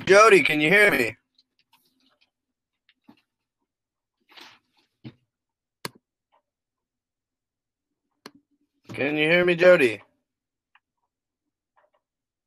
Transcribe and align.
Jody, 0.00 0.42
can 0.42 0.60
you 0.60 0.70
hear 0.70 0.90
me? 0.90 1.16
Can 8.94 9.16
you 9.16 9.28
hear 9.28 9.44
me, 9.44 9.54
Jody? 9.54 10.00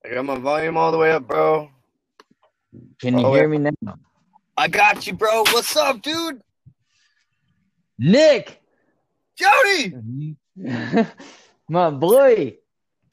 I 0.04 0.14
got 0.14 0.26
my 0.26 0.38
volume 0.38 0.78
all 0.78 0.92
the 0.92 0.98
way 0.98 1.12
up, 1.12 1.28
bro. 1.28 1.70
Can 3.00 3.18
you 3.18 3.28
hear 3.28 3.52
yeah. 3.52 3.60
me 3.60 3.72
now? 3.82 3.96
I 4.58 4.68
got 4.68 5.06
you, 5.06 5.14
bro. 5.14 5.44
What's 5.52 5.76
up, 5.76 6.02
dude? 6.02 6.42
Nick! 7.98 8.62
Jody, 9.38 10.36
My 11.70 11.90
boy! 11.90 12.58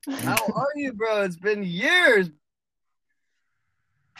how 0.09 0.37
are 0.55 0.69
you, 0.77 0.93
bro? 0.93 1.23
It's 1.23 1.37
been 1.37 1.65
years. 1.65 2.31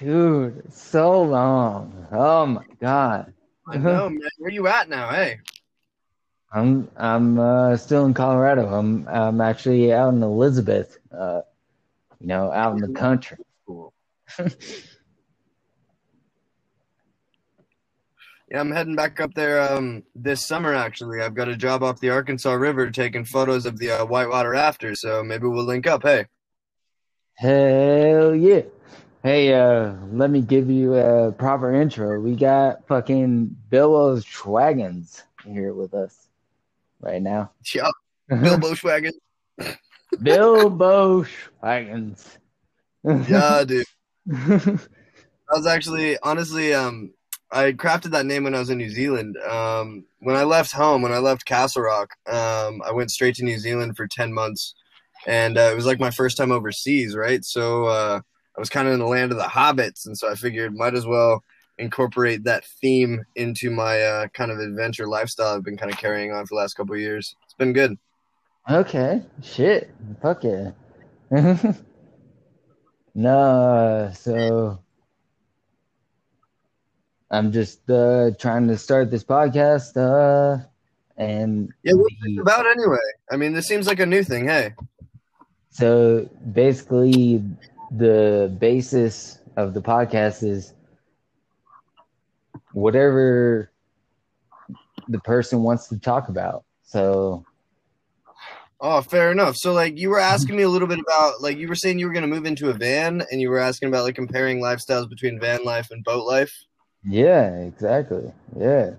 Dude, 0.03 0.73
so 0.73 1.23
long. 1.23 2.09
Oh 2.11 2.45
my 2.47 2.65
god. 2.81 3.33
I 3.69 3.77
know, 3.77 4.09
man. 4.11 4.21
Where 4.39 4.51
you 4.51 4.67
at 4.67 4.89
now? 4.89 5.09
Hey. 5.11 5.39
I'm 6.53 6.89
I'm 6.97 7.39
uh, 7.39 7.77
still 7.77 8.05
in 8.05 8.13
Colorado. 8.13 8.67
I'm 8.67 9.07
I'm 9.07 9.41
actually 9.41 9.93
out 9.93 10.13
in 10.13 10.21
Elizabeth, 10.21 10.99
uh, 11.17 11.43
you 12.21 12.27
know, 12.27 12.51
out 12.51 12.75
in 12.75 12.81
the 12.81 12.99
country. 12.99 13.39
Cool. 13.67 13.93
Yeah, 18.51 18.61
I'm 18.61 18.71
heading 18.71 18.97
back 18.97 19.19
up 19.19 19.33
there 19.33 19.63
um, 19.63 20.03
this 20.15 20.47
summer. 20.47 20.75
Actually, 20.75 21.23
I've 21.23 21.35
got 21.35 21.49
a 21.49 21.57
job 21.57 21.83
off 21.83 22.01
the 22.01 22.11
Arkansas 22.11 22.53
River 22.53 22.91
taking 22.91 23.25
photos 23.25 23.65
of 23.65 23.79
the 23.79 23.93
uh, 23.93 24.05
whitewater 24.05 24.51
rafters. 24.51 25.01
So 25.01 25.25
maybe 25.25 25.47
we'll 25.47 25.65
link 25.65 25.87
up. 25.87 26.03
Hey. 26.03 26.27
Hell 27.37 28.35
yeah. 28.35 28.61
Hey, 29.23 29.55
uh, 29.55 29.93
let 30.11 30.31
me 30.31 30.41
give 30.41 30.69
you 30.69 30.95
a 30.95 31.31
proper 31.31 31.73
intro. 31.73 32.19
We 32.19 32.35
got 32.35 32.85
fucking 32.89 33.57
Bilbo 33.71 34.17
Schwaggens 34.17 35.23
here 35.47 35.73
with 35.73 35.95
us 35.95 36.27
right 37.01 37.23
now. 37.23 37.53
Yeah, 37.73 37.91
Bilbo 38.29 38.73
Schwagen. 38.75 39.13
Bilbo 40.23 41.23
Schwaggens. 41.23 42.37
Yeah, 43.05 43.63
dude. 43.65 43.87
I 44.33 44.79
was 45.53 45.69
actually, 45.69 46.19
honestly, 46.25 46.75
um, 46.75 47.15
I 47.53 47.71
crafted 47.73 48.11
that 48.11 48.27
name 48.27 48.43
when 48.43 48.57
I 48.57 48.59
was 48.59 48.71
in 48.71 48.79
New 48.79 48.91
Zealand. 48.91 49.37
Um, 49.37 50.05
when 50.19 50.35
I 50.35 50.43
left 50.43 50.73
home, 50.73 51.01
when 51.01 51.13
I 51.13 51.19
left 51.19 51.45
Castle 51.45 51.83
Rock, 51.83 52.11
um, 52.27 52.83
I 52.85 52.91
went 52.91 53.13
straight 53.13 53.37
to 53.37 53.45
New 53.45 53.59
Zealand 53.59 53.97
for 53.97 54.09
10 54.09 54.33
months. 54.33 54.75
And 55.29 55.57
uh, 55.57 55.71
it 55.71 55.77
was 55.77 55.87
like 55.87 56.01
my 56.01 56.11
first 56.11 56.37
time 56.37 56.51
overseas, 56.51 57.15
right? 57.15 57.45
So 57.45 57.85
uh, 57.85 58.21
I 58.57 58.61
was 58.61 58.69
kind 58.69 58.87
of 58.89 58.95
in 58.95 59.01
the 59.01 59.07
land 59.07 59.33
of 59.33 59.39
the 59.39 59.45
hobbits. 59.45 60.07
And 60.07 60.17
so 60.17 60.31
I 60.31 60.35
figured 60.35 60.75
might 60.77 60.95
as 60.95 61.07
well 61.07 61.43
incorporate 61.79 62.45
that 62.45 62.65
theme 62.81 63.25
into 63.35 63.71
my 63.71 64.03
uh, 64.03 64.27
kind 64.29 64.51
of 64.51 64.59
adventure 64.59 65.07
lifestyle 65.09 65.55
I've 65.57 65.65
been 65.65 65.77
kind 65.79 65.91
of 65.91 65.99
carrying 65.99 66.31
on 66.33 66.45
for 66.45 66.55
the 66.55 66.61
last 66.61 66.75
couple 66.75 66.95
of 66.95 67.01
years. 67.01 67.35
It's 67.45 67.55
been 67.55 67.73
good. 67.73 67.99
Okay, 68.71 69.23
shit, 69.43 69.91
fuck 70.21 70.45
yeah. 70.45 70.71
no, 73.15 74.11
so 74.15 74.79
I'm 77.31 77.53
just 77.53 77.89
uh, 77.91 78.31
trying 78.39 78.69
to 78.69 78.77
start 78.79 79.11
this 79.11 79.25
podcast, 79.25 79.97
uh, 79.97 80.63
and 81.17 81.71
Yeah, 81.83 81.95
what's 81.95 82.15
the- 82.23 82.35
it 82.37 82.41
about 82.41 82.67
anyway? 82.67 82.99
I 83.31 83.37
mean, 83.37 83.53
this 83.53 83.67
seems 83.67 83.87
like 83.87 84.01
a 84.01 84.07
new 84.07 84.23
thing. 84.23 84.47
Hey. 84.47 84.75
so 85.71 86.29
basically 86.53 87.43
the 87.97 88.55
basis 88.59 89.39
of 89.57 89.75
the 89.75 89.83
podcast 89.83 90.43
is 90.43 90.75
whatever 92.73 93.71
the 95.09 95.19
person 95.21 95.63
wants 95.63 95.89
to 95.89 95.99
talk 95.99 96.29
about. 96.29 96.65
So 96.83 97.45
Oh, 98.85 99.01
fair 99.01 99.31
enough. 99.31 99.57
So, 99.57 99.73
like, 99.73 99.97
you 99.97 100.11
were 100.11 100.19
asking 100.35 100.57
me 100.57 100.65
a 100.65 100.69
little 100.69 100.89
bit 100.89 100.99
about, 100.99 101.41
like, 101.41 101.57
you 101.57 101.69
were 101.69 101.77
saying 101.77 102.01
you 102.01 102.07
were 102.07 102.13
going 102.13 102.29
to 102.29 102.35
move 102.35 102.47
into 102.47 102.69
a 102.69 102.73
van, 102.73 103.23
and 103.31 103.41
you 103.41 103.49
were 103.49 103.61
asking 103.61 103.89
about, 103.89 104.03
like, 104.03 104.17
comparing 104.17 104.61
lifestyles 104.61 105.09
between 105.09 105.39
van 105.39 105.65
life 105.65 105.93
and 105.93 106.03
boat 106.03 106.27
life. 106.27 106.53
yeah, 107.05 107.55
exactly. 107.61 108.33
Yeah. 108.59 108.91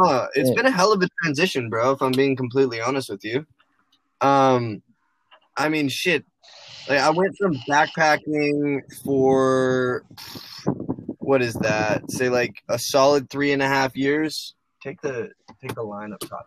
Uh, 0.00 0.26
it's 0.34 0.50
Yeah. 0.50 0.54
been 0.54 0.66
a 0.66 0.70
hell 0.70 0.92
of 0.92 1.02
a 1.02 1.08
transition, 1.22 1.68
bro. 1.68 1.90
If 1.90 2.02
I'm 2.02 2.12
being 2.12 2.36
completely 2.36 2.80
honest 2.80 3.10
with 3.10 3.24
you. 3.24 3.44
Um, 4.20 4.82
I 5.56 5.68
mean, 5.68 5.88
shit. 5.88 6.24
Like, 6.88 7.00
I 7.00 7.10
went 7.10 7.36
from 7.36 7.54
backpacking 7.68 8.80
for 9.04 10.04
what 11.18 11.42
is 11.42 11.54
that? 11.54 12.10
Say, 12.10 12.28
like, 12.28 12.62
a 12.68 12.78
solid 12.78 13.28
three 13.28 13.52
and 13.52 13.60
a 13.62 13.66
half 13.66 13.96
years. 13.96 14.54
Take 14.82 15.00
the 15.00 15.30
take 15.60 15.74
the 15.74 15.82
line 15.82 16.12
up 16.12 16.20
top. 16.20 16.46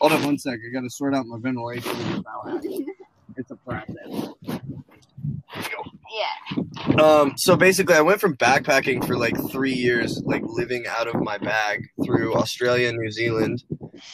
Hold 0.00 0.12
on 0.12 0.24
one 0.24 0.38
sec. 0.38 0.54
I 0.54 0.72
got 0.72 0.82
to 0.82 0.90
sort 0.90 1.14
out 1.14 1.24
my 1.26 1.38
ventilation. 1.38 2.22
It's 3.36 3.50
a 3.50 3.56
process. 3.56 4.60
Yeah. 6.10 7.02
Um, 7.02 7.34
so 7.36 7.56
basically, 7.56 7.94
I 7.94 8.00
went 8.00 8.20
from 8.20 8.36
backpacking 8.36 9.06
for 9.06 9.16
like 9.16 9.36
three 9.50 9.72
years, 9.72 10.20
like 10.24 10.42
living 10.44 10.84
out 10.88 11.06
of 11.06 11.20
my 11.20 11.38
bag 11.38 11.86
through 12.04 12.34
Australia 12.34 12.88
and 12.88 12.98
New 12.98 13.10
Zealand, 13.12 13.62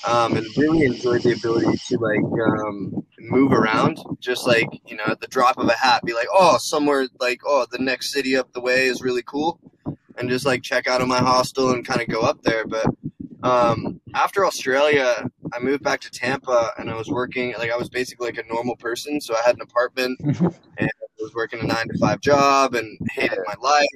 um, 0.06 0.36
and 0.36 0.46
really 0.56 0.84
enjoyed 0.84 1.22
the 1.22 1.32
ability 1.32 1.78
to 1.88 1.98
like 1.98 2.20
um, 2.20 3.04
move 3.20 3.52
around, 3.52 3.98
just 4.20 4.46
like 4.46 4.68
you 4.86 4.96
know, 4.96 5.04
at 5.06 5.20
the 5.20 5.26
drop 5.28 5.58
of 5.58 5.68
a 5.68 5.72
hat, 5.72 6.02
be 6.04 6.12
like, 6.12 6.28
oh, 6.32 6.58
somewhere 6.60 7.08
like 7.20 7.40
oh, 7.46 7.66
the 7.70 7.78
next 7.78 8.12
city 8.12 8.36
up 8.36 8.52
the 8.52 8.60
way 8.60 8.86
is 8.86 9.00
really 9.00 9.22
cool, 9.22 9.58
and 10.18 10.28
just 10.28 10.44
like 10.44 10.62
check 10.62 10.86
out 10.86 11.00
of 11.00 11.08
my 11.08 11.18
hostel 11.18 11.70
and 11.70 11.86
kind 11.86 12.02
of 12.02 12.08
go 12.08 12.20
up 12.20 12.42
there. 12.42 12.66
But 12.66 12.86
um, 13.42 14.00
after 14.14 14.44
Australia, 14.44 15.30
I 15.52 15.60
moved 15.60 15.82
back 15.82 16.00
to 16.02 16.10
Tampa, 16.10 16.72
and 16.78 16.90
I 16.90 16.96
was 16.96 17.08
working 17.08 17.54
like 17.58 17.70
I 17.70 17.76
was 17.76 17.88
basically 17.88 18.26
like 18.26 18.38
a 18.38 18.52
normal 18.52 18.76
person, 18.76 19.20
so 19.20 19.34
I 19.34 19.42
had 19.46 19.54
an 19.54 19.62
apartment 19.62 20.20
I 21.18 21.22
was 21.22 21.34
working 21.34 21.60
a 21.60 21.66
nine 21.66 21.88
to 21.88 21.98
five 21.98 22.20
job 22.20 22.74
and 22.74 22.98
hated 23.10 23.38
my 23.46 23.54
life. 23.60 23.86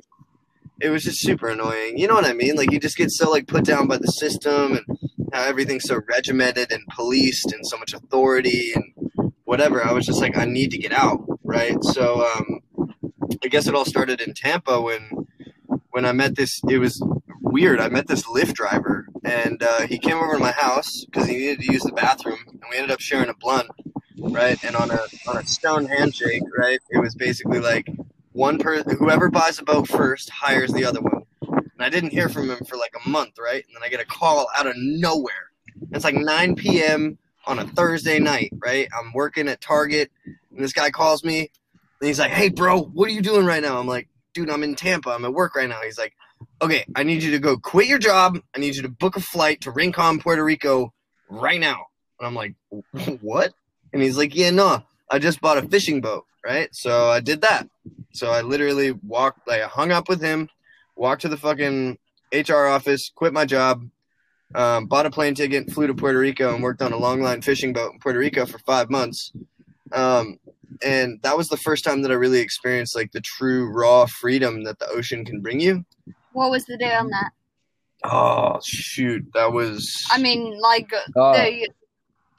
It 0.80 0.88
was 0.88 1.04
just 1.04 1.20
super 1.20 1.48
annoying. 1.48 1.98
You 1.98 2.08
know 2.08 2.14
what 2.14 2.24
I 2.24 2.32
mean? 2.32 2.56
Like 2.56 2.72
you 2.72 2.80
just 2.80 2.96
get 2.96 3.10
so 3.10 3.30
like 3.30 3.46
put 3.46 3.64
down 3.64 3.86
by 3.86 3.98
the 3.98 4.06
system 4.06 4.76
and 4.76 4.98
how 5.32 5.44
everything's 5.44 5.84
so 5.84 6.00
regimented 6.08 6.72
and 6.72 6.86
policed 6.88 7.52
and 7.52 7.66
so 7.66 7.76
much 7.76 7.92
authority 7.92 8.72
and 8.74 9.32
whatever. 9.44 9.84
I 9.84 9.92
was 9.92 10.06
just 10.06 10.20
like, 10.20 10.36
I 10.38 10.46
need 10.46 10.70
to 10.70 10.78
get 10.78 10.92
out, 10.92 11.22
right? 11.44 11.76
So 11.82 12.26
um, 12.26 12.60
I 13.44 13.48
guess 13.48 13.66
it 13.66 13.74
all 13.74 13.84
started 13.84 14.22
in 14.22 14.32
Tampa 14.32 14.80
when 14.80 15.26
when 15.90 16.06
I 16.06 16.12
met 16.12 16.36
this. 16.36 16.60
It 16.70 16.78
was 16.78 17.04
weird. 17.42 17.80
I 17.80 17.90
met 17.90 18.06
this 18.06 18.24
Lyft 18.24 18.54
driver 18.54 19.06
and 19.24 19.62
uh, 19.62 19.86
he 19.86 19.98
came 19.98 20.16
over 20.16 20.34
to 20.34 20.38
my 20.38 20.52
house 20.52 21.04
because 21.04 21.28
he 21.28 21.36
needed 21.36 21.60
to 21.60 21.72
use 21.72 21.82
the 21.82 21.92
bathroom, 21.92 22.38
and 22.48 22.62
we 22.70 22.76
ended 22.76 22.90
up 22.90 23.00
sharing 23.00 23.28
a 23.28 23.34
blunt 23.34 23.68
right? 24.20 24.62
And 24.64 24.76
on 24.76 24.90
a 24.90 25.00
on 25.26 25.38
a 25.38 25.46
stone 25.46 25.86
handshake, 25.86 26.42
right? 26.56 26.78
It 26.90 26.98
was 26.98 27.14
basically 27.14 27.60
like 27.60 27.88
one 28.32 28.58
person, 28.58 28.96
whoever 28.96 29.30
buys 29.30 29.58
a 29.58 29.64
boat 29.64 29.88
first 29.88 30.30
hires 30.30 30.72
the 30.72 30.84
other 30.84 31.00
one. 31.00 31.22
And 31.42 31.80
I 31.80 31.88
didn't 31.88 32.10
hear 32.10 32.28
from 32.28 32.50
him 32.50 32.64
for 32.64 32.76
like 32.76 32.94
a 33.04 33.08
month, 33.08 33.38
right? 33.38 33.64
And 33.66 33.74
then 33.74 33.82
I 33.82 33.88
get 33.88 34.00
a 34.00 34.04
call 34.04 34.46
out 34.54 34.66
of 34.66 34.74
nowhere. 34.76 35.50
It's 35.92 36.04
like 36.04 36.14
9 36.14 36.54
p.m. 36.56 37.18
on 37.46 37.58
a 37.58 37.66
Thursday 37.66 38.18
night, 38.18 38.52
right? 38.58 38.88
I'm 38.96 39.12
working 39.12 39.48
at 39.48 39.60
Target, 39.60 40.10
and 40.24 40.36
this 40.58 40.72
guy 40.72 40.90
calls 40.90 41.24
me, 41.24 41.50
and 42.00 42.06
he's 42.06 42.18
like, 42.18 42.30
"Hey, 42.30 42.50
bro, 42.50 42.82
what 42.82 43.08
are 43.08 43.12
you 43.12 43.22
doing 43.22 43.46
right 43.46 43.62
now?" 43.62 43.78
I'm 43.78 43.86
like, 43.86 44.08
"Dude, 44.34 44.50
I'm 44.50 44.62
in 44.62 44.74
Tampa. 44.74 45.10
I'm 45.10 45.24
at 45.24 45.32
work 45.32 45.56
right 45.56 45.68
now." 45.68 45.80
He's 45.82 45.98
like, 45.98 46.14
"Okay, 46.60 46.84
I 46.94 47.02
need 47.02 47.22
you 47.22 47.30
to 47.32 47.38
go 47.38 47.56
quit 47.56 47.88
your 47.88 47.98
job. 47.98 48.38
I 48.54 48.60
need 48.60 48.76
you 48.76 48.82
to 48.82 48.88
book 48.88 49.16
a 49.16 49.20
flight 49.20 49.62
to 49.62 49.70
Rincon, 49.70 50.20
Puerto 50.20 50.44
Rico, 50.44 50.92
right 51.28 51.60
now." 51.60 51.86
And 52.18 52.26
I'm 52.26 52.34
like, 52.34 52.54
"What?" 53.22 53.54
And 53.92 54.02
he's 54.02 54.16
like, 54.16 54.34
Yeah, 54.34 54.50
no, 54.50 54.82
I 55.10 55.18
just 55.18 55.40
bought 55.40 55.58
a 55.58 55.68
fishing 55.68 56.00
boat, 56.00 56.24
right? 56.44 56.68
So 56.72 57.08
I 57.08 57.20
did 57.20 57.40
that. 57.42 57.68
So 58.12 58.30
I 58.30 58.42
literally 58.42 58.92
walked, 58.92 59.46
like, 59.46 59.62
I 59.62 59.66
hung 59.66 59.92
up 59.92 60.08
with 60.08 60.20
him, 60.20 60.48
walked 60.96 61.22
to 61.22 61.28
the 61.28 61.36
fucking 61.36 61.98
HR 62.32 62.66
office, 62.66 63.10
quit 63.14 63.32
my 63.32 63.44
job, 63.44 63.84
um, 64.54 64.86
bought 64.86 65.06
a 65.06 65.10
plane 65.10 65.34
ticket, 65.34 65.70
flew 65.70 65.86
to 65.86 65.94
Puerto 65.94 66.18
Rico, 66.18 66.54
and 66.54 66.62
worked 66.62 66.82
on 66.82 66.92
a 66.92 66.96
long 66.96 67.22
line 67.22 67.40
fishing 67.42 67.72
boat 67.72 67.92
in 67.92 67.98
Puerto 68.00 68.18
Rico 68.18 68.46
for 68.46 68.58
five 68.60 68.90
months. 68.90 69.32
Um, 69.92 70.38
and 70.82 71.20
that 71.22 71.36
was 71.36 71.48
the 71.48 71.56
first 71.56 71.84
time 71.84 72.02
that 72.02 72.10
I 72.10 72.14
really 72.14 72.40
experienced 72.40 72.94
like 72.96 73.12
the 73.12 73.20
true 73.20 73.70
raw 73.72 74.06
freedom 74.06 74.64
that 74.64 74.78
the 74.78 74.88
ocean 74.88 75.24
can 75.24 75.40
bring 75.40 75.60
you. 75.60 75.84
What 76.32 76.50
was 76.50 76.64
the 76.64 76.76
day 76.76 76.94
on 76.94 77.10
that? 77.10 77.30
Oh 78.04 78.60
shoot, 78.64 79.24
that 79.34 79.52
was. 79.52 79.92
I 80.10 80.18
mean, 80.18 80.58
like 80.60 80.92
uh, 80.92 81.00
Oh, 81.16 81.32
the 81.32 81.68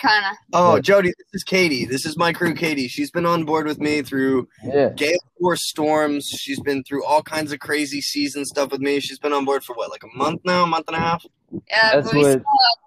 kind 0.02 0.26
of. 0.26 0.38
Oh, 0.54 0.80
Jody, 0.80 1.10
this 1.10 1.28
is 1.34 1.44
Katie. 1.44 1.86
This 1.86 2.06
is 2.06 2.18
my 2.18 2.34
crew, 2.34 2.54
Katie. 2.54 2.88
She's 2.88 3.12
been 3.12 3.26
on 3.26 3.46
board 3.46 3.68
with 3.68 3.80
me 3.80 4.02
through 4.02 4.48
yeah. 4.64 4.90
gale 4.90 5.20
force 5.40 5.68
storms. 5.70 6.28
She's 6.28 6.60
been 6.60 6.84
through 6.84 7.06
all 7.06 7.22
kinds 7.22 7.52
of 7.52 7.60
crazy 7.60 8.02
season 8.02 8.46
stuff 8.46 8.72
with 8.72 8.82
me. 8.82 9.00
She's 9.00 9.20
been 9.20 9.34
on 9.34 9.46
board 9.46 9.64
for 9.64 9.76
what, 9.76 9.92
like 9.92 10.04
a 10.04 10.18
month 10.18 10.42
now, 10.44 10.64
a 10.64 10.68
month 10.68 10.88
and 10.88 10.98
a 10.98 11.00
half? 11.00 11.26
Yeah, 11.52 11.96
That's 12.02 12.14
what- 12.14 12.32
still- 12.32 12.44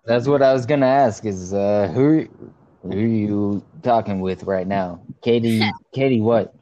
That's 0.07 0.27
what 0.27 0.43
I 0.43 0.53
was 0.53 0.67
gonna 0.67 0.87
ask. 0.87 1.25
Is 1.25 1.55
uh, 1.55 1.91
who 1.95 2.29
who 2.83 2.91
are 2.91 2.97
you 2.97 3.65
talking 3.83 4.21
with 4.21 4.43
right 4.43 4.67
now? 4.67 5.01
Katie. 5.23 5.63
Katie, 5.95 6.21
what? 6.21 6.55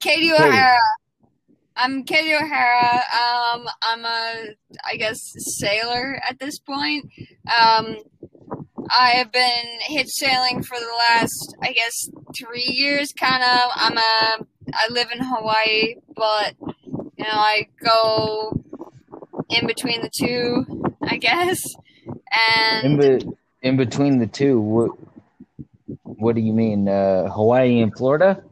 Katie 0.00 0.28
Katie. 0.28 0.32
O'Hara. 0.32 0.78
I'm 1.76 2.04
Katie 2.04 2.34
O'Hara. 2.34 2.94
Um, 2.94 3.66
I'm 3.82 4.04
a, 4.04 4.54
I 4.86 4.96
guess, 4.96 5.20
sailor 5.58 6.20
at 6.28 6.38
this 6.38 6.58
point. 6.58 7.10
Um, 7.58 7.96
I 8.96 9.10
have 9.10 9.32
been 9.32 9.64
hitch 9.82 10.08
sailing 10.08 10.62
for 10.62 10.78
the 10.78 10.92
last, 11.10 11.56
I 11.62 11.72
guess, 11.72 12.08
three 12.38 12.64
years. 12.66 13.12
Kind 13.18 13.42
of. 13.42 13.70
I'm 13.74 13.96
a. 13.96 14.46
I 14.72 14.88
live 14.90 15.10
in 15.12 15.18
Hawaii, 15.20 15.94
but 16.14 16.54
you 16.60 17.24
know, 17.24 17.30
I 17.30 17.68
go 17.84 18.60
in 19.48 19.66
between 19.66 20.02
the 20.02 20.10
two, 20.12 20.84
I 21.02 21.16
guess. 21.16 21.58
In, 22.06 22.18
And 22.92 23.00
be, 23.00 23.26
in 23.62 23.76
between 23.76 24.18
the 24.18 24.26
two, 24.26 24.60
what 24.60 24.90
what 26.02 26.34
do 26.34 26.40
you 26.40 26.52
mean? 26.52 26.88
Uh, 26.88 27.28
Hawaii 27.30 27.80
and 27.80 27.96
Florida? 27.96 28.42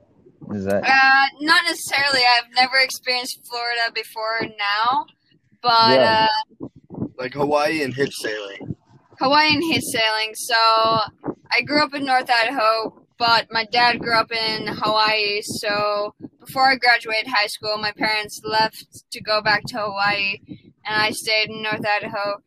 Is 0.55 0.64
that 0.64 0.82
uh, 0.85 1.26
not 1.40 1.62
necessarily. 1.64 2.20
I've 2.20 2.50
never 2.55 2.79
experienced 2.79 3.40
Florida 3.46 3.93
before 3.94 4.40
now, 4.58 5.06
but 5.62 5.94
Yeah. 5.94 6.26
uh, 6.62 6.67
Like 7.19 7.35
Hawaii 7.35 7.82
and 7.82 7.93
hitch 7.94 8.14
sailing. 8.14 8.76
Hawaiian 9.20 9.62
hitch 9.70 9.85
sailing. 9.85 10.35
So 10.35 10.55
I 10.55 11.62
grew 11.65 11.82
up 11.82 11.94
in 11.94 12.05
North 12.05 12.31
Idaho, 12.31 13.05
but 13.19 13.49
my 13.50 13.65
dad 13.65 13.99
grew 13.99 14.15
up 14.15 14.31
in 14.31 14.67
Hawaii. 14.69 15.41
So 15.43 16.15
before 16.41 16.70
I 16.70 16.76
graduated 16.76 17.29
high 17.29 17.47
school, 17.47 17.76
my 17.79 17.93
parents 17.93 18.41
left 18.44 19.11
to 19.11 19.20
go 19.20 19.43
back 19.43 19.65
to 19.67 19.79
Hawaii, 19.79 20.38
and 20.49 21.03
I 21.03 21.11
stayed 21.11 21.50
in 21.50 21.62
North 21.62 21.85
Idaho. 21.85 22.43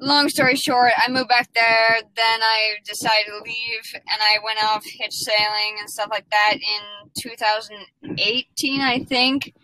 Long 0.00 0.28
story 0.28 0.54
short, 0.54 0.92
I 0.96 1.10
moved 1.10 1.28
back 1.28 1.52
there. 1.54 2.00
Then 2.14 2.40
I 2.42 2.74
decided 2.86 3.26
to 3.26 3.42
leave, 3.42 3.94
and 3.94 4.20
I 4.20 4.38
went 4.44 4.62
off 4.62 4.84
hitch 4.84 5.14
sailing 5.14 5.76
and 5.80 5.90
stuff 5.90 6.08
like 6.10 6.30
that 6.30 6.54
in 6.54 7.10
2018, 7.18 8.80
I 8.80 9.04
think. 9.04 9.54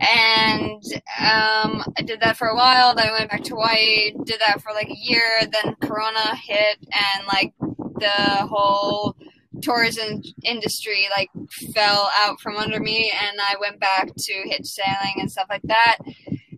And 0.00 0.82
um, 1.20 1.82
I 1.96 2.02
did 2.04 2.20
that 2.20 2.36
for 2.36 2.48
a 2.48 2.54
while. 2.54 2.94
Then 2.94 3.08
I 3.08 3.12
went 3.12 3.30
back 3.30 3.42
to 3.44 3.54
Hawaii, 3.54 4.12
did 4.24 4.40
that 4.40 4.60
for 4.62 4.72
like 4.72 4.88
a 4.88 4.96
year. 4.96 5.40
Then 5.40 5.74
Corona 5.82 6.36
hit, 6.36 6.78
and 6.92 7.26
like 7.26 7.54
the 7.60 8.46
whole 8.46 9.16
tourism 9.62 10.22
industry 10.44 11.06
like 11.16 11.30
fell 11.74 12.10
out 12.18 12.40
from 12.40 12.56
under 12.56 12.80
me, 12.80 13.12
and 13.20 13.38
I 13.40 13.54
went 13.60 13.80
back 13.80 14.10
to 14.14 14.32
hitch 14.44 14.66
sailing 14.66 15.14
and 15.18 15.30
stuff 15.30 15.46
like 15.48 15.62
that. 15.64 15.98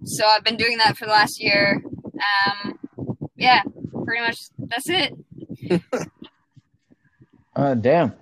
So 0.04 0.26
I've 0.26 0.44
been 0.44 0.56
doing 0.56 0.78
that 0.78 0.96
for 0.96 1.04
the 1.04 1.12
last 1.12 1.40
year. 1.40 1.82
Um, 2.46 2.78
yeah, 3.36 3.62
pretty 4.04 4.22
much 4.22 4.38
that's 4.58 4.88
it. 4.88 5.14
Oh 7.54 7.74
damn. 7.80 8.14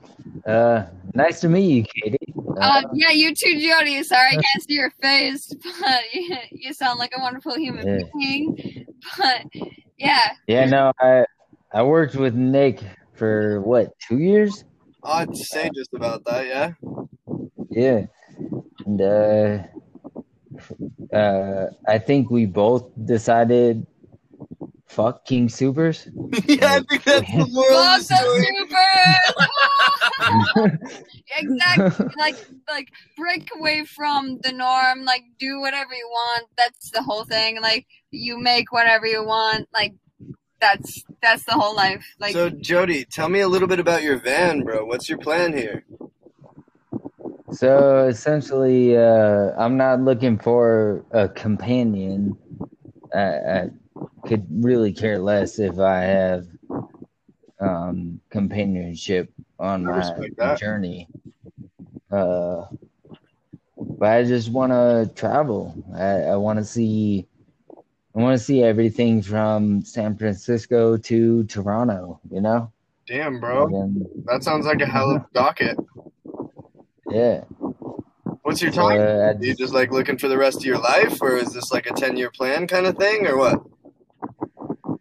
Uh 0.44 0.84
nice 1.14 1.40
to 1.40 1.48
meet 1.48 1.70
you, 1.70 1.84
Katie. 1.84 2.25
Uh, 2.60 2.82
yeah, 2.94 3.10
you 3.10 3.34
too, 3.34 3.58
Jody. 3.60 4.02
Sorry 4.02 4.28
I 4.28 4.34
can't 4.34 4.62
see 4.66 4.74
your 4.74 4.90
face, 5.02 5.52
but 5.80 6.00
you, 6.12 6.36
you 6.50 6.72
sound 6.72 6.98
like 6.98 7.12
a 7.16 7.20
wonderful 7.20 7.56
human 7.56 7.86
Yeah. 7.86 8.04
being. 8.18 8.86
But 9.18 9.46
yeah, 9.98 10.32
yeah, 10.46 10.64
no, 10.66 10.92
I 11.00 11.24
I 11.72 11.82
worked 11.82 12.14
with 12.14 12.34
Nick 12.34 12.80
for 13.14 13.60
what, 13.60 13.92
two 14.00 14.18
years? 14.18 14.64
I'd 15.04 15.36
say 15.36 15.70
just 15.74 15.92
about 15.94 16.24
that, 16.24 16.46
yeah. 16.46 16.72
Yeah. 17.70 18.06
And 18.84 19.00
uh 19.00 19.62
uh 21.14 21.66
I 21.88 21.98
think 21.98 22.30
we 22.30 22.46
both 22.46 22.90
decided 23.04 23.86
fuck 24.86 25.24
King 25.24 25.48
Supers. 25.48 26.08
yeah, 26.46 26.74
I 26.74 26.80
think 26.80 27.04
that's 27.04 27.30
the 27.30 27.48
moral 27.50 27.76
of 27.78 28.02
fuck 28.02 28.08
the 28.08 28.08
the 28.08 28.14
story. 28.14 28.46
super. 30.68 31.08
exactly. 31.38 32.06
Like, 32.18 32.36
like 32.68 32.92
break 33.16 33.50
away 33.58 33.84
from 33.84 34.38
the 34.42 34.52
norm. 34.52 35.04
Like, 35.04 35.22
do 35.38 35.60
whatever 35.60 35.92
you 35.92 36.08
want. 36.10 36.46
That's 36.56 36.90
the 36.90 37.02
whole 37.02 37.24
thing. 37.24 37.60
Like, 37.60 37.86
you 38.10 38.38
make 38.38 38.72
whatever 38.72 39.06
you 39.06 39.24
want. 39.24 39.68
Like, 39.72 39.94
that's 40.60 41.04
that's 41.20 41.44
the 41.44 41.52
whole 41.52 41.76
life. 41.76 42.04
Like, 42.18 42.32
so 42.32 42.48
Jody, 42.48 43.04
tell 43.04 43.28
me 43.28 43.40
a 43.40 43.48
little 43.48 43.68
bit 43.68 43.78
about 43.78 44.02
your 44.02 44.18
van, 44.18 44.62
bro. 44.62 44.84
What's 44.86 45.08
your 45.08 45.18
plan 45.18 45.52
here? 45.52 45.84
So 47.52 48.06
essentially, 48.06 48.96
uh, 48.96 49.52
I'm 49.56 49.76
not 49.76 50.00
looking 50.00 50.38
for 50.38 51.04
a 51.12 51.28
companion. 51.28 52.36
I, 53.14 53.20
I 53.20 53.70
could 54.26 54.46
really 54.50 54.92
care 54.92 55.18
less 55.18 55.58
if 55.58 55.78
I 55.78 56.00
have 56.00 56.46
um, 57.60 58.20
companionship 58.30 59.32
on 59.58 59.84
my 59.84 60.54
journey. 60.56 61.08
Uh, 62.10 62.66
but 63.76 64.08
I 64.08 64.24
just 64.24 64.50
want 64.50 64.72
to 64.72 65.10
travel. 65.14 65.74
I, 65.94 66.32
I 66.32 66.36
want 66.36 66.58
to 66.58 66.64
see. 66.64 67.26
I 68.14 68.20
want 68.20 68.38
to 68.38 68.42
see 68.42 68.62
everything 68.62 69.20
from 69.20 69.82
San 69.84 70.16
Francisco 70.16 70.96
to 70.96 71.44
Toronto. 71.44 72.20
You 72.30 72.40
know. 72.40 72.72
Damn, 73.06 73.38
bro. 73.40 73.66
And, 73.66 74.06
That 74.24 74.42
sounds 74.42 74.66
like 74.66 74.80
a 74.80 74.86
hell 74.86 75.10
of 75.10 75.22
a 75.22 75.26
docket. 75.34 75.76
yeah. 77.10 77.44
What's 78.42 78.62
your 78.62 78.72
time? 78.72 79.00
Uh, 79.00 79.04
Are 79.04 79.36
you 79.40 79.54
just 79.54 79.74
like 79.74 79.90
looking 79.90 80.18
for 80.18 80.28
the 80.28 80.38
rest 80.38 80.58
of 80.58 80.64
your 80.64 80.78
life, 80.78 81.20
or 81.20 81.36
is 81.36 81.52
this 81.52 81.72
like 81.72 81.86
a 81.86 81.92
ten-year 81.92 82.30
plan 82.30 82.66
kind 82.66 82.86
of 82.86 82.96
thing, 82.96 83.26
or 83.26 83.36
what? 83.36 83.60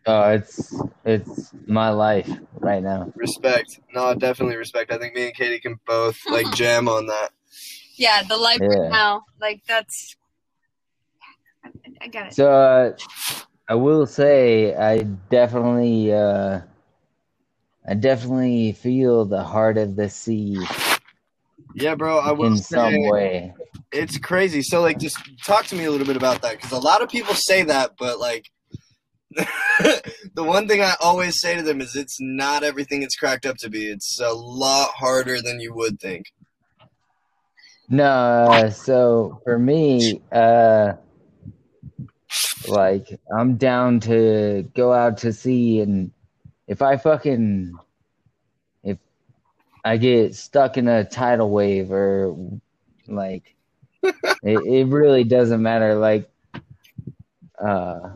Oh, 0.08 0.30
it's 0.32 0.82
it's 1.04 1.52
my 1.68 1.90
life 1.90 2.30
right 2.60 2.84
now. 2.84 3.12
Respect. 3.16 3.80
No, 3.94 4.14
definitely 4.14 4.56
respect. 4.56 4.92
I 4.92 4.98
think 4.98 5.16
me 5.16 5.26
and 5.28 5.36
Katie 5.36 5.60
can 5.60 5.80
both 5.88 6.18
like 6.30 6.52
jam 6.54 6.88
on 6.88 7.08
that. 7.08 7.32
yeah, 7.98 8.22
the 8.28 8.38
life 8.38 8.60
Yeah. 8.62 8.68
right 8.68 8.92
now. 8.92 9.24
Like, 9.42 9.64
that's. 9.68 10.16
I, 11.64 11.70
I 12.02 12.08
get 12.08 12.28
it. 12.28 12.34
So 12.36 12.52
uh, 12.52 12.94
I 13.68 13.76
will 13.76 14.06
say 14.06 14.76
I 14.76 15.00
definitely 15.00 16.14
uh, 16.14 16.62
I 17.88 17.94
definitely 17.96 18.74
feel 18.74 19.26
the 19.26 19.44
heart 19.44 19.78
of 19.80 19.96
the 19.96 20.10
sea 20.10 20.56
Yeah, 21.74 21.96
bro. 21.96 22.20
I 22.20 22.32
will 22.32 22.48
in 22.48 22.58
say 22.58 22.76
some 22.76 23.10
way. 23.10 23.54
it's 23.92 24.20
crazy. 24.20 24.62
So 24.62 24.82
like, 24.82 25.00
just 25.00 25.18
talk 25.44 25.66
to 25.68 25.76
me 25.76 25.86
a 25.86 25.92
little 25.92 26.06
bit 26.08 26.18
about 26.18 26.42
that 26.44 26.58
because 26.58 26.72
a 26.72 26.80
lot 26.80 27.02
of 27.02 27.10
people 27.10 27.34
say 27.34 27.64
that, 27.64 27.94
but 27.98 28.20
like. 28.20 28.46
The 29.36 30.44
one 30.44 30.68
thing 30.68 30.82
I 30.82 30.94
always 31.02 31.40
say 31.40 31.56
to 31.56 31.62
them 31.62 31.82
is 31.82 31.96
it's 31.96 32.18
not 32.20 32.64
everything 32.64 33.04
it's 33.04 33.16
cracked 33.16 33.46
up 33.46 33.58
to 33.58 33.70
be. 33.70 33.88
It's 33.88 34.20
a 34.20 34.32
lot 34.32 34.92
harder 34.92 35.42
than 35.42 35.60
you 35.60 35.74
would 35.74 36.00
think. 36.00 36.32
No, 37.90 38.06
uh, 38.06 38.70
so 38.72 39.42
for 39.44 39.60
me, 39.60 40.22
uh, 40.32 40.94
like 42.68 43.08
I'm 43.36 43.58
down 43.58 44.00
to 44.02 44.70
go 44.74 44.92
out 44.92 45.20
to 45.20 45.34
sea, 45.34 45.82
and 45.82 46.12
if 46.68 46.82
I 46.82 46.98
fucking 46.98 47.78
if 48.84 48.98
I 49.84 49.98
get 49.98 50.34
stuck 50.34 50.78
in 50.78 50.88
a 50.88 51.04
tidal 51.04 51.52
wave 51.52 51.92
or 51.92 52.36
like 53.08 53.56
it, 54.44 54.66
it 54.66 54.88
really 54.88 55.24
doesn't 55.24 55.62
matter. 55.62 55.96
Like, 55.96 56.30
uh, 57.64 58.10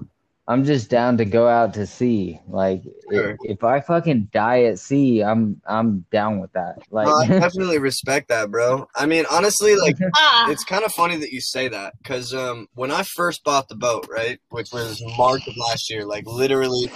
I'm 0.50 0.66
just 0.66 0.90
down 0.90 1.16
to 1.18 1.26
go 1.26 1.48
out 1.48 1.76
to 1.76 1.86
sea. 1.86 2.40
Like, 2.48 2.82
Sure. 3.12 3.30
if, 3.30 3.38
if 3.44 3.64
I 3.64 3.82
fucking 3.82 4.30
die 4.34 4.64
at 4.64 4.80
sea, 4.80 5.22
I'm 5.22 5.62
I'm 5.68 6.08
down 6.12 6.40
with 6.40 6.52
that. 6.54 6.80
Like, 6.90 7.06
No, 7.06 7.14
I 7.18 7.28
definitely 7.40 7.78
respect 7.78 8.30
that, 8.30 8.50
bro. 8.50 8.88
I 8.96 9.06
mean, 9.06 9.26
honestly, 9.30 9.76
like 9.76 9.96
Ah, 10.16 10.50
it's 10.50 10.64
kind 10.64 10.84
of 10.84 10.92
funny 10.92 11.18
that 11.18 11.32
you 11.32 11.40
say 11.40 11.68
that 11.68 11.94
because 12.02 12.34
um, 12.34 12.68
when 12.74 12.90
I 12.90 13.04
first 13.16 13.44
bought 13.44 13.70
the 13.70 13.76
boat, 13.76 14.08
right, 14.10 14.40
which 14.50 14.70
was 14.74 15.00
March 15.20 15.48
of 15.48 15.56
last 15.56 15.88
year, 15.88 16.04
like 16.04 16.26
literally, 16.26 16.90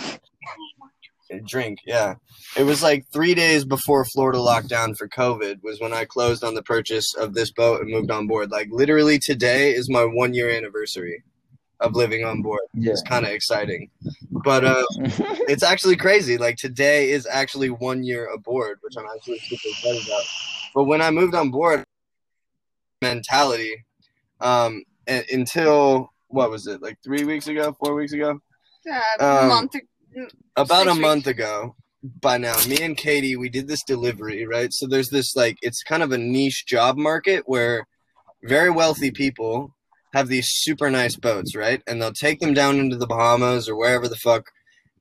drink, 1.45 1.77
yeah, 1.85 2.15
it 2.57 2.63
was 2.63 2.81
like 2.81 3.05
three 3.13 3.35
days 3.35 3.65
before 3.65 4.03
Florida 4.15 4.39
lockdown 4.39 4.95
for 4.97 5.07
COVID 5.07 5.61
was 5.61 5.79
when 5.79 5.93
I 5.93 6.05
closed 6.05 6.43
on 6.43 6.55
the 6.55 6.63
purchase 6.63 7.13
of 7.19 7.35
this 7.35 7.51
boat 7.51 7.81
and 7.81 7.91
moved 7.91 8.09
on 8.09 8.25
board. 8.25 8.49
Like 8.49 8.69
literally 8.71 9.19
today 9.19 9.73
is 9.73 9.91
my 9.91 10.05
one 10.05 10.33
year 10.33 10.49
anniversary 10.49 11.23
of 11.83 11.95
living 11.95 12.23
on 12.23 12.41
board. 12.41 12.61
yeah. 12.73 12.91
It's 12.91 13.01
kind 13.03 13.25
of 13.25 13.31
exciting, 13.31 13.89
but 14.43 14.63
uh, 14.65 14.83
it's 15.47 15.63
actually 15.63 15.97
crazy. 15.97 16.37
Like 16.37 16.57
today 16.57 17.11
is 17.11 17.27
actually 17.29 17.69
one 17.69 18.03
year 18.03 18.27
aboard, 18.33 18.79
which 18.81 18.93
I'm 18.97 19.05
actually 19.15 19.39
super 19.39 19.69
excited 19.69 20.07
about. 20.07 20.23
But 20.73 20.85
when 20.85 21.01
I 21.01 21.11
moved 21.11 21.35
on 21.35 21.51
board, 21.51 21.83
mentality, 23.01 23.85
um, 24.41 24.83
a- 25.07 25.25
until 25.31 26.09
what 26.29 26.49
was 26.49 26.65
it, 26.67 26.81
like 26.81 26.97
three 27.03 27.25
weeks 27.25 27.47
ago, 27.47 27.75
four 27.83 27.93
weeks 27.93 28.13
ago, 28.13 28.39
a 29.19 29.25
um, 29.25 29.47
month. 29.49 29.75
about 30.55 30.87
a 30.87 30.91
Six 30.91 31.01
month 31.01 31.27
ago. 31.27 31.75
By 32.19 32.37
now, 32.37 32.57
me 32.67 32.81
and 32.81 32.97
Katie, 32.97 33.37
we 33.37 33.47
did 33.47 33.69
this 33.69 33.81
delivery, 33.83 34.45
right? 34.45 34.73
So 34.73 34.87
there's 34.87 35.09
this 35.09 35.37
like, 35.37 35.57
it's 35.61 35.83
kind 35.83 36.03
of 36.03 36.11
a 36.11 36.17
niche 36.17 36.65
job 36.65 36.97
market 36.97 37.43
where 37.45 37.87
very 38.43 38.69
wealthy 38.69 39.09
people 39.09 39.73
have 40.13 40.27
these 40.27 40.47
super 40.47 40.89
nice 40.89 41.15
boats, 41.15 41.55
right? 41.55 41.81
And 41.87 42.01
they'll 42.01 42.13
take 42.13 42.39
them 42.39 42.53
down 42.53 42.77
into 42.79 42.95
the 42.97 43.07
Bahamas 43.07 43.67
or 43.67 43.75
wherever 43.75 44.07
the 44.07 44.15
fuck 44.15 44.49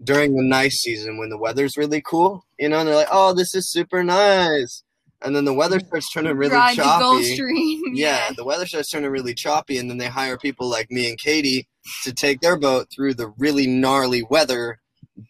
during 0.02 0.34
the 0.34 0.42
nice 0.42 0.80
season 0.80 1.18
when 1.18 1.28
the 1.28 1.38
weather's 1.38 1.76
really 1.76 2.00
cool, 2.04 2.44
you 2.58 2.68
know, 2.68 2.78
and 2.80 2.88
they're 2.88 2.96
like, 2.96 3.08
oh, 3.12 3.32
this 3.34 3.54
is 3.54 3.70
super 3.70 4.02
nice. 4.02 4.82
and 5.24 5.36
then 5.36 5.44
the 5.44 5.54
weather 5.54 5.78
starts 5.78 6.12
turning 6.12 6.36
really 6.36 6.50
Gulf 6.56 6.74
choppy. 6.74 7.80
Yeah, 7.94 8.30
the 8.36 8.44
weather 8.44 8.66
starts 8.66 8.90
turning 8.90 9.10
really 9.10 9.34
choppy, 9.34 9.78
and 9.78 9.88
then 9.90 9.98
they 9.98 10.08
hire 10.08 10.36
people 10.38 10.68
like 10.68 10.90
me 10.90 11.08
and 11.08 11.18
Katie 11.18 11.68
to 12.04 12.12
take 12.12 12.40
their 12.40 12.58
boat 12.58 12.88
through 12.94 13.14
the 13.14 13.32
really 13.38 13.66
gnarly 13.66 14.22
weather 14.28 14.78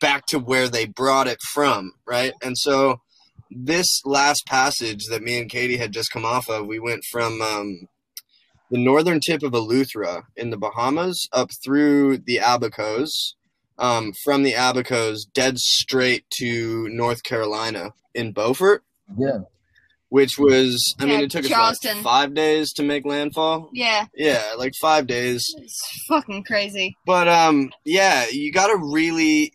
back 0.00 0.26
to 0.26 0.38
where 0.38 0.68
they 0.68 0.86
brought 0.86 1.26
it 1.26 1.38
from, 1.52 1.92
right? 2.06 2.32
And 2.42 2.56
so 2.56 3.00
this 3.50 4.00
last 4.04 4.46
passage 4.46 5.06
that 5.10 5.22
me 5.22 5.38
and 5.38 5.50
Katie 5.50 5.76
had 5.76 5.92
just 5.92 6.10
come 6.10 6.24
off 6.24 6.48
of, 6.48 6.66
we 6.66 6.78
went 6.78 7.04
from 7.10 7.42
um, 7.42 7.88
the 8.72 8.78
northern 8.82 9.20
tip 9.20 9.42
of 9.44 9.52
Eleuthera 9.52 10.24
in 10.36 10.50
the 10.50 10.56
Bahamas 10.56 11.28
up 11.32 11.50
through 11.62 12.18
the 12.18 12.38
Abacos, 12.42 13.10
um, 13.78 14.12
from 14.24 14.42
the 14.42 14.54
Abacos 14.54 15.18
dead 15.32 15.58
straight 15.58 16.24
to 16.38 16.88
North 16.90 17.22
Carolina 17.22 17.90
in 18.14 18.32
Beaufort, 18.32 18.82
Yeah. 19.16 19.40
which 20.08 20.38
was, 20.38 20.94
I 20.98 21.04
mean, 21.06 21.20
it 21.20 21.30
took 21.30 21.44
us 21.44 21.50
Charleston. 21.50 21.96
like 21.96 22.02
five 22.04 22.34
days 22.34 22.72
to 22.74 22.82
make 22.82 23.04
landfall. 23.06 23.68
Yeah, 23.72 24.06
Yeah, 24.16 24.54
like 24.58 24.72
five 24.80 25.06
days. 25.06 25.44
it's 25.58 25.78
fucking 26.08 26.44
crazy. 26.44 26.96
But 27.06 27.28
um, 27.28 27.70
yeah, 27.84 28.26
you 28.30 28.52
gotta 28.52 28.76
really 28.76 29.52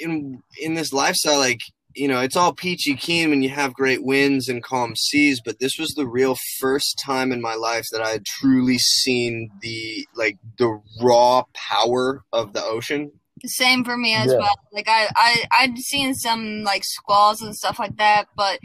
in 0.00 0.42
in 0.60 0.74
this 0.74 0.92
lifestyle, 0.92 1.38
like 1.38 1.60
you 1.96 2.08
know, 2.08 2.20
it's 2.20 2.36
all 2.36 2.52
peachy 2.52 2.94
keen 2.94 3.30
when 3.30 3.42
you 3.42 3.48
have 3.48 3.74
great 3.74 4.04
winds 4.04 4.48
and 4.48 4.62
calm 4.62 4.94
seas. 4.96 5.40
But 5.44 5.58
this 5.58 5.78
was 5.78 5.90
the 5.90 6.06
real 6.06 6.36
first 6.60 7.00
time 7.04 7.32
in 7.32 7.40
my 7.40 7.54
life 7.54 7.84
that 7.92 8.02
I 8.02 8.10
had 8.10 8.24
truly 8.26 8.78
seen 8.78 9.50
the 9.62 10.06
like 10.14 10.38
the 10.58 10.80
raw 11.00 11.42
power 11.54 12.22
of 12.32 12.52
the 12.52 12.62
ocean. 12.62 13.12
Same 13.44 13.84
for 13.84 13.96
me 13.96 14.14
as 14.14 14.32
Yeah. 14.32 14.38
well. 14.38 14.54
Like 14.72 14.88
I, 14.88 15.08
I, 15.16 15.44
I'd 15.58 15.78
seen 15.78 16.14
some 16.14 16.62
like 16.62 16.84
squalls 16.84 17.42
and 17.42 17.54
stuff 17.54 17.78
like 17.78 17.96
that, 17.96 18.26
but 18.36 18.60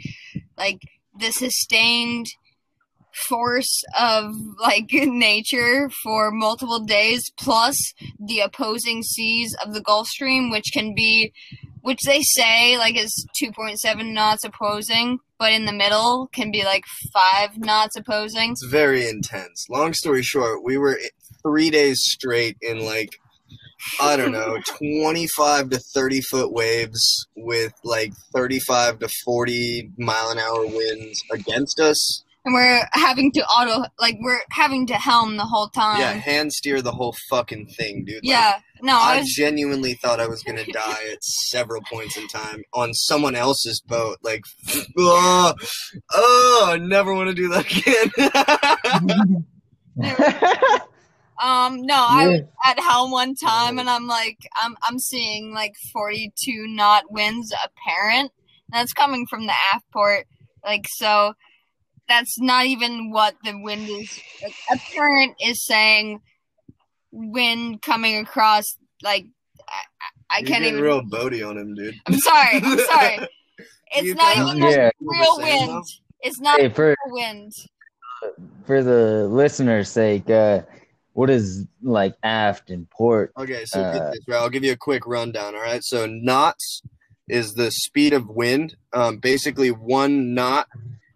like 0.56 0.80
the 1.18 1.30
sustained 1.30 2.26
force 3.28 3.82
of 3.98 4.34
like 4.60 4.88
nature 4.92 5.90
for 6.02 6.30
multiple 6.30 6.80
days, 6.80 7.30
plus 7.38 7.76
the 8.18 8.40
opposing 8.40 9.02
seas 9.02 9.54
of 9.64 9.74
the 9.74 9.80
Gulf 9.82 10.08
Stream, 10.08 10.50
which 10.50 10.70
can 10.72 10.94
be, 10.94 11.32
which 11.82 12.00
they 12.06 12.22
say 12.22 12.78
like 12.78 12.96
is 12.96 13.26
two 13.38 13.52
point 13.52 13.78
seven 13.78 14.14
knots 14.14 14.44
opposing, 14.44 15.18
but 15.38 15.52
in 15.52 15.66
the 15.66 15.72
middle 15.72 16.28
can 16.32 16.50
be 16.50 16.64
like 16.64 16.84
five 17.12 17.58
knots 17.58 17.96
opposing. 17.96 18.52
It's 18.52 18.66
very 18.66 19.08
intense. 19.08 19.66
Long 19.68 19.92
story 19.92 20.22
short, 20.22 20.64
we 20.64 20.78
were 20.78 20.98
three 21.42 21.70
days 21.70 22.00
straight 22.02 22.56
in 22.62 22.84
like 22.84 23.10
I 24.00 24.16
don't 24.16 24.32
know, 24.32 24.58
25 24.78 25.70
to 25.70 25.78
30 25.78 26.20
foot 26.22 26.52
waves 26.52 27.26
with 27.36 27.72
like 27.84 28.12
35 28.34 29.00
to 29.00 29.08
40 29.24 29.90
mile 29.98 30.30
an 30.30 30.38
hour 30.38 30.66
winds 30.66 31.22
against 31.32 31.80
us. 31.80 32.24
And 32.44 32.54
we're 32.54 32.84
having 32.92 33.30
to 33.32 33.44
auto, 33.46 33.88
like 34.00 34.16
we're 34.20 34.40
having 34.50 34.86
to 34.88 34.94
helm 34.94 35.36
the 35.36 35.44
whole 35.44 35.68
time. 35.68 36.00
Yeah, 36.00 36.12
hand 36.12 36.52
steer 36.52 36.82
the 36.82 36.90
whole 36.90 37.14
fucking 37.30 37.68
thing, 37.78 38.04
dude. 38.04 38.16
Like, 38.16 38.22
Yeah, 38.24 38.58
no, 38.82 38.94
I 38.94 39.14
I 39.14 39.18
was 39.20 39.28
genuinely 39.28 39.94
thought 39.94 40.18
I 40.18 40.26
was 40.26 40.42
gonna 40.42 40.64
die 40.72 41.04
at 41.12 41.22
several 41.22 41.82
points 41.82 42.16
in 42.16 42.26
time 42.26 42.64
on 42.74 42.94
someone 42.94 43.36
else's 43.36 43.80
boat. 43.80 44.18
Like, 44.22 44.42
oh, 44.98 45.54
oh 46.12 46.64
I 46.68 46.78
never 46.78 47.14
want 47.14 47.28
to 47.28 47.34
do 47.34 47.48
that 47.50 47.70
again. 47.70 49.46
um 51.40 51.82
no, 51.82 51.94
I 51.94 52.28
was 52.28 52.40
at 52.66 52.80
helm 52.80 53.12
one 53.12 53.36
time 53.36 53.78
and 53.78 53.88
I'm 53.88 54.08
like 54.08 54.38
I'm 54.60 54.76
I'm 54.82 54.98
seeing 54.98 55.54
like 55.54 55.74
42 55.92 56.66
knot 56.68 57.04
winds 57.08 57.54
apparent. 57.64 58.32
That's 58.70 58.92
coming 58.92 59.26
from 59.26 59.46
the 59.46 59.54
aft 59.72 59.84
port. 59.92 60.26
Like 60.64 60.86
so 60.88 61.34
that's 62.12 62.38
not 62.38 62.66
even 62.66 63.10
what 63.10 63.34
the 63.42 63.58
wind 63.58 63.88
is 63.88 64.20
like, 64.42 64.54
apparent 64.70 65.34
is 65.40 65.64
saying 65.64 66.20
wind 67.10 67.80
coming 67.80 68.18
across 68.18 68.76
like 69.02 69.26
I, 69.68 69.82
I 70.32 70.36
I 70.36 70.40
You're 70.40 70.48
can't 70.48 70.64
even 70.64 70.82
real 70.82 71.02
boaty 71.02 71.46
on 71.48 71.56
him, 71.56 71.74
dude. 71.74 71.94
I'm 72.06 72.18
sorry. 72.18 72.56
I'm 72.62 72.78
sorry. 72.92 73.18
It's 73.94 74.08
You 74.08 74.14
not 74.14 74.36
even 74.36 74.58
Yeah. 74.58 74.90
real 75.00 75.20
What 75.20 75.38
we're 75.38 75.66
wind. 75.66 75.84
It's 76.20 76.40
not 76.40 76.60
hey, 76.60 76.68
for 76.68 76.88
real 76.88 77.14
wind. 77.14 77.52
for 78.66 78.82
the 78.82 79.26
listener's 79.28 79.88
sake, 79.88 80.28
uh, 80.30 80.62
what 81.14 81.30
is 81.30 81.66
like 81.82 82.14
aft 82.22 82.70
and 82.70 82.88
port? 82.90 83.32
Okay, 83.36 83.64
so 83.64 83.82
get 83.82 83.94
Uh, 83.94 84.10
this, 84.10 84.20
right? 84.28 84.36
I'll 84.38 84.50
give 84.50 84.64
you 84.64 84.72
a 84.72 84.76
quick 84.76 85.06
rundown. 85.06 85.54
All 85.54 85.60
right, 85.62 85.82
so 85.82 86.06
knots 86.06 86.82
is 87.28 87.54
the 87.54 87.70
speed 87.70 88.12
of 88.12 88.28
wind. 88.28 88.76
Um, 88.92 89.18
basically, 89.18 89.70
one 89.70 90.34
knot 90.34 90.68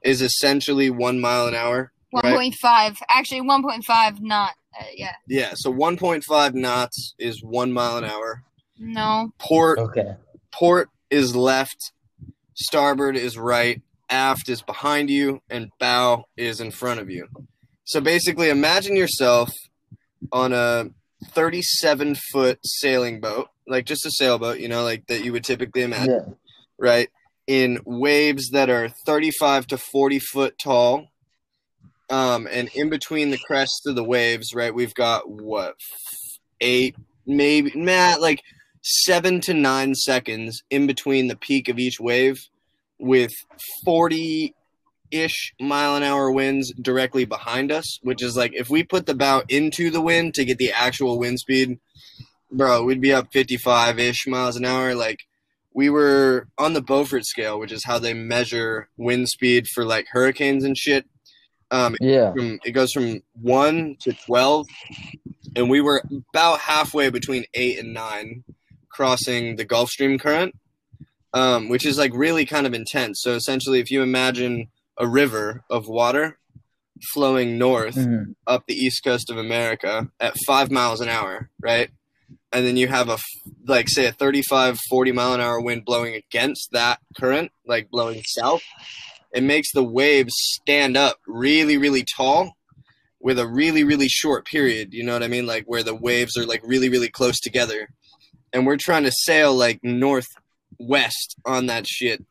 is 0.02 0.22
essentially 0.22 0.90
one 0.90 1.20
mile 1.20 1.46
an 1.46 1.54
hour. 1.54 1.92
One 2.10 2.22
Right. 2.24 2.34
point 2.34 2.54
five, 2.60 2.98
actually 3.08 3.40
one 3.40 3.62
point 3.62 3.84
five, 3.84 4.20
not 4.22 4.52
uh, 4.78 4.84
yeah. 4.94 5.12
Yeah, 5.26 5.52
so 5.54 5.72
1.5 5.72 6.52
knots 6.54 7.14
is 7.18 7.42
one 7.42 7.72
mile 7.72 7.96
an 7.96 8.04
hour. 8.04 8.42
No, 8.78 9.32
Port 9.38 9.78
Okay. 9.78 10.16
port 10.52 10.90
is 11.10 11.34
left, 11.34 11.92
starboard 12.54 13.16
is 13.16 13.38
right, 13.38 13.80
aft 14.10 14.48
is 14.50 14.60
behind 14.62 15.08
you, 15.10 15.40
and 15.48 15.70
bow 15.78 16.26
is 16.36 16.60
in 16.60 16.70
front 16.70 17.00
of 17.00 17.08
you. 17.10 17.28
So 17.84 18.00
basically, 18.00 18.50
imagine 18.50 18.96
yourself 18.96 19.50
on 20.32 20.52
a 20.52 20.90
37 21.30 22.16
foot 22.30 22.58
sailing 22.62 23.20
boat, 23.20 23.48
like 23.66 23.86
just 23.86 24.04
a 24.04 24.10
sailboat, 24.10 24.58
you 24.60 24.68
know, 24.68 24.82
like 24.84 25.06
that 25.06 25.24
you 25.24 25.32
would 25.32 25.44
typically 25.44 25.82
imagine, 25.82 26.10
Yeah. 26.10 26.34
right? 26.78 27.08
In 27.46 27.80
waves 27.84 28.50
that 28.50 28.70
are 28.70 28.88
35 28.88 29.68
to 29.68 29.78
40 29.78 30.18
foot 30.18 30.58
tall. 30.58 31.08
Um, 32.08 32.46
and 32.50 32.68
in 32.74 32.88
between 32.88 33.30
the 33.30 33.38
crests 33.38 33.86
of 33.86 33.96
the 33.96 34.04
waves, 34.04 34.54
right, 34.54 34.74
we've 34.74 34.94
got 34.94 35.28
what, 35.28 35.74
eight, 36.60 36.94
maybe, 37.26 37.72
Matt, 37.74 38.20
like 38.20 38.42
seven 38.82 39.40
to 39.40 39.54
nine 39.54 39.94
seconds 39.94 40.62
in 40.70 40.86
between 40.86 41.26
the 41.26 41.36
peak 41.36 41.68
of 41.68 41.78
each 41.78 41.98
wave 41.98 42.38
with 42.98 43.32
40 43.84 44.54
ish 45.10 45.54
mile 45.60 45.96
an 45.96 46.02
hour 46.02 46.30
winds 46.30 46.72
directly 46.80 47.24
behind 47.24 47.72
us, 47.72 47.98
which 48.02 48.22
is 48.22 48.36
like 48.36 48.52
if 48.54 48.70
we 48.70 48.82
put 48.82 49.06
the 49.06 49.14
bow 49.14 49.42
into 49.48 49.90
the 49.90 50.00
wind 50.00 50.34
to 50.34 50.44
get 50.44 50.58
the 50.58 50.72
actual 50.72 51.18
wind 51.18 51.38
speed, 51.38 51.78
bro, 52.50 52.84
we'd 52.84 53.00
be 53.00 53.12
up 53.12 53.32
55 53.32 53.98
ish 53.98 54.26
miles 54.26 54.56
an 54.56 54.64
hour. 54.64 54.94
Like 54.94 55.20
we 55.76 55.90
were 55.90 56.48
on 56.56 56.72
the 56.72 56.80
Beaufort 56.80 57.26
scale, 57.26 57.58
which 57.60 57.70
is 57.70 57.84
how 57.84 57.98
they 57.98 58.14
measure 58.14 58.88
wind 58.96 59.28
speed 59.28 59.68
for 59.68 59.84
like 59.84 60.06
hurricanes 60.10 60.64
and 60.64 60.76
shit. 60.76 61.04
Um, 61.70 61.96
Yeah. 62.00 62.32
from 62.32 62.58
it 62.64 62.70
goes 62.72 62.92
from 62.92 63.20
one 63.34 63.96
to 64.00 64.14
twelve, 64.14 64.66
and 65.54 65.68
we 65.68 65.82
were 65.82 66.02
about 66.32 66.60
halfway 66.60 67.10
between 67.10 67.44
eight 67.52 67.78
and 67.78 67.92
nine, 67.92 68.42
crossing 68.88 69.56
the 69.56 69.64
Gulf 69.66 69.90
Stream 69.90 70.18
current, 70.18 70.54
um, 71.34 71.68
which 71.68 71.84
is 71.84 71.98
like 71.98 72.12
really 72.14 72.46
kind 72.46 72.66
of 72.66 72.72
intense. 72.72 73.20
So 73.20 73.34
essentially, 73.34 73.78
if 73.78 73.90
you 73.90 74.02
imagine 74.02 74.68
a 74.96 75.06
river 75.06 75.62
of 75.68 75.88
water 75.88 76.38
flowing 77.12 77.58
north 77.58 77.96
Mhm. 77.96 78.34
up 78.46 78.64
the 78.66 78.74
east 78.74 79.04
coast 79.04 79.28
of 79.28 79.36
America 79.36 80.08
at 80.18 80.34
five 80.46 80.70
miles 80.70 81.02
an 81.02 81.10
hour, 81.10 81.50
right? 81.60 81.90
And 82.52 82.64
then 82.64 82.76
you 82.76 82.88
have 82.88 83.08
a 83.08 83.18
like, 83.66 83.88
say, 83.88 84.06
a 84.06 84.12
35, 84.12 84.78
40 84.88 85.12
mile 85.12 85.34
an 85.34 85.40
hour 85.40 85.60
wind 85.60 85.84
blowing 85.84 86.14
against 86.14 86.70
that 86.72 87.00
current, 87.18 87.50
like 87.66 87.90
blowing 87.90 88.22
south. 88.24 88.62
It 89.32 89.42
makes 89.42 89.72
the 89.72 89.84
waves 89.84 90.32
stand 90.36 90.96
up 90.96 91.18
really, 91.26 91.76
really 91.76 92.04
tall 92.16 92.52
with 93.20 93.38
a 93.38 93.46
really, 93.46 93.84
really 93.84 94.08
short 94.08 94.46
period. 94.46 94.94
You 94.94 95.04
know 95.04 95.12
what 95.12 95.22
I 95.22 95.28
mean? 95.28 95.46
Like, 95.46 95.64
where 95.66 95.82
the 95.82 95.94
waves 95.94 96.36
are, 96.36 96.46
like, 96.46 96.62
really, 96.64 96.88
really 96.88 97.08
close 97.08 97.40
together. 97.40 97.88
And 98.52 98.66
we're 98.66 98.76
trying 98.76 99.02
to 99.02 99.12
sail, 99.12 99.54
like, 99.54 99.80
northwest 99.82 101.36
on 101.44 101.66
that 101.66 101.86
shit. 101.86 102.24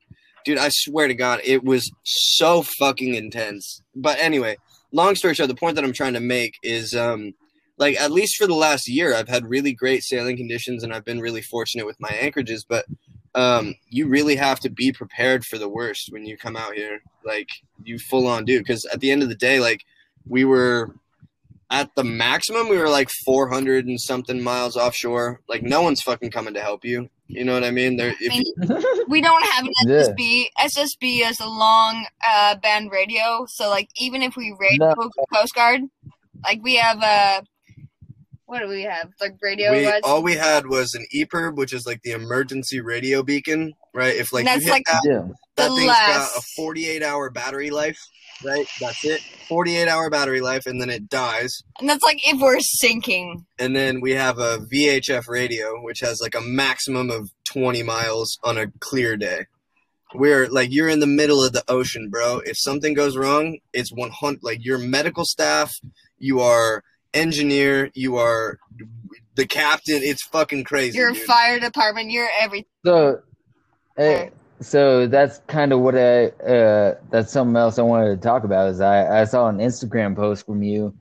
Dude, 0.46 0.58
I 0.58 0.70
swear 0.72 1.08
to 1.08 1.14
God, 1.14 1.42
it 1.44 1.64
was 1.64 1.92
so 2.04 2.64
fucking 2.80 3.14
intense. 3.16 3.82
But 3.96 4.20
anyway, 4.20 4.58
long 4.92 5.16
story 5.16 5.34
short, 5.34 5.50
the 5.50 5.56
point 5.56 5.76
that 5.76 5.84
I'm 5.84 5.94
trying 5.94 6.14
to 6.14 6.20
make 6.20 6.54
is 6.64 6.96
um 6.96 7.34
like 7.78 8.00
at 8.00 8.12
least 8.12 8.36
for 8.38 8.48
the 8.48 8.54
last 8.56 8.88
year 8.88 9.14
I've 9.16 9.28
had 9.28 9.46
really 9.50 9.74
great 9.74 10.04
sailing 10.04 10.38
conditions 10.38 10.84
and 10.84 10.94
I've 10.94 11.06
been 11.06 11.20
really 11.20 11.42
fortunate 11.42 11.86
with 11.86 12.00
my 12.00 12.10
anchorages, 12.10 12.64
but 12.64 12.86
um 13.34 13.76
you 13.90 14.08
really 14.08 14.36
have 14.38 14.60
to 14.62 14.70
be 14.70 14.92
prepared 14.92 15.44
for 15.46 15.58
the 15.58 15.70
worst 15.70 16.10
when 16.12 16.26
you 16.26 16.38
come 16.38 16.56
out 16.56 16.74
here. 16.74 17.00
Like 17.26 17.50
you 17.84 18.00
full 18.00 18.28
on 18.28 18.46
do 18.46 18.60
because 18.60 18.86
at 18.86 19.00
the 19.02 19.12
end 19.12 19.24
of 19.24 19.30
the 19.30 19.36
day 19.36 19.60
like 19.60 19.84
we 20.28 20.46
were 20.46 20.96
at 21.72 21.90
the 21.96 22.04
maximum 22.04 22.70
we 22.70 22.78
were 22.78 22.90
like 22.90 23.10
400 23.26 23.86
and 23.88 24.00
something 24.00 24.42
miles 24.42 24.78
offshore. 24.78 25.42
Like 25.50 25.64
no 25.64 25.82
one's 25.82 26.02
fucking 26.02 26.32
coming 26.32 26.54
to 26.54 26.62
help 26.62 26.86
you. 26.86 27.10
You 27.28 27.44
know 27.44 27.54
what 27.54 27.64
I 27.64 27.72
mean? 27.72 27.98
There 27.98 28.14
if 28.22 28.32
I 28.32 28.38
mean, 28.38 29.06
we 29.08 29.20
don't 29.20 29.44
have 29.44 29.66
an 29.66 29.72
Yeah. 29.88 30.04
SSB. 30.04 30.46
SSB 30.60 31.28
is 31.28 31.40
a 31.40 31.48
long 31.48 32.06
uh, 32.26 32.56
band 32.58 32.92
radio, 32.92 33.46
so 33.50 33.68
like 33.70 33.90
even 33.98 34.22
if 34.22 34.36
we 34.36 34.56
raid 34.60 34.80
radio 34.80 35.10
Coast 35.34 35.56
Guard, 35.56 35.82
like 36.44 36.62
we 36.62 36.76
have 36.76 37.02
uh, 37.02 37.42
what 38.48 38.60
do 38.60 38.68
we 38.68 38.84
have? 38.84 39.10
Like 39.20 39.36
radio. 39.42 39.72
we, 39.72 39.88
all 40.04 40.22
we 40.22 40.36
had 40.36 40.68
was 40.68 40.94
an 40.94 41.06
EPIRB, 41.14 41.56
which 41.56 41.74
is 41.74 41.86
like 41.86 42.02
the 42.04 42.12
emergency 42.12 42.80
radio 42.80 43.24
beacon, 43.24 43.74
right? 43.94 44.16
If 44.16 44.32
like 44.32 44.46
you 44.46 44.52
hit 44.52 44.70
like 44.70 44.86
that, 44.86 45.02
Yeah. 45.06 45.28
that 45.56 45.70
the 45.70 45.76
thing's 45.76 45.92
got 45.92 46.30
a 46.38 46.42
48 46.56 47.02
hour 47.04 47.30
battery 47.30 47.70
life, 47.72 47.98
right? 48.44 48.68
That's 48.80 49.04
it. 49.04 49.22
48 49.48 49.88
hour 49.88 50.10
battery 50.10 50.42
life, 50.42 50.66
and 50.68 50.80
then 50.80 50.90
it 50.90 51.10
dies. 51.10 51.62
And 51.80 51.90
that's 51.90 52.04
like 52.04 52.20
if 52.28 52.40
we're 52.40 52.60
sinking. 52.60 53.46
And 53.58 53.76
then 53.76 54.00
we 54.02 54.12
have 54.12 54.38
a 54.38 54.60
VHF 54.72 55.28
radio, 55.28 55.82
which 55.82 56.00
has 56.02 56.22
like 56.22 56.36
a 56.36 56.42
maximum 56.42 57.10
of 57.10 57.30
20 57.46 57.82
miles 57.84 58.38
on 58.44 58.58
a 58.58 58.68
clear 58.80 59.18
day. 59.18 59.46
We're 60.14 60.48
like 60.48 60.72
you're 60.72 60.88
in 60.88 61.00
the 61.00 61.08
middle 61.08 61.44
of 61.44 61.52
the 61.54 61.64
ocean, 61.68 62.10
bro. 62.10 62.40
If 62.46 62.58
something 62.60 62.94
goes 62.94 63.18
wrong, 63.18 63.58
it's 63.74 63.92
100 63.92 64.40
like 64.44 64.64
your 64.64 64.78
medical 64.78 65.26
staff, 65.26 65.74
you 66.20 66.40
are 66.40 66.84
engineer, 67.16 67.90
you 67.94 68.18
are 68.18 68.60
the 69.36 69.48
captain. 69.48 70.02
It's 70.04 70.24
fucking 70.24 70.64
crazy. 70.64 70.98
Your 70.98 71.14
dude. 71.14 71.24
fire 71.24 71.60
department, 71.60 72.12
you're 72.12 72.30
everything. 72.40 72.68
So, 72.86 73.22
eh, 73.98 74.30
so 74.62 75.08
that's 75.08 75.40
kind 75.48 75.74
of 75.74 75.80
what 75.80 75.96
I. 75.96 76.28
Uh, 76.28 76.96
that's 77.10 77.32
something 77.32 77.56
else 77.56 77.80
I 77.80 77.84
wanted 77.84 78.22
to 78.22 78.28
talk 78.28 78.44
about. 78.44 78.70
Is 78.70 78.82
I 78.82 79.22
I 79.22 79.24
saw 79.26 79.48
an 79.48 79.58
Instagram 79.58 80.16
post 80.16 80.46
from 80.46 80.64
you 80.64 80.94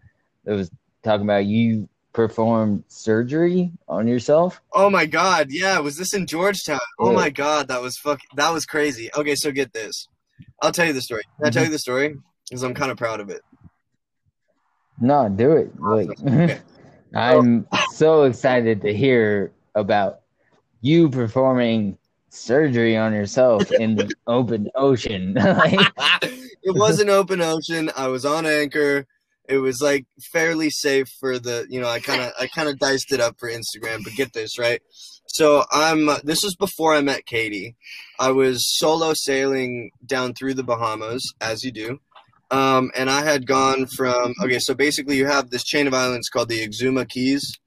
that 0.45 0.55
was 0.55 0.71
talking 1.03 1.25
about 1.25 1.45
you 1.45 1.89
performed 2.13 2.85
surgery 2.89 3.73
on 3.89 4.09
yourself. 4.09 4.61
Oh 4.73 4.89
my 4.89 5.05
god, 5.05 5.49
yeah, 5.51 5.79
was 5.81 5.99
this 5.99 6.15
in 6.15 6.27
Georgetown? 6.27 6.81
Oh 6.99 7.13
my 7.13 7.29
god, 7.29 7.69
that 7.69 7.83
was 7.83 7.99
fuck 7.99 8.21
that 8.37 8.53
was 8.53 8.65
crazy. 8.65 9.11
Okay, 9.15 9.35
so 9.35 9.53
get 9.53 9.73
this. 9.75 10.09
I'll 10.63 10.73
tell 10.73 10.87
you 10.87 10.93
the 10.93 11.03
story. 11.03 11.23
Can 11.37 11.47
I 11.47 11.51
tell 11.51 11.65
you 11.65 11.71
the 11.71 11.79
story? 11.79 12.17
Because 12.49 12.63
I'm 12.63 12.75
kind 12.75 12.91
of 12.91 12.97
proud 12.97 13.21
of 13.21 13.31
it. 13.31 13.43
No, 15.01 15.29
do 15.29 15.53
it. 15.53 15.81
Like, 15.81 16.19
oh. 16.27 16.61
I'm 17.15 17.67
so 17.93 18.25
excited 18.25 18.83
to 18.83 18.95
hear 18.95 19.53
about 19.75 20.21
you 20.81 21.09
performing 21.09 21.99
surgery 22.29 22.97
on 22.97 23.13
yourself 23.13 23.71
in 23.73 23.97
the 23.97 24.13
open 24.27 24.69
ocean. 24.75 25.35
It 25.37 26.75
was 26.75 27.01
an 27.01 27.11
open 27.11 27.41
ocean. 27.41 27.91
I 27.97 28.09
was 28.09 28.25
on 28.25 28.47
anchor. 28.47 29.07
It 29.49 29.59
was 29.59 29.81
like 29.83 30.07
fairly 30.33 30.71
safe 30.71 31.09
for 31.21 31.39
the, 31.39 31.67
you 31.69 31.81
know, 31.81 31.89
I 31.89 32.01
kind 32.01 32.23
of 32.23 32.33
I 32.41 32.47
kind 32.47 32.69
of 32.69 32.79
diced 32.79 33.13
it 33.13 33.21
up 33.21 33.39
for 33.39 33.51
Instagram, 33.51 34.03
but 34.03 34.15
get 34.15 34.33
this, 34.33 34.59
right? 34.59 34.81
So 35.27 35.65
I'm 35.71 36.07
this 36.23 36.43
was 36.43 36.55
before 36.55 36.95
I 36.95 37.01
met 37.01 37.27
Katie. 37.27 37.77
I 38.19 38.31
was 38.31 38.67
solo 38.79 39.13
sailing 39.15 39.91
down 40.07 40.33
through 40.35 40.55
the 40.55 40.63
Bahamas 40.63 41.35
as 41.41 41.65
you 41.65 41.73
do. 41.73 41.99
Um, 42.51 42.91
and 42.95 43.11
I 43.11 43.23
had 43.23 43.47
gone 43.47 43.87
from 43.97 44.35
okay, 44.43 44.59
so 44.61 44.75
basically 44.75 45.17
you 45.17 45.27
have 45.27 45.51
this 45.51 45.65
chain 45.65 45.87
of 45.87 45.95
islands 45.95 46.29
called 46.29 46.49
the 46.49 46.67
Exuma 46.67 47.09
Cays. 47.09 47.59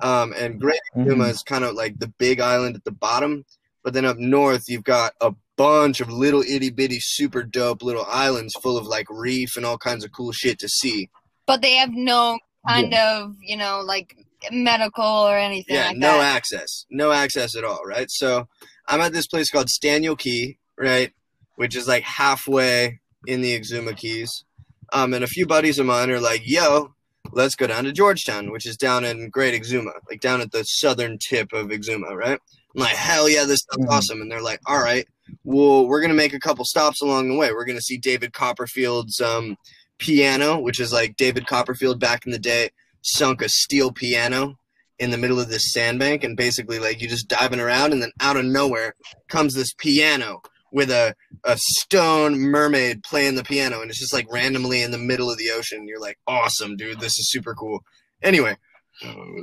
Um, 0.00 0.32
and 0.36 0.60
Great 0.60 0.80
Exuma 0.96 1.26
Mhm. 1.26 1.30
is 1.30 1.42
kind 1.42 1.64
of 1.64 1.74
like 1.74 1.98
the 1.98 2.08
big 2.18 2.40
island 2.40 2.74
at 2.74 2.84
the 2.84 2.90
bottom, 2.90 3.44
but 3.84 3.92
then 3.92 4.04
up 4.04 4.16
north 4.18 4.64
you've 4.68 4.82
got 4.84 5.12
a 5.20 5.32
bunch 5.56 6.00
of 6.00 6.10
little 6.10 6.42
itty 6.42 6.70
bitty 6.70 6.98
super 7.00 7.42
dope 7.44 7.82
little 7.82 8.04
islands 8.08 8.54
full 8.62 8.76
of 8.76 8.86
like 8.86 9.06
reef 9.10 9.56
and 9.56 9.64
all 9.64 9.78
kinds 9.78 10.02
of 10.04 10.10
cool 10.10 10.32
shit 10.32 10.58
to 10.58 10.68
see. 10.68 11.08
But 11.46 11.62
they 11.62 11.74
have 11.76 11.90
no 11.92 12.38
kind 12.66 12.94
of, 12.94 13.34
you 13.42 13.56
know, 13.56 13.80
like 13.84 14.16
medical 14.50 15.04
or 15.04 15.36
anything 15.38 15.74
Yeah, 15.76 15.88
like 15.88 15.96
no 15.98 16.18
that. 16.18 16.34
access. 16.36 16.84
No 16.90 17.12
access 17.12 17.54
at 17.54 17.64
all, 17.64 17.82
right? 17.84 18.10
So 18.10 18.48
I'm 18.88 19.00
at 19.00 19.12
this 19.12 19.26
place 19.28 19.50
called 19.50 19.68
Staniel 19.68 20.18
Cay, 20.18 20.58
right? 20.78 21.12
Which 21.56 21.76
is 21.76 21.86
like 21.86 22.02
halfway 22.02 23.00
in 23.26 23.40
the 23.40 23.58
Exuma 23.58 23.96
Cays. 23.96 24.44
Um, 24.92 25.14
and 25.14 25.24
a 25.24 25.28
few 25.28 25.46
buddies 25.46 25.78
of 25.78 25.86
mine 25.86 26.10
are 26.10 26.20
like, 26.20 26.42
yo, 26.44 26.94
let's 27.32 27.54
go 27.54 27.66
down 27.66 27.84
to 27.84 27.92
Georgetown, 27.92 28.50
which 28.52 28.66
is 28.66 28.76
down 28.76 29.04
in 29.04 29.30
Great 29.30 29.60
Exuma, 29.60 29.92
like 30.10 30.20
down 30.20 30.40
at 30.40 30.52
the 30.52 30.64
southern 30.64 31.18
tip 31.18 31.52
of 31.52 31.68
Exuma, 31.68 32.14
right? 32.14 32.38
I'm 32.74 32.80
like, 32.80 32.94
hell 32.96 33.28
yeah, 33.28 33.44
this 33.44 33.60
stuff's 33.60 33.84
Mhm. 33.86 33.90
awesome. 33.90 34.20
And 34.20 34.30
they're 34.30 34.42
like, 34.42 34.60
all 34.66 34.82
right, 34.82 35.06
well, 35.44 35.86
we're 35.86 36.00
gonna 36.02 36.14
make 36.14 36.34
a 36.34 36.40
couple 36.40 36.64
stops 36.64 37.00
along 37.00 37.28
the 37.28 37.36
way. 37.36 37.52
We're 37.52 37.64
gonna 37.64 37.80
see 37.80 37.96
David 37.96 38.32
Copperfield's 38.34 39.20
um, 39.20 39.56
piano, 39.98 40.58
which 40.60 40.80
is 40.80 40.92
like 40.92 41.16
David 41.16 41.46
Copperfield 41.46 42.00
back 42.00 42.26
in 42.26 42.32
the 42.32 42.38
day 42.38 42.70
sunk 43.02 43.40
a 43.42 43.48
steel 43.48 43.92
piano 43.92 44.58
in 44.98 45.10
the 45.10 45.18
middle 45.18 45.40
of 45.40 45.48
this 45.48 45.72
sandbank, 45.72 46.22
and 46.22 46.36
basically 46.36 46.78
like 46.78 47.00
you 47.00 47.08
just 47.08 47.28
diving 47.28 47.60
around, 47.60 47.92
and 47.92 48.02
then 48.02 48.12
out 48.20 48.36
of 48.36 48.44
nowhere 48.44 48.94
comes 49.28 49.54
this 49.54 49.72
piano 49.78 50.42
with 50.72 50.90
a 50.90 51.14
a 51.44 51.56
stone 51.58 52.38
mermaid 52.38 53.02
playing 53.04 53.36
the 53.36 53.44
piano, 53.44 53.80
and 53.80 53.90
it's 53.90 54.00
just 54.00 54.12
like 54.12 54.32
randomly 54.32 54.82
in 54.82 54.90
the 54.90 54.98
middle 54.98 55.30
of 55.30 55.38
the 55.38 55.50
ocean. 55.50 55.86
You're 55.86 56.00
like, 56.00 56.18
awesome, 56.26 56.76
dude, 56.76 57.00
this 57.00 57.18
is 57.18 57.30
super 57.30 57.54
cool. 57.54 57.84
Anyway, 58.22 58.56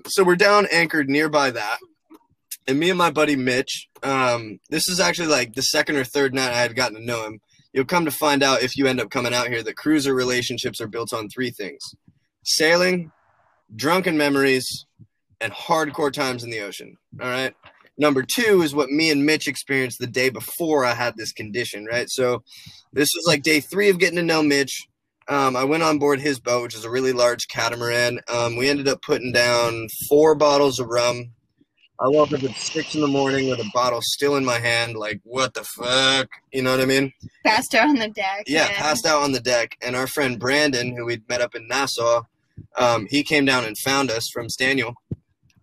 so 0.08 0.24
we're 0.24 0.36
down 0.36 0.68
anchored 0.72 1.10
nearby 1.10 1.52
that 1.52 1.80
and 2.70 2.80
me 2.80 2.90
and 2.90 2.98
my 2.98 3.10
buddy 3.10 3.36
Mitch, 3.36 3.90
um, 4.04 4.60
this 4.70 4.88
is 4.88 5.00
actually 5.00 5.28
like 5.28 5.54
the 5.54 5.62
second 5.64 5.98
or 5.98 6.04
third 6.04 6.36
night 6.36 6.52
I 6.52 6.62
had 6.62 6.76
gotten 6.76 6.98
to 6.98 7.04
know 7.06 7.26
him. 7.26 7.42
You'll 7.74 7.86
come 7.86 8.06
to 8.06 8.12
find 8.12 8.44
out 8.44 8.62
if 8.62 8.78
you 8.78 8.86
end 8.88 9.02
up 9.02 9.10
coming 9.10 9.34
out 9.34 9.48
here 9.48 9.64
that 9.64 9.76
cruiser 9.76 10.14
relationships 10.14 10.80
are 10.80 10.88
built 10.88 11.12
on 11.12 11.30
three 11.30 11.50
things 11.50 11.82
sailing, 12.44 13.12
drunken 13.76 14.18
memories, 14.18 14.86
and 15.42 15.52
hardcore 15.52 16.14
times 16.14 16.44
in 16.44 16.52
the 16.52 16.62
ocean. 16.62 16.98
All 17.20 17.28
right. 17.28 17.56
Number 18.00 18.24
two 18.24 18.62
is 18.62 18.74
what 18.74 18.90
me 18.90 19.12
and 19.12 19.26
Mitch 19.26 19.48
experienced 19.48 20.00
the 20.00 20.08
day 20.08 20.30
before 20.30 20.86
I 20.86 20.94
had 20.94 21.18
this 21.18 21.34
condition, 21.34 21.86
right? 21.86 22.10
So 22.10 22.44
this 22.94 23.10
was 23.14 23.26
like 23.28 23.44
day 23.44 23.60
three 23.60 23.90
of 23.90 24.00
getting 24.00 24.16
to 24.16 24.24
know 24.24 24.42
Mitch. 24.42 24.88
Um, 25.28 25.56
I 25.56 25.66
went 25.66 25.84
on 25.84 26.00
board 26.00 26.22
his 26.22 26.40
boat, 26.40 26.64
which 26.64 26.76
is 26.76 26.86
a 26.86 26.90
really 26.90 27.12
large 27.12 27.48
catamaran. 27.50 28.20
Um, 28.34 28.56
we 28.56 28.70
ended 28.70 28.88
up 28.88 29.02
putting 29.02 29.34
down 29.34 29.88
four 30.08 30.34
bottles 30.34 30.80
of 30.80 30.88
rum. 30.88 31.32
I 32.02 32.08
woke 32.08 32.32
up 32.32 32.42
at 32.42 32.56
six 32.56 32.96
in 32.96 33.02
the 33.02 33.08
morning 33.08 33.50
with 33.50 33.60
a 33.60 33.70
bottle 33.74 34.00
still 34.02 34.38
in 34.38 34.46
my 34.46 34.58
hand, 34.58 34.96
like, 34.96 35.20
what 35.26 35.54
the 35.54 35.66
fuck? 35.66 36.30
You 36.54 36.62
know 36.62 36.72
what 36.72 36.80
I 36.80 36.86
mean? 36.86 37.12
Passed 37.46 37.76
out 37.76 37.90
on 37.90 37.96
the 37.96 38.08
deck. 38.08 38.46
Yeah, 38.48 38.68
and- 38.68 38.76
passed 38.76 39.06
out 39.06 39.22
on 39.22 39.34
the 39.34 39.42
deck. 39.42 39.76
And 39.82 39.98
our 39.98 40.08
friend 40.08 40.40
Brandon, 40.40 40.96
who 40.96 41.06
we'd 41.06 41.28
met 41.28 41.42
up 41.42 41.54
in 41.54 41.68
Nassau, 41.68 42.22
um, 42.78 43.08
he 43.10 43.22
came 43.22 43.44
down 43.44 43.66
and 43.66 43.78
found 43.78 44.10
us 44.10 44.30
from 44.32 44.48
Staniel. 44.48 44.94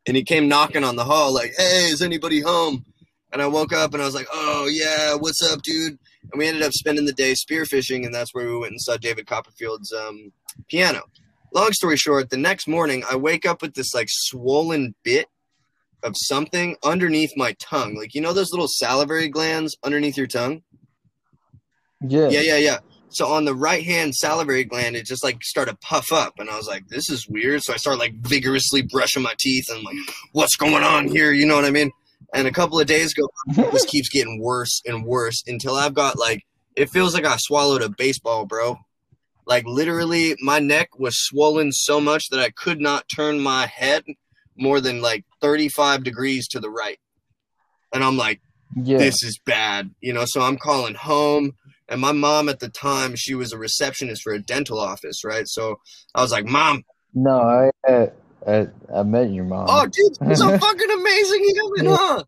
And 0.06 0.16
he 0.16 0.22
came 0.22 0.48
knocking 0.48 0.84
on 0.84 0.96
the 0.96 1.04
hall, 1.04 1.34
like, 1.34 1.54
hey, 1.56 1.86
is 1.86 2.02
anybody 2.02 2.40
home? 2.40 2.84
And 3.32 3.42
I 3.42 3.46
woke 3.46 3.72
up 3.72 3.92
and 3.92 4.02
I 4.02 4.06
was 4.06 4.14
like, 4.14 4.28
oh, 4.32 4.68
yeah, 4.70 5.14
what's 5.14 5.42
up, 5.42 5.62
dude? 5.62 5.98
And 6.32 6.38
we 6.38 6.46
ended 6.46 6.62
up 6.62 6.72
spending 6.72 7.04
the 7.04 7.12
day 7.12 7.32
spearfishing, 7.32 8.04
and 8.04 8.14
that's 8.14 8.34
where 8.34 8.46
we 8.46 8.56
went 8.56 8.72
and 8.72 8.80
saw 8.80 8.96
David 8.96 9.26
Copperfield's 9.26 9.92
um, 9.92 10.32
piano. 10.68 11.02
Long 11.52 11.72
story 11.72 11.96
short, 11.96 12.30
the 12.30 12.36
next 12.36 12.68
morning, 12.68 13.04
I 13.10 13.16
wake 13.16 13.46
up 13.46 13.62
with 13.62 13.74
this 13.74 13.94
like 13.94 14.08
swollen 14.10 14.94
bit 15.02 15.26
of 16.02 16.14
something 16.16 16.76
underneath 16.84 17.32
my 17.36 17.54
tongue. 17.58 17.96
Like, 17.96 18.14
you 18.14 18.20
know, 18.20 18.32
those 18.32 18.52
little 18.52 18.68
salivary 18.68 19.28
glands 19.28 19.76
underneath 19.84 20.16
your 20.16 20.26
tongue? 20.26 20.62
yeah. 22.00 22.28
Yeah, 22.28 22.40
yeah, 22.40 22.56
yeah. 22.56 22.78
So 23.08 23.26
on 23.26 23.44
the 23.44 23.54
right 23.54 23.84
hand 23.84 24.14
salivary 24.14 24.64
gland, 24.64 24.96
it 24.96 25.06
just 25.06 25.24
like 25.24 25.42
started 25.42 25.80
puff 25.80 26.12
up, 26.12 26.34
and 26.38 26.50
I 26.50 26.56
was 26.56 26.66
like, 26.66 26.88
"This 26.88 27.08
is 27.08 27.28
weird." 27.28 27.62
So 27.62 27.72
I 27.72 27.76
started 27.76 28.00
like 28.00 28.14
vigorously 28.20 28.82
brushing 28.82 29.22
my 29.22 29.34
teeth, 29.38 29.66
and 29.68 29.78
I'm 29.78 29.84
like, 29.84 29.96
"What's 30.32 30.56
going 30.56 30.82
on 30.82 31.08
here?" 31.08 31.32
You 31.32 31.46
know 31.46 31.54
what 31.54 31.64
I 31.64 31.70
mean? 31.70 31.92
And 32.34 32.46
a 32.46 32.52
couple 32.52 32.80
of 32.80 32.86
days 32.86 33.14
go, 33.14 33.28
it 33.48 33.72
just 33.72 33.88
keeps 33.88 34.08
getting 34.08 34.40
worse 34.40 34.82
and 34.84 35.04
worse 35.04 35.42
until 35.46 35.76
I've 35.76 35.94
got 35.94 36.18
like, 36.18 36.44
it 36.74 36.90
feels 36.90 37.14
like 37.14 37.24
I 37.24 37.36
swallowed 37.38 37.82
a 37.82 37.88
baseball, 37.88 38.46
bro. 38.46 38.78
Like 39.46 39.64
literally, 39.64 40.36
my 40.40 40.58
neck 40.58 40.98
was 40.98 41.16
swollen 41.16 41.70
so 41.70 42.00
much 42.00 42.28
that 42.30 42.40
I 42.40 42.50
could 42.50 42.80
not 42.80 43.08
turn 43.08 43.38
my 43.40 43.66
head 43.66 44.04
more 44.56 44.80
than 44.80 45.00
like 45.00 45.24
35 45.40 46.02
degrees 46.02 46.48
to 46.48 46.60
the 46.60 46.70
right, 46.70 46.98
and 47.94 48.02
I'm 48.02 48.16
like 48.16 48.40
yeah. 48.74 48.98
this 48.98 49.22
is 49.22 49.38
bad 49.44 49.90
you 50.00 50.12
know 50.12 50.24
so 50.26 50.40
i'm 50.40 50.56
calling 50.56 50.94
home 50.94 51.52
and 51.88 52.00
my 52.00 52.12
mom 52.12 52.48
at 52.48 52.58
the 52.60 52.68
time 52.68 53.14
she 53.16 53.34
was 53.34 53.52
a 53.52 53.58
receptionist 53.58 54.22
for 54.22 54.32
a 54.32 54.42
dental 54.42 54.78
office 54.80 55.24
right? 55.24 55.46
So 55.48 55.76
i 56.14 56.20
was 56.22 56.32
like 56.32 56.46
mom. 56.46 56.82
No, 57.14 57.40
I, 57.88 58.10
I 58.46 58.68
I 58.94 59.02
met 59.02 59.30
your 59.30 59.44
mom. 59.44 59.66
oh 59.68 59.86
dude 59.86 60.16
she's 60.28 60.40
a 60.40 60.58
fucking 60.58 60.90
amazing 60.90 61.44
human 61.54 61.86
huh? 61.96 62.24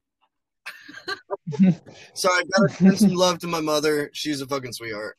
So 2.14 2.30
i 2.30 2.42
gotta 2.56 2.72
send 2.74 2.98
some 2.98 3.14
love 3.14 3.38
to 3.40 3.46
my 3.46 3.60
mother. 3.60 4.10
She's 4.12 4.40
a 4.40 4.46
fucking 4.46 4.72
sweetheart. 4.72 5.16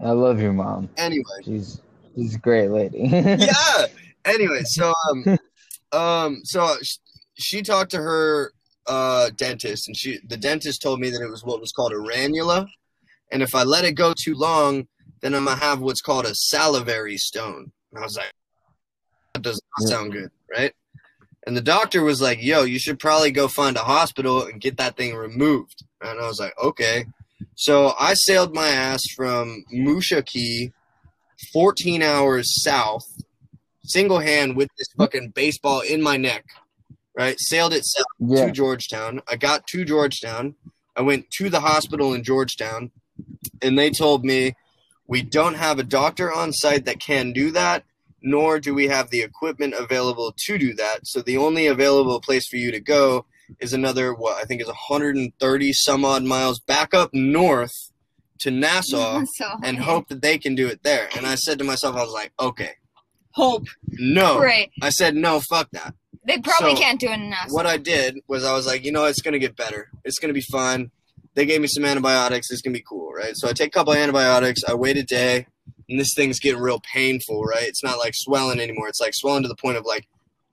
I 0.00 0.10
love 0.10 0.40
your 0.40 0.52
mom. 0.52 0.88
anyway. 0.96 1.22
She's 1.44 1.80
she's 2.16 2.34
a 2.34 2.38
great 2.38 2.68
lady. 2.70 2.98
yeah. 3.04 3.86
Anyway 4.24 4.62
so 4.64 4.92
um 5.10 5.38
um 5.92 6.40
so 6.44 6.76
sh- 6.82 6.98
she 7.34 7.62
talked 7.62 7.90
to 7.92 7.98
her 7.98 8.52
uh 8.86 9.30
dentist 9.36 9.86
and 9.88 9.96
she 9.96 10.18
the 10.26 10.36
dentist 10.36 10.82
told 10.82 11.00
me 11.00 11.10
that 11.10 11.22
it 11.22 11.30
was 11.30 11.44
what 11.44 11.60
was 11.60 11.72
called 11.72 11.92
a 11.92 11.96
ranula 11.96 12.66
and 13.30 13.42
if 13.42 13.54
i 13.54 13.62
let 13.62 13.84
it 13.84 13.92
go 13.92 14.12
too 14.16 14.34
long 14.34 14.86
then 15.20 15.34
i'm 15.34 15.44
gonna 15.44 15.60
have 15.60 15.80
what's 15.80 16.00
called 16.00 16.26
a 16.26 16.34
salivary 16.34 17.16
stone. 17.16 17.70
And 17.92 18.00
i 18.00 18.02
was 18.02 18.16
like 18.16 18.32
that 19.34 19.42
does 19.42 19.60
not 19.78 19.88
sound 19.88 20.12
good 20.12 20.30
right? 20.50 20.72
And 21.46 21.56
the 21.56 21.62
doctor 21.62 22.02
was 22.02 22.20
like 22.20 22.42
yo 22.42 22.62
you 22.62 22.78
should 22.78 22.98
probably 22.98 23.30
go 23.30 23.48
find 23.48 23.76
a 23.76 23.80
hospital 23.80 24.46
and 24.46 24.60
get 24.60 24.76
that 24.78 24.96
thing 24.96 25.14
removed. 25.14 25.84
And 26.00 26.18
i 26.20 26.26
was 26.26 26.40
like 26.40 26.54
okay. 26.62 27.06
So 27.54 27.94
i 27.98 28.14
sailed 28.14 28.54
my 28.54 28.68
ass 28.68 29.02
from 29.14 29.64
Musha 29.70 30.22
Cay 30.22 30.72
14 31.52 32.02
hours 32.02 32.62
south 32.62 33.06
single 33.84 34.20
hand 34.20 34.56
with 34.56 34.68
this 34.78 34.88
fucking 34.96 35.30
baseball 35.30 35.80
in 35.80 36.02
my 36.02 36.16
neck 36.16 36.44
right? 37.16 37.36
Sailed 37.38 37.72
it 37.74 37.84
south 37.84 38.04
Yeah. 38.20 38.46
to 38.46 38.52
Georgetown. 38.52 39.20
I 39.28 39.36
got 39.36 39.66
to 39.68 39.84
Georgetown. 39.84 40.54
I 40.96 41.02
went 41.02 41.30
to 41.38 41.48
the 41.50 41.60
hospital 41.60 42.12
in 42.14 42.22
Georgetown, 42.22 42.90
and 43.60 43.78
they 43.78 43.90
told 43.90 44.24
me 44.24 44.54
we 45.06 45.22
don't 45.22 45.54
have 45.54 45.78
a 45.78 45.82
doctor 45.84 46.32
on 46.32 46.52
site 46.52 46.84
that 46.84 47.00
can 47.00 47.32
do 47.32 47.50
that, 47.52 47.84
nor 48.22 48.58
do 48.60 48.74
we 48.74 48.88
have 48.88 49.10
the 49.10 49.20
equipment 49.22 49.74
available 49.74 50.34
to 50.46 50.58
do 50.58 50.74
that. 50.74 51.06
So 51.06 51.22
the 51.22 51.36
only 51.38 51.66
available 51.66 52.20
place 52.20 52.46
for 52.48 52.56
you 52.56 52.70
to 52.70 52.80
go 52.80 53.26
is 53.60 53.72
another 53.72 54.14
what 54.14 54.36
I 54.36 54.44
think 54.44 54.60
is 54.62 54.68
130 54.68 55.72
some 55.72 56.04
odd 56.04 56.22
miles 56.24 56.60
back 56.60 56.94
up 56.94 57.10
north 57.12 57.72
to 58.38 58.50
Nassau 58.50 59.24
so 59.36 59.46
and 59.62 59.78
hope 59.78 60.08
that 60.08 60.22
they 60.22 60.38
can 60.38 60.54
do 60.54 60.66
it 60.68 60.82
there. 60.82 61.08
And 61.16 61.26
I 61.26 61.34
said 61.34 61.58
to 61.58 61.64
myself, 61.64 61.96
I 61.96 62.02
was 62.02 62.12
like, 62.12 62.32
okay, 62.40 62.72
hope. 63.32 63.66
no. 63.88 64.38
Great. 64.38 64.70
I 64.80 64.90
said 64.90 65.14
no, 65.14 65.40
fuck 65.40 65.68
that. 65.72 65.94
They 66.24 66.38
probably 66.38 66.76
So, 66.76 66.82
can't 66.82 67.00
do 67.00 67.08
it 67.08 67.14
in 67.14 67.30
Nassau. 67.30 67.54
What 67.54 67.66
I 67.66 67.76
did 67.76 68.18
was 68.28 68.44
I 68.44 68.52
was 68.52 68.66
like, 68.66 68.84
you 68.84 68.92
know, 68.92 69.04
it's 69.06 69.20
gonna 69.20 69.38
get 69.38 69.56
better. 69.56 69.90
It's 70.04 70.18
gonna 70.18 70.32
be 70.32 70.44
fun. 70.52 70.90
They 71.34 71.46
gave 71.46 71.60
me 71.60 71.66
some 71.66 71.84
antibiotics. 71.84 72.50
It's 72.50 72.62
gonna 72.62 72.74
be 72.74 72.84
cool, 72.88 73.12
right? 73.12 73.32
So 73.36 73.48
I 73.48 73.52
take 73.52 73.68
a 73.68 73.70
couple 73.70 73.92
antibiotics. 73.94 74.62
I 74.64 74.74
wait 74.74 74.96
a 74.96 75.02
day, 75.02 75.46
and 75.88 75.98
this 75.98 76.14
thing's 76.14 76.38
getting 76.38 76.60
real 76.60 76.80
painful, 76.92 77.42
right? 77.42 77.64
It's 77.64 77.82
not 77.82 77.98
like 77.98 78.12
swelling 78.14 78.60
anymore. 78.60 78.88
It's 78.88 79.00
like 79.00 79.14
swelling 79.14 79.42
to 79.42 79.48
the 79.48 79.56
point 79.56 79.76
of 79.78 79.84
like, 79.84 80.06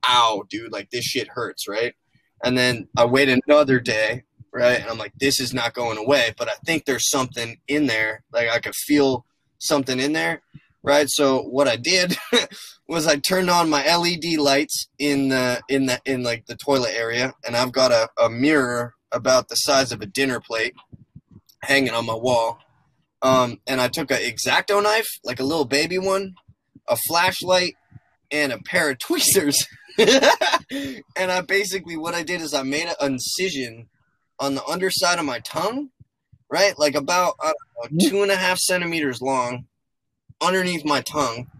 ow, 0.08 0.44
dude, 0.50 0.72
like 0.72 0.90
this 0.90 1.06
shit 1.06 1.28
hurts, 1.30 1.68
right? 1.68 1.94
And 2.44 2.58
then 2.58 2.88
I 2.98 3.06
wait 3.06 3.30
another 3.30 3.80
day, 3.80 4.24
right? 4.54 4.80
And 4.80 4.90
I'm 4.90 4.98
like, 4.98 5.14
this 5.20 5.40
is 5.40 5.54
not 5.54 5.74
going 5.74 5.98
away, 5.98 6.34
but 6.38 6.48
I 6.48 6.54
think 6.66 6.86
there's 6.86 7.10
something 7.10 7.58
in 7.68 7.88
there. 7.88 8.24
Like 8.32 8.50
I 8.50 8.60
could 8.60 8.76
feel 8.76 9.26
something 9.60 10.00
in 10.00 10.14
there, 10.14 10.42
right? 10.82 11.08
So 11.10 11.42
what 11.42 11.68
I 11.68 11.76
did 11.76 12.18
was 12.90 13.06
I 13.06 13.18
turned 13.18 13.52
on 13.52 13.70
my 13.70 13.86
LED 13.86 14.40
lights 14.40 14.88
in 14.98 15.30
the 15.30 15.62
in 15.70 15.86
the 15.86 16.02
in 16.06 16.24
like 16.24 16.48
the 16.48 16.56
toilet 16.56 16.94
area, 16.96 17.34
and 17.46 17.56
I've 17.56 17.72
got 17.72 17.92
a, 17.92 18.10
a 18.22 18.30
mirror 18.30 18.96
about 19.12 19.48
the 19.48 19.56
size 19.56 19.92
of 19.92 20.02
a 20.02 20.08
dinner 20.08 20.40
plate 20.40 20.74
hanging 21.62 21.94
on 21.94 22.08
my 22.08 22.16
wall. 22.16 22.60
Um, 23.22 23.60
and 23.68 23.80
I 23.80 23.90
took 23.90 24.10
a 24.12 24.16
exacto 24.16 24.82
knife, 24.82 25.08
like 25.24 25.40
a 25.40 25.44
little 25.44 25.66
baby 25.66 26.00
one, 26.00 26.34
a 26.88 26.98
flashlight, 27.08 27.76
and 28.32 28.52
a 28.52 28.60
pair 28.60 28.90
of 28.90 28.98
tweezers. 28.98 29.68
and 30.00 31.32
I 31.32 31.42
basically 31.42 31.96
what 31.96 32.16
I 32.16 32.24
did 32.24 32.42
is 32.42 32.56
I 32.56 32.64
made 32.64 32.88
an 32.88 33.14
incision 33.14 33.90
on 34.40 34.56
the 34.56 34.66
underside 34.66 35.20
of 35.20 35.26
my 35.26 35.40
tongue, 35.40 35.90
right, 36.50 36.78
like 36.80 36.96
about 36.96 37.36
know, 37.44 38.10
two 38.10 38.24
and 38.24 38.32
a 38.32 38.36
half 38.36 38.58
centimeters 38.58 39.22
long, 39.22 39.66
underneath 40.42 40.86
my 40.86 41.02
tongue 41.02 41.52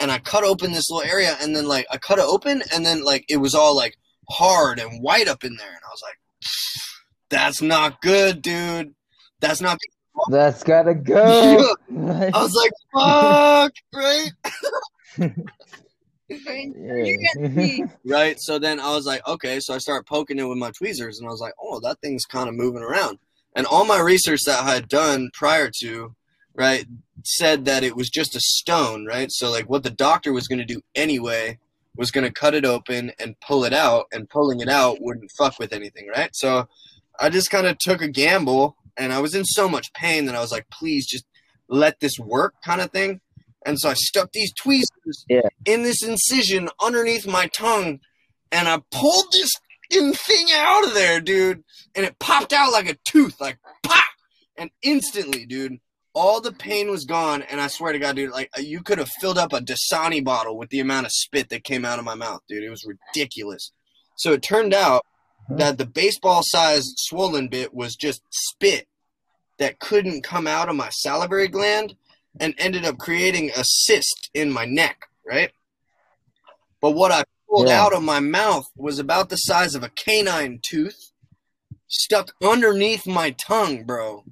and 0.00 0.10
I 0.10 0.18
cut 0.18 0.42
open 0.42 0.72
this 0.72 0.90
little 0.90 1.08
area, 1.08 1.36
and 1.40 1.54
then 1.54 1.68
like 1.68 1.86
I 1.90 1.98
cut 1.98 2.18
it 2.18 2.24
open, 2.24 2.62
and 2.74 2.84
then 2.84 3.04
like 3.04 3.24
it 3.28 3.36
was 3.36 3.54
all 3.54 3.76
like 3.76 3.96
hard 4.30 4.78
and 4.78 5.02
white 5.02 5.28
up 5.28 5.44
in 5.44 5.56
there, 5.56 5.68
and 5.68 5.80
I 5.84 5.90
was 5.90 6.02
like, 6.02 6.18
"That's 7.28 7.62
not 7.62 8.00
good, 8.00 8.42
dude. 8.42 8.94
That's 9.40 9.60
not." 9.60 9.78
That's 10.28 10.64
gotta 10.64 10.94
go. 10.94 11.74
I 11.90 12.30
was 12.34 12.54
like, 12.54 12.72
"Fuck!" 12.92 13.72
Right? 13.94 14.30
You. 16.30 17.88
Right. 18.04 18.38
So 18.38 18.58
then 18.60 18.78
I 18.78 18.94
was 18.94 19.04
like, 19.04 19.26
"Okay." 19.26 19.58
So 19.58 19.74
I 19.74 19.78
started 19.78 20.06
poking 20.06 20.38
it 20.38 20.44
with 20.44 20.58
my 20.58 20.70
tweezers, 20.70 21.18
and 21.18 21.26
I 21.26 21.30
was 21.30 21.40
like, 21.40 21.54
"Oh, 21.60 21.80
that 21.80 22.00
thing's 22.00 22.24
kind 22.24 22.48
of 22.48 22.54
moving 22.54 22.82
around." 22.82 23.18
And 23.56 23.66
all 23.66 23.84
my 23.84 23.98
research 23.98 24.42
that 24.46 24.62
I 24.62 24.74
had 24.74 24.88
done 24.88 25.30
prior 25.34 25.70
to, 25.80 26.14
right, 26.60 26.86
said 27.24 27.64
that 27.64 27.82
it 27.82 27.96
was 27.96 28.08
just 28.10 28.36
a 28.36 28.40
stone, 28.40 29.06
right? 29.06 29.28
So 29.32 29.50
like 29.50 29.68
what 29.68 29.82
the 29.82 29.90
doctor 29.90 30.32
was 30.32 30.46
going 30.46 30.58
to 30.58 30.64
do 30.64 30.82
anyway 30.94 31.58
was 31.96 32.10
going 32.10 32.24
to 32.24 32.32
cut 32.32 32.54
it 32.54 32.64
open 32.64 33.10
and 33.18 33.34
pull 33.40 33.64
it 33.64 33.72
out, 33.72 34.06
and 34.12 34.28
pulling 34.30 34.60
it 34.60 34.68
out 34.68 34.98
wouldn't 35.00 35.30
fuck 35.36 35.58
with 35.58 35.72
anything, 35.72 36.06
right? 36.14 36.30
So 36.34 36.68
I 37.18 37.30
just 37.30 37.50
kind 37.50 37.66
of 37.66 37.78
took 37.78 38.00
a 38.00 38.08
gamble, 38.08 38.76
and 38.96 39.12
I 39.12 39.18
was 39.20 39.34
in 39.34 39.44
so 39.44 39.68
much 39.68 39.92
pain 39.92 40.26
that 40.26 40.36
I 40.36 40.40
was 40.40 40.52
like, 40.52 40.70
please 40.70 41.06
just 41.06 41.24
let 41.68 41.98
this 41.98 42.16
work, 42.18 42.54
kind 42.64 42.80
of 42.80 42.90
thing. 42.92 43.20
And 43.66 43.78
so 43.78 43.90
I 43.90 43.94
stuck 43.94 44.30
these 44.32 44.52
tweezers 44.54 45.26
Yeah. 45.28 45.48
in 45.64 45.82
this 45.82 46.02
incision 46.02 46.68
underneath 46.82 47.26
my 47.26 47.48
tongue, 47.48 48.00
and 48.52 48.68
I 48.68 48.78
pulled 48.92 49.32
this 49.32 49.50
thing 49.90 50.46
out 50.54 50.86
of 50.86 50.94
there, 50.94 51.20
dude, 51.20 51.64
and 51.96 52.06
it 52.06 52.18
popped 52.20 52.52
out 52.52 52.72
like 52.72 52.88
a 52.88 52.94
tooth, 53.04 53.40
like 53.40 53.58
pop, 53.82 54.04
and 54.56 54.70
instantly, 54.82 55.44
dude 55.44 55.80
all 56.14 56.40
the 56.40 56.52
pain 56.52 56.90
was 56.90 57.04
gone, 57.04 57.42
and 57.42 57.60
I 57.60 57.68
swear 57.68 57.92
to 57.92 57.98
God, 57.98 58.16
dude, 58.16 58.30
like 58.30 58.50
you 58.58 58.82
could 58.82 58.98
have 58.98 59.10
filled 59.20 59.38
up 59.38 59.52
a 59.52 59.60
Dasani 59.60 60.24
bottle 60.24 60.56
with 60.56 60.70
the 60.70 60.80
amount 60.80 61.06
of 61.06 61.12
spit 61.12 61.48
that 61.50 61.64
came 61.64 61.84
out 61.84 61.98
of 61.98 62.04
my 62.04 62.14
mouth, 62.14 62.40
dude. 62.48 62.64
It 62.64 62.70
was 62.70 62.84
ridiculous. 62.84 63.72
So 64.16 64.32
it 64.32 64.42
turned 64.42 64.74
out 64.74 65.06
that 65.48 65.78
the 65.78 65.86
baseball-sized 65.86 66.94
swollen 66.98 67.48
bit 67.48 67.72
was 67.74 67.96
just 67.96 68.22
spit 68.30 68.86
that 69.58 69.78
couldn't 69.78 70.22
come 70.22 70.46
out 70.46 70.68
of 70.68 70.76
my 70.76 70.88
salivary 70.90 71.48
gland, 71.48 71.94
and 72.38 72.54
ended 72.58 72.84
up 72.84 72.96
creating 72.98 73.50
a 73.50 73.62
cyst 73.64 74.30
in 74.34 74.50
my 74.50 74.64
neck, 74.64 75.06
right? 75.26 75.50
But 76.80 76.92
what 76.92 77.12
I 77.12 77.24
pulled 77.48 77.68
Yeah. 77.68 77.82
out 77.82 77.92
of 77.92 78.02
my 78.02 78.20
mouth 78.20 78.66
was 78.76 78.98
about 78.98 79.28
the 79.28 79.36
size 79.36 79.74
of 79.74 79.82
a 79.82 79.90
canine 79.90 80.60
tooth, 80.62 81.12
stuck 81.88 82.32
underneath 82.42 83.06
my 83.06 83.32
tongue, 83.32 83.84
bro. 83.84 84.24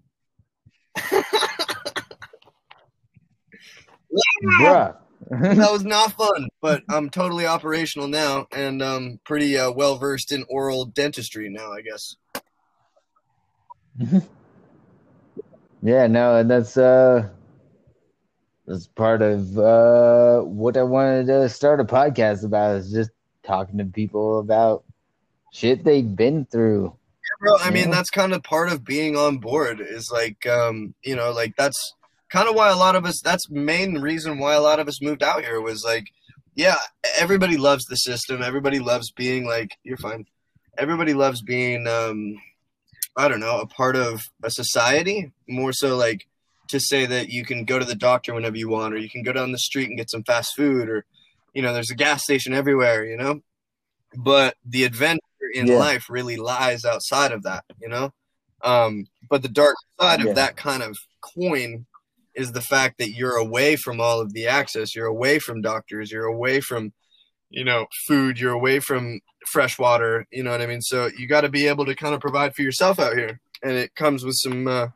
Bruh. 4.61 4.97
that 5.31 5.71
was 5.71 5.85
not 5.85 6.13
fun, 6.13 6.49
but 6.61 6.83
I'm 6.89 7.11
totally 7.11 7.47
operational 7.47 8.09
now 8.09 8.47
and 8.53 8.81
um 8.83 9.21
pretty 9.25 9.59
uh, 9.59 9.71
well 9.73 9.99
versed 9.99 10.33
in 10.33 10.45
oral 10.49 10.87
dentistry 10.87 11.49
now, 11.51 11.73
I 11.73 11.83
guess. 11.83 12.17
yeah, 15.83 16.07
no, 16.07 16.37
and 16.37 16.51
that's 16.51 16.77
uh 16.77 17.29
that's 18.67 18.87
part 18.87 19.23
of 19.23 19.59
uh 19.59 20.41
what 20.41 20.77
I 20.77 20.83
wanted 20.83 21.27
to 21.27 21.49
start 21.49 21.81
a 21.81 21.85
podcast 21.85 22.45
about 22.45 22.77
is 22.77 22.93
just 22.93 23.11
talking 23.43 23.79
to 23.79 23.85
people 23.85 24.39
about 24.39 24.85
shit 25.53 25.85
they've 25.85 26.17
been 26.17 26.45
through. 26.47 26.95
Bro, 27.41 27.59
I 27.61 27.71
mean 27.71 27.91
that's 27.91 28.11
kind 28.11 28.33
of 28.33 28.43
part 28.43 28.71
of 28.71 28.85
being 28.85 29.17
on 29.17 29.39
board 29.39 29.81
is 29.81 30.11
like 30.13 30.47
um 30.47 30.95
you 31.05 31.15
know 31.15 31.31
like 31.31 31.55
that's 31.57 31.95
kind 32.31 32.49
of 32.49 32.55
why 32.55 32.71
a 32.71 32.77
lot 32.77 32.97
of 32.97 33.05
us 33.07 33.21
that's 33.23 33.49
main 33.51 34.01
reason 34.01 34.39
why 34.39 34.55
a 34.55 34.61
lot 34.61 34.81
of 34.81 34.89
us 34.89 35.01
moved 35.01 35.23
out 35.23 35.45
here 35.45 35.61
was 35.61 35.85
like 35.85 36.07
yeah 36.55 36.77
everybody 37.19 37.57
loves 37.57 37.85
the 37.85 37.97
system. 37.97 38.43
Everybody 38.43 38.79
loves 38.81 39.11
being 39.13 39.47
like 39.47 39.71
you're 39.85 39.97
fine. 39.99 40.27
Everybody 40.77 41.15
loves 41.15 41.43
being 41.43 41.87
um 41.87 42.37
I 43.17 43.29
don't 43.29 43.41
know 43.41 43.61
a 43.61 43.67
part 43.67 43.97
of 43.97 44.23
a 44.43 44.51
society. 44.51 45.33
More 45.49 45.73
so 45.73 45.97
like 45.97 46.27
to 46.69 46.81
say 46.81 47.07
that 47.07 47.29
you 47.31 47.45
can 47.45 47.65
go 47.65 47.79
to 47.79 47.85
the 47.85 47.95
doctor 47.95 48.35
whenever 48.35 48.57
you 48.57 48.69
want 48.69 48.95
or 48.95 48.99
you 48.99 49.09
can 49.09 49.23
go 49.23 49.33
down 49.33 49.53
the 49.53 49.59
street 49.59 49.89
and 49.89 49.97
get 49.97 50.11
some 50.11 50.23
fast 50.25 50.55
food 50.55 50.89
or 50.89 51.05
you 51.55 51.63
know 51.63 51.73
there's 51.73 51.91
a 51.91 51.95
gas 51.95 52.23
station 52.23 52.53
everywhere 52.53 53.05
you 53.05 53.17
know? 53.17 53.43
But 54.17 54.57
the 54.65 54.85
adventure 54.85 55.21
in 55.53 55.67
Yeah. 55.67 55.77
life 55.77 56.09
really 56.11 56.37
lies 56.37 56.85
outside 56.85 57.33
of 57.33 57.43
that 57.45 57.65
you 57.81 57.89
know 57.89 58.13
um 58.63 59.07
but 59.31 59.43
the 59.43 59.49
dark 59.49 59.77
side 60.01 60.21
Yeah. 60.21 60.31
of 60.31 60.35
that 60.37 60.57
kind 60.57 60.83
of 60.83 60.97
coin 61.21 61.87
is 62.35 62.53
the 62.53 62.61
fact 62.61 62.99
that 62.99 63.11
you're 63.11 63.37
away 63.37 63.77
from 63.77 64.01
all 64.01 64.21
of 64.21 64.33
the 64.33 64.47
access 64.47 64.95
you're 64.95 65.07
away 65.07 65.39
from 65.39 65.61
doctors 65.63 66.11
you're 66.13 66.25
away 66.27 66.61
from 66.61 66.93
you 67.51 67.65
know 67.65 67.87
food 68.07 68.39
you're 68.39 68.53
away 68.53 68.79
from 68.81 69.21
fresh 69.47 69.79
water 69.79 70.27
you 70.31 70.43
know 70.43 70.51
what 70.51 70.61
i 70.61 70.67
mean 70.67 70.83
so 70.83 71.09
you 71.17 71.27
got 71.27 71.41
to 71.43 71.49
be 71.49 71.67
able 71.67 71.85
to 71.87 71.95
kind 71.95 72.15
of 72.15 72.21
provide 72.21 72.55
for 72.55 72.63
yourself 72.63 72.99
out 72.99 73.17
here 73.17 73.41
and 73.63 73.73
it 73.73 73.95
comes 73.95 74.25
with 74.25 74.35
some 74.37 74.67
uh 74.69 74.89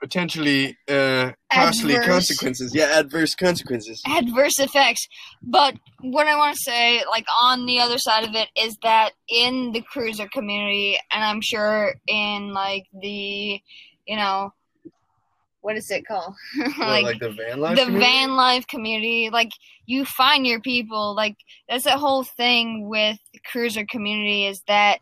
potentially 0.00 0.76
uh 0.88 1.32
costly 1.52 1.94
Adverse. 1.94 2.06
consequences 2.06 2.74
yeah 2.74 2.98
adverse 2.98 3.34
consequences 3.34 4.02
adverse 4.06 4.58
effects. 4.58 5.06
But 5.42 5.74
what 6.00 6.26
I 6.26 6.36
want 6.36 6.56
to 6.56 6.62
say, 6.62 7.02
like 7.10 7.26
on 7.40 7.66
the 7.66 7.80
other 7.80 7.98
side 7.98 8.24
of 8.24 8.34
it, 8.34 8.48
is 8.56 8.76
that 8.82 9.12
in 9.28 9.72
the 9.72 9.82
cruiser 9.82 10.28
community, 10.28 10.98
and 11.12 11.24
I'm 11.24 11.40
sure 11.42 11.94
in 12.06 12.52
like 12.52 12.84
the, 13.00 13.60
you 14.06 14.16
know, 14.16 14.52
what 15.60 15.76
is 15.76 15.90
it 15.90 16.06
called? 16.06 16.34
What, 16.56 16.78
like, 16.78 17.04
like 17.04 17.20
the 17.20 17.30
van 17.30 17.60
life 17.60 17.76
the 17.76 17.84
community? 17.84 18.06
van 18.06 18.36
life 18.36 18.66
community. 18.66 19.30
Like 19.32 19.50
you 19.86 20.04
find 20.04 20.46
your 20.46 20.60
people. 20.60 21.14
Like 21.14 21.36
that's 21.68 21.84
the 21.84 21.98
whole 21.98 22.24
thing 22.24 22.88
with 22.88 23.18
the 23.32 23.40
cruiser 23.50 23.84
community 23.84 24.46
is 24.46 24.62
that 24.68 24.98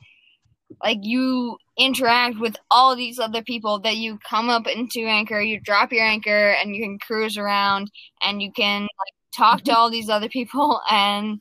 like 0.82 0.98
you 1.02 1.56
interact 1.78 2.38
with 2.38 2.56
all 2.70 2.96
these 2.96 3.18
other 3.18 3.42
people 3.42 3.78
that 3.80 3.96
you 3.96 4.18
come 4.28 4.48
up 4.48 4.66
into 4.66 5.00
anchor 5.00 5.40
you 5.40 5.60
drop 5.60 5.92
your 5.92 6.04
anchor 6.04 6.50
and 6.60 6.74
you 6.74 6.82
can 6.82 6.98
cruise 6.98 7.36
around 7.36 7.90
and 8.22 8.42
you 8.42 8.50
can 8.52 8.82
like 8.82 9.14
talk 9.36 9.62
to 9.62 9.76
all 9.76 9.90
these 9.90 10.08
other 10.08 10.28
people 10.28 10.80
and 10.90 11.40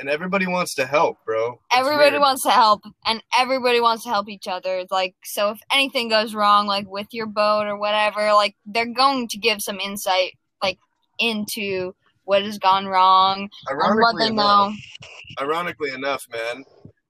and 0.00 0.08
everybody 0.08 0.46
wants 0.46 0.74
to 0.76 0.86
help 0.86 1.18
bro. 1.24 1.52
It's 1.52 1.60
everybody 1.72 2.12
weird. 2.12 2.20
wants 2.20 2.44
to 2.44 2.50
help 2.50 2.82
and 3.04 3.22
everybody 3.36 3.80
wants 3.80 4.04
to 4.04 4.10
help 4.10 4.28
each 4.28 4.46
other. 4.46 4.84
Like 4.92 5.16
so 5.24 5.50
if 5.50 5.58
anything 5.72 6.08
goes 6.08 6.36
wrong 6.36 6.68
like 6.68 6.86
with 6.88 7.08
your 7.10 7.26
boat 7.26 7.66
or 7.66 7.76
whatever 7.76 8.32
like 8.32 8.54
they're 8.64 8.86
going 8.86 9.26
to 9.28 9.38
give 9.38 9.60
some 9.60 9.80
insight 9.80 10.38
like 10.62 10.78
into 11.18 11.94
what 12.24 12.44
has 12.44 12.58
gone 12.58 12.86
wrong 12.86 13.48
and 13.68 13.78
what 13.78 13.88
ironically 13.88 14.24
they 14.24 14.30
enough, 14.30 14.70
know. 14.70 15.44
ironically 15.44 15.90
enough 15.90 16.26
man 16.30 16.64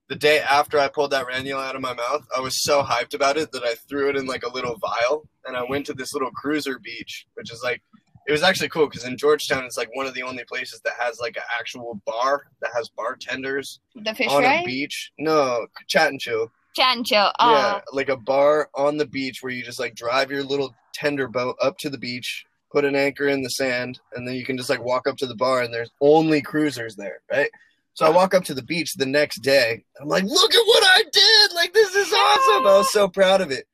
the 0.09 0.15
day 0.15 0.39
after 0.39 0.79
I 0.79 0.87
pulled 0.87 1.11
that 1.11 1.27
ranula 1.27 1.67
out 1.67 1.75
of 1.75 1.81
my 1.81 1.93
mouth, 1.93 2.25
I 2.35 2.39
was 2.39 2.63
so 2.63 2.81
hyped 2.81 3.13
about 3.13 3.37
it 3.37 3.51
that 3.51 3.63
I 3.63 3.75
threw 3.75 4.09
it 4.09 4.15
in 4.15 4.25
like 4.25 4.43
a 4.43 4.51
little 4.51 4.75
vial 4.77 5.29
and 5.45 5.55
I 5.55 5.63
went 5.63 5.85
to 5.85 5.93
this 5.93 6.13
little 6.13 6.31
cruiser 6.31 6.79
beach, 6.79 7.27
which 7.35 7.51
is 7.51 7.61
like 7.63 7.81
it 8.27 8.31
was 8.31 8.43
actually 8.43 8.69
cool 8.69 8.87
because 8.87 9.05
in 9.05 9.17
Georgetown 9.17 9.63
it's 9.63 9.77
like 9.77 9.95
one 9.95 10.07
of 10.07 10.13
the 10.13 10.23
only 10.23 10.43
places 10.45 10.81
that 10.83 10.93
has 10.99 11.19
like 11.19 11.37
an 11.37 11.43
actual 11.59 12.01
bar 12.05 12.47
that 12.61 12.71
has 12.75 12.89
bartenders 12.89 13.79
The 13.95 14.13
fish 14.13 14.27
on 14.29 14.43
a 14.43 14.63
beach. 14.65 15.11
No, 15.19 15.67
chat 15.87 16.09
and 16.09 16.19
chill. 16.19 16.51
Chat 16.75 16.97
and 16.97 17.05
chill. 17.05 17.31
Oh. 17.39 17.51
Yeah, 17.51 17.79
Oh, 17.79 17.95
like 17.95 18.09
a 18.09 18.17
bar 18.17 18.69
on 18.75 18.97
the 18.97 19.07
beach 19.07 19.41
where 19.41 19.53
you 19.53 19.63
just 19.63 19.79
like 19.79 19.95
drive 19.95 20.31
your 20.31 20.43
little 20.43 20.75
tender 20.93 21.27
boat 21.27 21.55
up 21.61 21.77
to 21.79 21.89
the 21.89 21.97
beach, 21.97 22.45
put 22.71 22.83
an 22.83 22.95
anchor 22.95 23.27
in 23.27 23.43
the 23.43 23.49
sand, 23.49 23.99
and 24.13 24.27
then 24.27 24.35
you 24.35 24.45
can 24.45 24.57
just 24.57 24.69
like 24.69 24.83
walk 24.83 25.07
up 25.07 25.17
to 25.17 25.27
the 25.27 25.35
bar 25.35 25.61
and 25.61 25.73
there's 25.73 25.91
only 26.01 26.41
cruisers 26.41 26.95
there, 26.95 27.21
right? 27.31 27.49
So 27.93 28.05
I 28.05 28.09
walk 28.09 28.33
up 28.33 28.45
to 28.45 28.53
the 28.53 28.63
beach 28.63 28.93
the 28.95 29.05
next 29.05 29.39
day. 29.39 29.83
I'm 29.99 30.07
like, 30.07 30.23
look 30.23 30.53
at 30.53 30.65
what 30.65 30.83
I 30.83 31.03
did! 31.11 31.53
Like 31.53 31.73
this 31.73 31.93
is 31.95 32.13
awesome! 32.13 32.67
I 32.67 32.77
was 32.77 32.91
so 32.91 33.07
proud 33.07 33.41
of 33.41 33.51
it. 33.51 33.65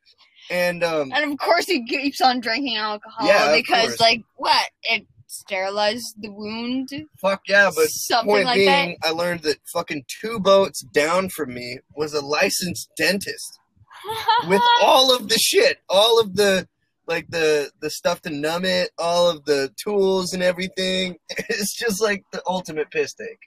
And 0.49 0.83
um, 0.83 1.11
and 1.13 1.31
of 1.31 1.37
course 1.39 1.65
he 1.65 1.85
keeps 1.85 2.21
on 2.21 2.39
drinking 2.39 2.77
alcohol 2.77 3.27
Yeah, 3.27 3.55
because, 3.55 3.99
like, 3.99 4.21
what? 4.35 4.67
It 4.83 5.07
sterilized 5.27 6.15
the 6.21 6.29
wound? 6.29 6.89
fuck 7.19 7.41
yeah, 7.47 7.69
but 7.75 7.87
Something 7.89 8.31
point 8.31 8.45
like 8.45 8.57
being, 8.57 8.97
I 9.03 9.09
learned 9.09 9.41
that 9.41 9.57
fucking 9.73 10.05
two 10.21 10.39
boats 10.39 10.81
down 10.93 11.29
from 11.29 11.53
me 11.53 11.79
was 11.95 12.13
a 12.13 12.21
licensed 12.21 12.89
dentist. 12.97 13.59
with 14.47 14.61
all 14.81 15.15
of 15.15 15.29
the 15.29 15.37
shit, 15.37 15.79
all 15.89 16.19
of 16.19 16.35
the 16.35 16.67
like 17.07 17.27
the 17.29 17.71
the 17.81 17.89
stuff 17.89 18.21
to 18.21 18.29
numb 18.29 18.65
it, 18.65 18.91
all 18.97 19.29
of 19.29 19.45
the 19.45 19.71
tools 19.83 20.33
and 20.33 20.43
everything. 20.43 21.17
It's 21.49 21.75
just 21.75 22.01
like 22.01 22.23
the 22.31 22.41
ultimate 22.47 22.91
piss 22.91 23.13
take. 23.13 23.39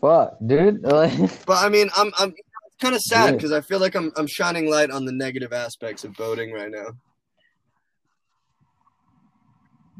Fuck, 0.00 0.36
dude. 0.44 0.82
But 1.46 1.64
I 1.64 1.68
mean, 1.68 1.88
I'm 1.96 2.12
I'm 2.18 2.34
kind 2.80 2.94
of 2.94 3.00
sad 3.00 3.34
because 3.36 3.52
I 3.52 3.60
feel 3.60 3.78
like 3.78 3.94
I'm 3.94 4.12
I'm 4.16 4.26
shining 4.26 4.68
light 4.70 4.90
on 4.90 5.04
the 5.04 5.12
negative 5.12 5.52
aspects 5.52 6.04
of 6.04 6.14
boating 6.14 6.52
right 6.52 6.70
now. 6.70 6.88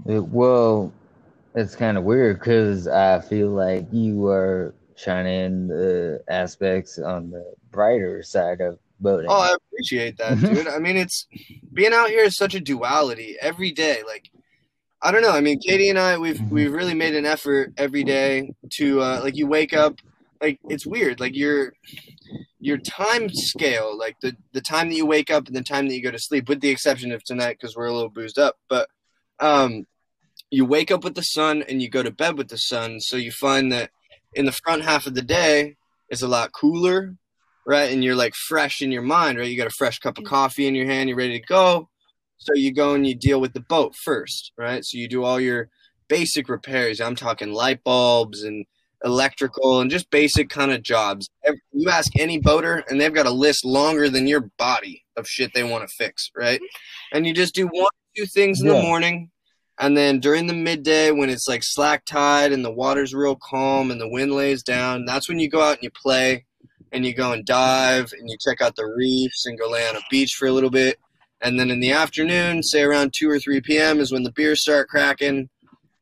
it- 0.07 0.25
well, 0.29 0.93
it's 1.55 1.77
kind 1.77 1.97
of 1.97 2.05
weird 2.05 2.39
because 2.41 2.89
I 2.89 3.21
feel 3.21 3.51
like 3.51 3.87
you 3.93 4.27
are 4.27 4.75
shining 4.97 5.69
the 5.69 6.23
aspects 6.29 6.99
on 6.99 7.31
the 7.31 7.55
brighter 7.71 8.23
side 8.23 8.61
of 8.61 8.79
boating. 9.01 9.31
Oh, 9.31 9.35
I 9.41 9.55
appreciate 9.55 10.17
that, 10.19 10.41
dude. 10.41 10.67
I 10.77 10.79
mean, 10.79 10.97
it's 10.97 11.27
being 11.73 11.93
out 11.93 12.09
here 12.09 12.25
is 12.25 12.37
such 12.37 12.55
a 12.55 12.61
duality 12.61 13.37
every 13.41 13.71
day. 13.71 14.03
Like, 14.07 14.31
I 15.03 15.11
don't 15.11 15.23
know. 15.23 15.33
I 15.33 15.41
mean, 15.41 15.59
Katie 15.59 15.89
and 15.91 15.99
I, 15.99 16.17
we've 16.17 16.37
Mhm. 16.37 16.51
we've 16.51 16.73
really 16.73 16.95
made 16.95 17.15
an 17.15 17.27
effort 17.27 17.73
every 17.77 18.05
day 18.05 18.53
to 18.75 19.01
uh, 19.01 19.21
like 19.23 19.37
you 19.37 19.47
wake 19.47 19.73
up. 19.75 19.99
Like 20.41 20.61
it's 20.69 20.87
weird. 20.87 21.21
Like 21.21 21.35
your 21.37 21.73
your 22.61 22.79
time 22.79 23.29
scale, 23.31 23.97
like 23.99 24.17
the 24.23 24.37
the 24.53 24.61
time 24.61 24.89
that 24.89 24.95
you 24.95 25.07
wake 25.07 25.31
up 25.31 25.49
and 25.49 25.57
the 25.57 25.63
time 25.63 25.89
that 25.89 25.95
you 25.95 26.03
go 26.03 26.11
to 26.13 26.19
sleep, 26.19 26.49
with 26.49 26.61
the 26.61 26.71
exception 26.71 27.11
of 27.13 27.25
tonight 27.25 27.57
because 27.61 27.77
we're 27.77 27.87
a 27.87 27.93
little 27.93 28.11
boozed 28.11 28.39
up. 28.39 28.57
But 28.69 28.89
um, 29.41 29.87
you 30.51 30.65
wake 30.65 30.91
up 30.93 31.03
with 31.03 31.15
the 31.17 31.23
sun 31.23 31.63
and 31.69 31.83
you 31.83 31.89
go 31.89 32.03
to 32.03 32.11
bed 32.13 32.39
with 32.39 32.49
the 32.49 32.59
sun. 32.59 33.01
So 33.01 33.17
you 33.17 33.33
find 33.33 33.73
that 33.73 33.91
in 34.35 34.45
the 34.45 34.53
front 34.53 34.83
half 34.85 35.07
of 35.07 35.15
the 35.15 35.23
day, 35.23 35.77
it's 36.09 36.23
a 36.23 36.29
lot 36.29 36.53
cooler 36.53 37.17
right? 37.65 37.93
And 37.93 38.03
you're 38.03 38.17
like 38.17 38.35
fresh 38.35 38.83
in 38.83 38.91
your 38.91 39.03
mind, 39.03 39.39
right? 39.39 39.49
You 39.49 39.57
got 39.57 39.69
a 39.69 39.79
fresh 39.79 40.01
cup 40.01 40.19
of 40.19 40.25
coffee 40.25 40.67
in 40.67 40.75
your 40.75 40.87
hand, 40.87 41.09
you're 41.09 41.17
ready 41.17 41.39
to 41.39 41.47
go. 41.47 41.89
So 42.43 42.55
you 42.55 42.73
go 42.73 42.95
and 42.95 43.07
you 43.07 43.15
deal 43.15 43.41
with 43.41 43.53
the 43.53 43.61
boat 43.61 43.95
first, 43.95 44.53
right? 44.59 44.85
So 44.85 44.99
you 44.99 45.09
do 45.09 45.23
all 45.23 45.41
your 45.41 45.69
basic 46.09 46.49
repairs. 46.49 47.01
I'm 47.01 47.15
talking 47.15 47.53
light 47.53 47.85
bulbs 47.85 48.43
and 48.43 48.67
electrical 49.05 49.81
and 49.81 49.91
just 49.91 50.11
basic 50.11 50.49
kind 50.49 50.73
of 50.73 50.83
jobs. 50.83 51.29
You 51.73 51.89
ask 51.89 52.11
any 52.19 52.41
boater, 52.41 52.85
and 52.89 53.01
they've 53.01 53.15
got 53.15 53.27
a 53.27 53.31
list 53.31 53.65
longer 53.65 54.09
than 54.09 54.27
your 54.27 54.51
body 54.59 55.05
of 55.17 55.29
shit 55.29 55.53
they 55.55 55.63
want 55.63 55.89
to 55.89 55.95
fix, 55.97 56.31
right? 56.37 56.61
And 57.13 57.27
you 57.27 57.33
just 57.33 57.55
do 57.55 57.67
one, 57.67 57.87
two 58.17 58.27
things 58.27 58.61
in 58.61 58.67
the 58.67 58.75
morning. 58.83 59.31
And 59.79 59.97
then 59.97 60.21
during 60.21 60.47
the 60.49 60.55
midday, 60.55 61.13
when 61.13 61.31
it's 61.31 61.49
like 61.49 61.63
slack 61.63 62.05
tide 62.05 62.53
and 62.53 62.65
the 62.65 62.73
water's 62.73 63.15
real 63.15 63.37
calm 63.37 63.91
and 63.91 64.01
the 64.01 64.09
wind 64.09 64.33
lays 64.33 64.63
down, 64.63 65.05
that's 65.05 65.29
when 65.29 65.39
you 65.39 65.49
go 65.49 65.61
out 65.61 65.77
and 65.77 65.83
you 65.83 65.91
play 65.91 66.45
and 66.93 67.07
you 67.07 67.15
go 67.15 67.33
and 67.33 67.47
dive 67.47 68.13
and 68.19 68.29
you 68.29 68.37
check 68.39 68.61
out 68.61 68.77
the 68.77 68.85
reefs 68.85 69.47
and 69.47 69.59
go 69.59 69.71
lay 69.71 69.89
on 69.89 69.97
a 69.97 70.01
beach 70.11 70.35
for 70.39 70.47
a 70.47 70.53
little 70.53 70.71
bit. 70.71 70.99
And 71.43 71.59
then 71.59 71.71
in 71.71 71.81
the 71.81 71.93
afternoon, 71.93 72.63
say 72.63 72.83
around 72.83 73.13
2 73.15 73.29
or 73.29 73.39
3 73.39 73.61
p.m. 73.63 73.99
is 73.99 74.13
when 74.13 74.23
the 74.23 74.33
beers 74.33 74.63
start 74.63 74.89
cracking. 74.89 75.49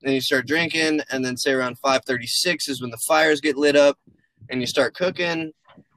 Then 0.03 0.12
you 0.12 0.20
start 0.20 0.46
drinking. 0.46 1.00
And 1.11 1.24
then 1.24 1.37
say 1.37 1.53
around 1.53 1.81
5.36 1.81 2.68
is 2.68 2.81
when 2.81 2.90
the 2.90 2.98
fires 2.98 3.40
get 3.40 3.57
lit 3.57 3.74
up 3.74 3.98
and 4.50 4.61
you 4.61 4.66
start 4.66 4.94
cooking. 4.94 5.53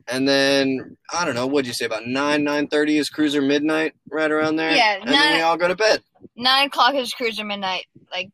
And 0.08 0.28
then, 0.28 0.98
I 1.14 1.26
don't 1.26 1.36
know, 1.36 1.48
what'd 1.48 1.68
you 1.68 1.74
say, 1.74 1.86
about 1.86 2.06
9, 2.06 2.44
9.30 2.44 3.00
is 3.00 3.10
cruiser 3.10 3.42
midnight, 3.42 3.94
right 4.10 4.32
around 4.32 4.58
there? 4.58 4.76
Yeah, 4.76 4.98
And 5.00 5.10
then 5.10 5.36
we 5.36 5.42
all 5.42 5.58
go 5.58 5.68
to 5.68 5.76
bed. 5.76 6.02
Nine 6.36 6.68
o'clock 6.68 6.96
is 6.96 7.14
cruiser 7.14 7.46
midnight. 7.46 7.86
Like, 8.12 8.30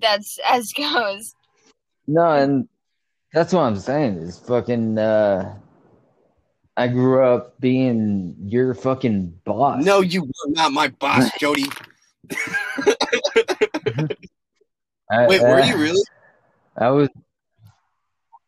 that's 0.00 0.38
as 0.46 0.72
goes. 0.76 1.34
No, 2.06 2.32
and 2.32 2.68
that's 3.32 3.52
what 3.52 3.62
I'm 3.62 3.76
saying 3.76 4.16
is 4.16 4.38
fucking. 4.40 4.98
Uh, 4.98 5.54
I 6.76 6.88
grew 6.88 7.24
up 7.24 7.60
being 7.60 8.36
your 8.46 8.74
fucking 8.74 9.40
boss. 9.44 9.84
No, 9.84 10.00
you 10.00 10.22
were 10.22 10.30
not 10.48 10.72
my 10.72 10.88
boss, 10.88 11.30
Jody. 11.40 11.66
I, 15.10 15.26
Wait, 15.26 15.40
were 15.42 15.60
uh, 15.60 15.66
you 15.66 15.76
really? 15.76 16.02
I 16.76 16.90
was. 16.90 17.08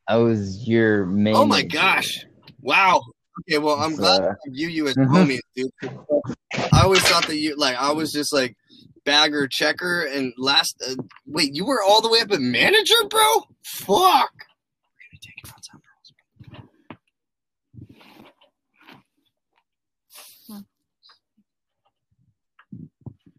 I 0.06 0.16
was 0.16 0.66
your 0.68 1.06
main. 1.06 1.34
Oh 1.36 1.44
my 1.44 1.62
gosh! 1.62 2.24
Wow. 2.60 3.02
Okay, 3.40 3.58
well, 3.58 3.76
I'm 3.80 3.96
glad 3.96 4.22
Uh, 4.22 4.30
I 4.30 4.50
view 4.50 4.68
you 4.68 4.88
as 4.88 4.94
Mhm. 4.96 5.08
homies, 5.08 5.40
dude. 5.56 5.70
I 6.72 6.82
always 6.82 7.02
thought 7.02 7.26
that 7.26 7.36
you 7.36 7.56
like 7.56 7.76
I 7.76 7.92
was 7.92 8.12
just 8.12 8.32
like 8.32 8.56
bagger 9.04 9.48
checker 9.48 10.04
and 10.04 10.32
last. 10.36 10.82
Uh, 10.86 10.94
wait, 11.26 11.54
you 11.54 11.64
were 11.64 11.82
all 11.82 12.00
the 12.00 12.08
way 12.08 12.20
up 12.20 12.30
at 12.30 12.40
manager, 12.40 12.94
bro? 13.08 13.46
Fuck. 13.64 13.88
We're 13.88 15.08
gonna 15.08 15.20
take 15.20 15.38
it 15.44 15.50
outside, 15.50 15.80
girls. 15.82 16.12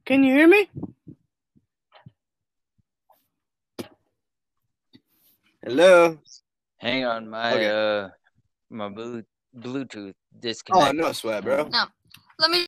Can 0.06 0.24
you 0.24 0.34
hear 0.34 0.48
me? 0.50 0.70
Hello. 5.64 6.20
Hang 6.78 7.06
on, 7.06 7.30
my 7.30 7.54
Okay. 7.54 7.70
uh, 7.70 8.10
my 8.70 8.90
blue 8.90 9.24
Bluetooth 9.58 10.14
Oh, 10.36 10.40
disconnected. 10.42 10.98
no 10.98 11.12
sweat, 11.14 11.44
bro. 11.46 11.70
No, 11.72 11.86
let 12.40 12.52
me. 12.52 12.66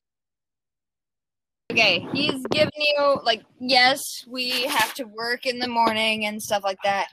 Okay, 1.73 2.07
he's 2.13 2.45
giving 2.51 2.71
you 2.77 3.19
like 3.23 3.43
yes, 3.59 4.23
we 4.29 4.63
have 4.63 4.93
to 4.93 5.03
work 5.03 5.45
in 5.45 5.59
the 5.59 5.67
morning 5.67 6.25
and 6.25 6.41
stuff 6.41 6.63
like 6.63 6.79
that, 6.85 7.09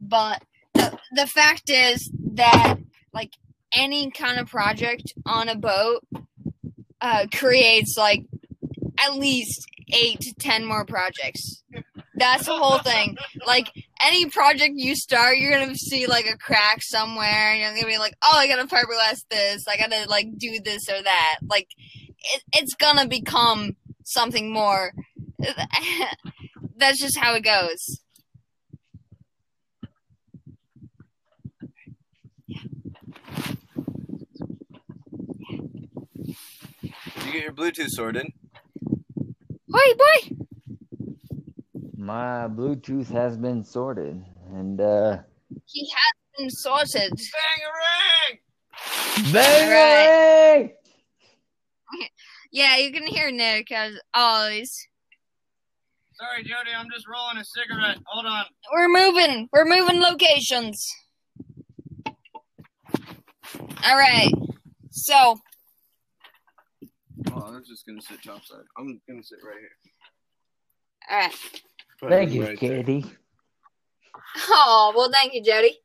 but 0.00 0.42
the 0.74 0.98
the 1.12 1.26
fact 1.26 1.70
is 1.70 2.10
that 2.34 2.76
like 3.14 3.32
any 3.72 4.10
kind 4.10 4.38
of 4.38 4.48
project 4.48 5.14
on 5.24 5.48
a 5.48 5.56
boat 5.56 6.04
uh, 7.00 7.26
creates 7.32 7.96
like 7.96 8.26
at 9.04 9.14
least 9.16 9.66
eight 9.92 10.20
to 10.20 10.34
ten 10.34 10.64
more 10.64 10.84
projects. 10.84 11.62
That's 12.14 12.46
the 12.46 12.56
whole 12.56 12.78
thing. 12.78 13.16
Like 13.46 13.70
any 14.00 14.26
project 14.26 14.74
you 14.76 14.94
start, 14.94 15.38
you're 15.38 15.58
gonna 15.58 15.74
see 15.74 16.06
like 16.06 16.26
a 16.26 16.36
crack 16.36 16.82
somewhere, 16.82 17.52
and 17.52 17.60
you're 17.60 17.74
gonna 17.74 17.86
be 17.86 17.98
like, 17.98 18.14
"Oh, 18.22 18.36
I 18.36 18.46
gotta 18.46 18.66
fiberglass 18.66 19.20
this. 19.30 19.66
I 19.68 19.76
gotta 19.76 20.08
like 20.08 20.26
do 20.36 20.60
this 20.60 20.82
or 20.88 21.02
that." 21.02 21.38
Like 21.42 21.68
it, 22.34 22.42
it's 22.52 22.74
gonna 22.74 23.06
become 23.06 23.76
something 24.04 24.52
more. 24.52 24.92
That's 26.76 27.00
just 27.00 27.18
how 27.18 27.34
it 27.34 27.44
goes. 27.44 28.00
Did 36.82 37.26
you 37.26 37.32
get 37.32 37.42
your 37.42 37.52
Bluetooth 37.52 37.88
sorted? 37.88 38.26
Hoi 39.74 39.94
boy. 39.94 40.36
My 41.96 42.48
Bluetooth 42.48 43.10
has 43.10 43.36
been 43.36 43.64
sorted, 43.64 44.22
and 44.52 44.80
uh, 44.80 45.18
He 45.66 45.88
has 45.88 46.14
been 46.36 46.50
sorted. 46.50 47.12
Bangarang! 49.32 49.32
bang! 49.32 50.72
Yeah, 52.54 52.76
you 52.76 52.92
can 52.92 53.06
hear 53.06 53.30
Nick 53.30 53.72
as 53.72 53.98
always. 54.12 54.86
Sorry, 56.12 56.42
Jody, 56.42 56.70
I'm 56.76 56.88
just 56.92 57.08
rolling 57.08 57.38
a 57.38 57.44
cigarette. 57.44 57.96
Hold 58.04 58.26
on. 58.26 58.44
We're 58.70 58.88
moving. 58.88 59.48
We're 59.54 59.64
moving 59.64 60.00
locations. 60.02 60.86
All 63.84 63.96
right. 63.96 64.30
So 64.90 65.40
Oh, 67.30 67.40
I'm 67.54 67.64
just 67.64 67.86
gonna 67.86 68.02
sit 68.02 68.22
topside. 68.22 68.64
I'm 68.76 69.00
gonna 69.08 69.22
sit 69.22 69.38
right 69.44 69.56
here. 69.58 69.92
All 71.10 71.18
right. 71.18 71.34
Put 72.00 72.10
Thank 72.10 72.32
you, 72.32 72.42
right 72.44 72.58
there. 72.58 72.84
Oh, 74.48 74.92
well, 74.96 75.10
thank 75.12 75.34
you, 75.34 75.42
Jody. 75.42 75.78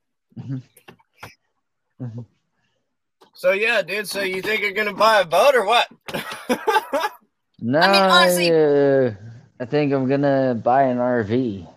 So 3.33 3.51
yeah, 3.51 3.81
dude. 3.81 4.07
So 4.07 4.21
you 4.21 4.41
think 4.41 4.61
you're 4.61 4.71
gonna 4.71 4.93
buy 4.93 5.21
a 5.21 5.25
boat 5.25 5.55
or 5.55 5.65
what? 5.65 5.87
No, 7.59 7.79
I 7.79 7.91
mean, 7.91 8.01
honestly- 8.03 8.51
uh, 8.51 9.11
I 9.59 9.65
think 9.65 9.91
I'm 9.91 10.07
gonna 10.07 10.53
buy 10.53 10.83
an 10.83 10.99
RV 10.99 11.67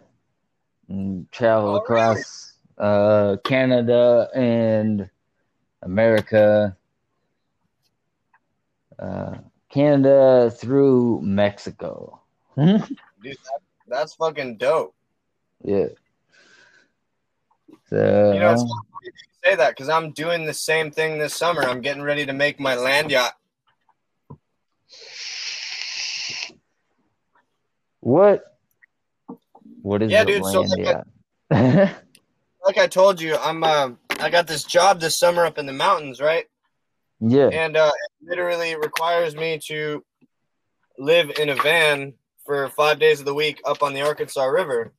and 0.91 1.33
travel 1.33 1.71
Oh, 1.71 1.77
across 1.77 2.53
uh, 2.77 3.37
Canada 3.45 4.29
and 4.35 5.09
America. 5.81 6.77
Uh, 8.99 9.39
Canada 9.71 10.51
through 10.51 11.21
Mexico. 11.23 12.21
dude, 12.57 12.89
that, 13.23 13.61
that's 13.87 14.15
fucking 14.15 14.57
dope. 14.57 14.95
yeah. 15.65 15.87
So 17.89 18.33
You 18.35 18.41
know, 18.41 18.53
it's 18.53 18.63
funny 18.63 18.75
you 19.05 19.13
say 19.45 19.57
that 19.57 19.71
because 19.71 19.89
I'm 19.89 20.13
doing 20.13 20.45
the 20.45 20.55
same 20.55 20.91
thing 20.91 21.19
this 21.19 21.35
summer. 21.35 21.63
I'm 21.63 21.81
getting 21.81 22.03
ready 22.03 22.27
to 22.27 22.33
make 22.33 22.61
my 22.61 22.75
land 22.75 23.11
yacht. 23.11 23.33
what? 28.01 28.59
What 29.83 30.03
is 30.03 30.11
Yeah, 30.11 30.25
the 30.25 30.33
dude, 30.33 30.45
so 30.47 30.61
like 30.63 31.05
yacht? 31.51 31.97
Like 32.65 32.77
I 32.77 32.87
told 32.87 33.21
you, 33.21 33.37
I'm 33.37 33.65
uh, 33.65 33.91
I 34.19 34.29
got 34.29 34.47
this 34.47 34.65
job 34.65 35.01
this 35.01 35.19
summer 35.19 35.47
up 35.47 35.57
in 35.57 35.65
the 35.67 35.73
mountains, 35.73 36.21
right? 36.21 36.47
Yeah. 37.21 37.49
And 37.49 37.77
uh, 37.77 37.91
it 37.95 38.29
literally 38.29 38.77
requires 38.77 39.35
me 39.35 39.59
to 39.69 40.05
live 40.99 41.31
in 41.39 41.49
a 41.49 41.55
van 41.57 42.15
for 42.45 42.69
five 42.71 42.99
days 42.99 43.21
of 43.21 43.27
the 43.27 43.35
week 43.35 43.61
up 43.65 43.83
on 43.83 43.95
the 43.95 44.01
Arkansas 44.03 44.45
River. 44.45 44.93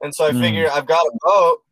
And 0.00 0.14
so 0.14 0.26
I 0.26 0.32
Hmm. 0.32 0.40
figure 0.40 0.70
I've 0.70 0.86
got 0.86 1.06
a 1.06 1.18
boat. 1.20 1.62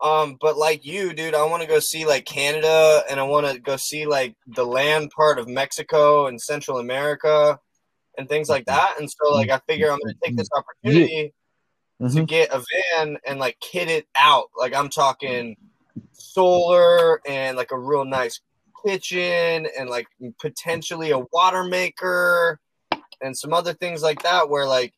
Um, 0.00 0.36
but 0.40 0.56
like 0.58 0.84
you, 0.84 1.14
dude, 1.14 1.34
I 1.34 1.44
want 1.44 1.62
to 1.62 1.68
go 1.68 1.78
see 1.78 2.04
like 2.04 2.26
Canada 2.26 3.02
and 3.08 3.18
I 3.18 3.22
want 3.22 3.46
to 3.46 3.58
go 3.58 3.76
see 3.76 4.06
like 4.06 4.34
the 4.46 4.64
land 4.64 5.10
part 5.10 5.38
of 5.38 5.48
Mexico 5.48 6.26
and 6.26 6.40
Central 6.40 6.78
America 6.78 7.58
and 8.18 8.28
things 8.28 8.48
like 8.48 8.66
that. 8.66 9.00
And 9.00 9.10
so 9.10 9.32
like 9.32 9.50
I 9.50 9.58
figure 9.66 9.90
I'm 9.90 9.98
gonna 9.98 10.14
take 10.22 10.36
this 10.36 10.48
opportunity 10.54 11.32
to 12.00 12.04
Mhm. 12.04 12.26
get 12.26 12.50
a 12.52 12.62
van 12.98 13.16
and 13.26 13.38
like 13.40 13.58
kit 13.60 13.88
it 13.88 14.06
out. 14.18 14.50
Like 14.54 14.74
I'm 14.74 14.90
talking 14.90 15.56
solar 16.12 17.20
and 17.26 17.56
like 17.56 17.72
a 17.72 17.78
real 17.78 18.04
nice 18.04 18.40
kitchen 18.84 19.66
and 19.78 19.88
like 19.88 20.06
potentially 20.40 21.10
a 21.10 21.20
water 21.32 21.64
maker 21.64 22.58
and 23.20 23.36
some 23.36 23.52
other 23.52 23.72
things 23.72 24.02
like 24.02 24.22
that 24.22 24.48
where 24.48 24.66
like 24.66 24.92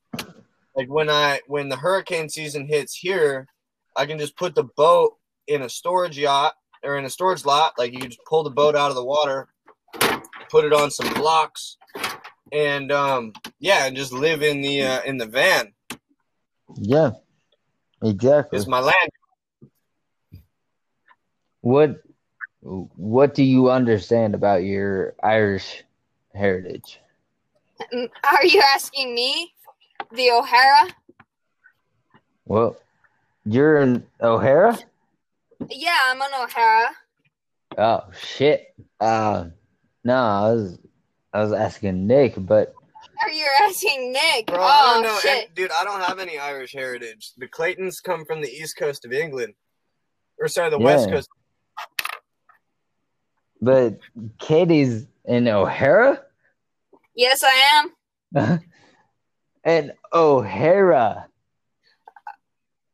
like 0.76 0.88
when 0.88 1.10
I 1.10 1.40
when 1.46 1.68
the 1.68 1.76
hurricane 1.76 2.28
season 2.28 2.66
hits 2.66 2.94
here, 2.94 3.46
I 3.96 4.06
can 4.06 4.18
just 4.18 4.36
put 4.36 4.54
the 4.54 4.64
boat 4.64 5.16
in 5.46 5.62
a 5.62 5.68
storage 5.68 6.18
yacht 6.18 6.54
or 6.82 6.96
in 6.96 7.04
a 7.04 7.10
storage 7.10 7.44
lot. 7.44 7.72
Like 7.78 7.92
you 7.92 8.00
just 8.00 8.24
pull 8.28 8.44
the 8.44 8.50
boat 8.50 8.76
out 8.76 8.90
of 8.90 8.96
the 8.96 9.04
water, 9.04 9.48
put 10.50 10.64
it 10.64 10.72
on 10.72 10.90
some 10.90 11.12
blocks, 11.14 11.76
and 12.52 12.92
um 12.92 13.32
yeah, 13.58 13.86
and 13.86 13.96
just 13.96 14.12
live 14.12 14.42
in 14.42 14.60
the 14.60 14.82
uh, 14.82 15.02
in 15.02 15.16
the 15.16 15.26
van. 15.26 15.72
Yeah. 16.76 17.12
Exactly. 18.02 18.56
It's 18.58 18.68
my 18.68 18.80
land. 18.80 19.10
What 21.60 22.02
what 22.60 23.34
do 23.34 23.42
you 23.42 23.70
understand 23.70 24.34
about 24.34 24.64
your 24.64 25.14
Irish 25.22 25.84
heritage? 26.34 27.00
Are 27.92 28.44
you 28.44 28.62
asking 28.74 29.14
me, 29.14 29.52
the 30.12 30.30
O'Hara? 30.30 30.88
Well, 32.46 32.76
you're 33.44 33.78
an 33.78 34.04
O'Hara? 34.20 34.78
Yeah, 35.70 35.96
I'm 36.06 36.20
an 36.20 36.28
O'Hara. 36.42 36.88
Oh 37.76 38.00
shit. 38.20 38.74
Uh 39.00 39.46
no, 40.04 40.14
I 40.16 40.52
was 40.52 40.78
I 41.32 41.42
was 41.42 41.52
asking 41.52 42.06
Nick, 42.06 42.34
but 42.36 42.74
Are 43.22 43.30
you 43.30 43.46
asking 43.62 44.12
Nick? 44.12 44.46
Bro, 44.46 44.58
I 44.60 44.78
oh 44.80 44.94
don't 44.94 45.02
know, 45.04 45.18
shit! 45.20 45.46
and- 45.46 45.54
dude. 45.54 45.70
I 45.70 45.84
don't 45.84 46.00
have 46.00 46.18
any 46.18 46.38
Irish 46.38 46.72
heritage. 46.72 47.32
The 47.36 47.46
Claytons 47.46 48.02
come 48.02 48.24
from 48.24 48.40
the 48.40 48.48
east 48.48 48.76
coast 48.76 49.04
of 49.04 49.12
England, 49.12 49.54
or 50.40 50.48
sorry, 50.48 50.70
the 50.70 50.78
west 50.78 51.08
Yeah. 51.08 51.14
coast. 51.16 51.28
But 53.60 53.98
Katie's 54.38 55.06
in 55.24 55.48
O'Hara? 55.48 56.22
Yes, 57.14 57.42
I 57.42 57.88
am. 58.34 58.60
an 59.64 59.92
O'Hara. 60.12 61.26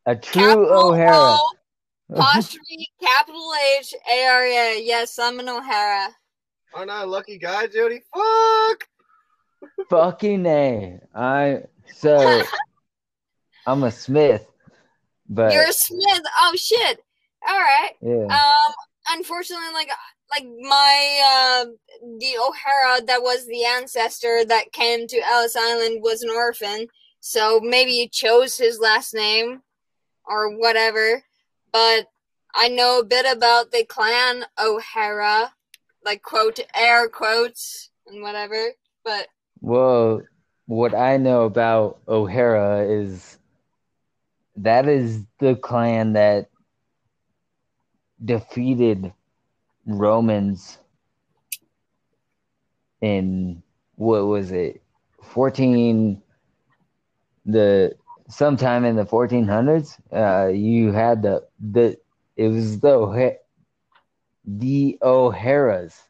A 0.06 0.16
true 0.16 0.42
Capital 0.42 0.90
O'Hara. 0.90 1.36
O, 1.38 1.50
apostrophe, 2.14 2.88
capital 3.00 3.52
H, 3.78 3.94
A 4.10 4.26
R 4.26 4.44
A. 4.44 4.82
Yes, 4.82 5.18
I'm 5.18 5.40
an 5.40 5.48
O'Hara. 5.48 6.08
Aren't 6.74 6.90
I 6.90 7.02
a 7.02 7.06
lucky 7.06 7.38
guy, 7.38 7.66
Jody? 7.68 8.02
Fuck. 8.14 8.88
Fucking 9.88 10.44
A. 10.46 11.00
I 11.14 11.62
so 11.94 12.42
I'm 13.66 13.82
a 13.84 13.90
Smith. 13.90 14.46
But 15.28 15.52
You're 15.52 15.68
a 15.68 15.72
Smith. 15.72 16.22
Oh 16.42 16.52
shit! 16.56 17.00
All 17.48 17.58
right. 17.58 17.92
yeah. 18.02 18.24
Um, 18.24 18.74
unfortunately, 19.10 19.72
like 19.72 19.88
like 20.30 20.44
my 20.60 21.20
uh, 21.34 21.64
the 22.18 22.36
O'Hara 22.38 23.04
that 23.06 23.22
was 23.22 23.46
the 23.46 23.64
ancestor 23.64 24.44
that 24.46 24.72
came 24.72 25.06
to 25.06 25.20
Ellis 25.20 25.56
Island 25.56 26.02
was 26.02 26.22
an 26.22 26.30
orphan, 26.30 26.86
so 27.20 27.60
maybe 27.62 27.92
he 27.92 28.08
chose 28.08 28.56
his 28.56 28.78
last 28.80 29.14
name 29.14 29.62
or 30.26 30.56
whatever. 30.56 31.22
But 31.72 32.06
I 32.54 32.68
know 32.68 33.00
a 33.00 33.04
bit 33.04 33.26
about 33.30 33.72
the 33.72 33.84
clan 33.84 34.44
O'Hara, 34.60 35.52
like 36.04 36.22
quote 36.22 36.60
air 36.74 37.08
quotes 37.08 37.90
and 38.06 38.22
whatever. 38.22 38.70
But 39.04 39.28
Well, 39.60 40.22
what 40.66 40.94
I 40.94 41.16
know 41.16 41.44
about 41.44 41.98
O'Hara 42.08 42.86
is 42.86 43.38
that 44.56 44.88
is 44.88 45.24
the 45.40 45.56
clan 45.56 46.14
that 46.14 46.48
defeated 48.24 49.12
Romans 49.86 50.78
in 53.00 53.62
what 53.96 54.26
was 54.26 54.50
it 54.50 54.82
14 55.22 56.22
the 57.46 57.94
sometime 58.28 58.84
in 58.84 58.96
the 58.96 59.04
1400s 59.04 59.98
uh 60.12 60.48
you 60.48 60.90
had 60.90 61.22
the 61.22 61.46
the 61.60 61.96
it 62.36 62.48
was 62.48 62.80
the 62.80 63.36
the 64.46 64.98
O'Haras 65.02 66.02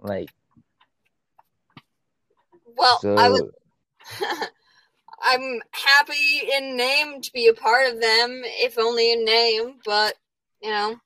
like 0.00 0.30
well, 2.78 3.00
so 3.00 3.16
I 3.16 3.28
would. 3.28 3.50
I'm 5.20 5.60
happy 5.72 6.48
in 6.56 6.76
name 6.76 7.20
to 7.20 7.32
be 7.32 7.48
a 7.48 7.54
part 7.54 7.92
of 7.92 8.00
them, 8.00 8.42
if 8.44 8.78
only 8.78 9.12
in 9.12 9.24
name, 9.24 9.80
but 9.84 10.14
you 10.62 10.70
know, 10.70 11.00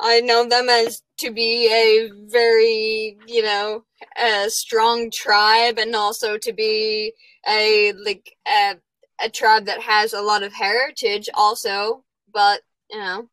I 0.00 0.20
know 0.20 0.48
them 0.48 0.68
as 0.68 1.02
to 1.18 1.30
be 1.30 1.68
a 1.68 2.10
very, 2.30 3.16
you 3.26 3.42
know, 3.42 3.84
a 4.16 4.50
strong 4.50 5.10
tribe 5.10 5.78
and 5.78 5.94
also 5.94 6.38
to 6.38 6.52
be 6.52 7.12
a 7.48 7.92
like 7.92 8.36
a, 8.46 8.76
a 9.22 9.28
tribe 9.28 9.66
that 9.66 9.80
has 9.80 10.12
a 10.12 10.22
lot 10.22 10.42
of 10.42 10.52
heritage 10.52 11.28
also, 11.34 12.04
but 12.32 12.62
you 12.90 12.98
know, 12.98 13.28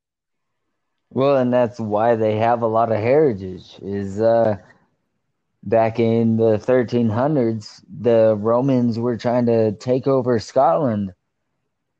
Well, 1.10 1.38
and 1.38 1.52
that's 1.52 1.80
why 1.80 2.16
they 2.16 2.38
have 2.38 2.62
a 2.62 2.68
lot 2.68 2.92
of 2.92 3.00
heritage. 3.00 3.78
Is 3.82 4.22
uh, 4.22 4.58
back 5.64 6.00
in 6.00 6.38
the 6.38 6.58
1300s, 6.58 7.84
the 8.00 8.36
Romans 8.36 9.00
were 9.00 9.18
trying 9.18 9.48
to 9.48 9.72
take 9.74 10.08
over 10.08 10.40
Scotland, 10.40 11.14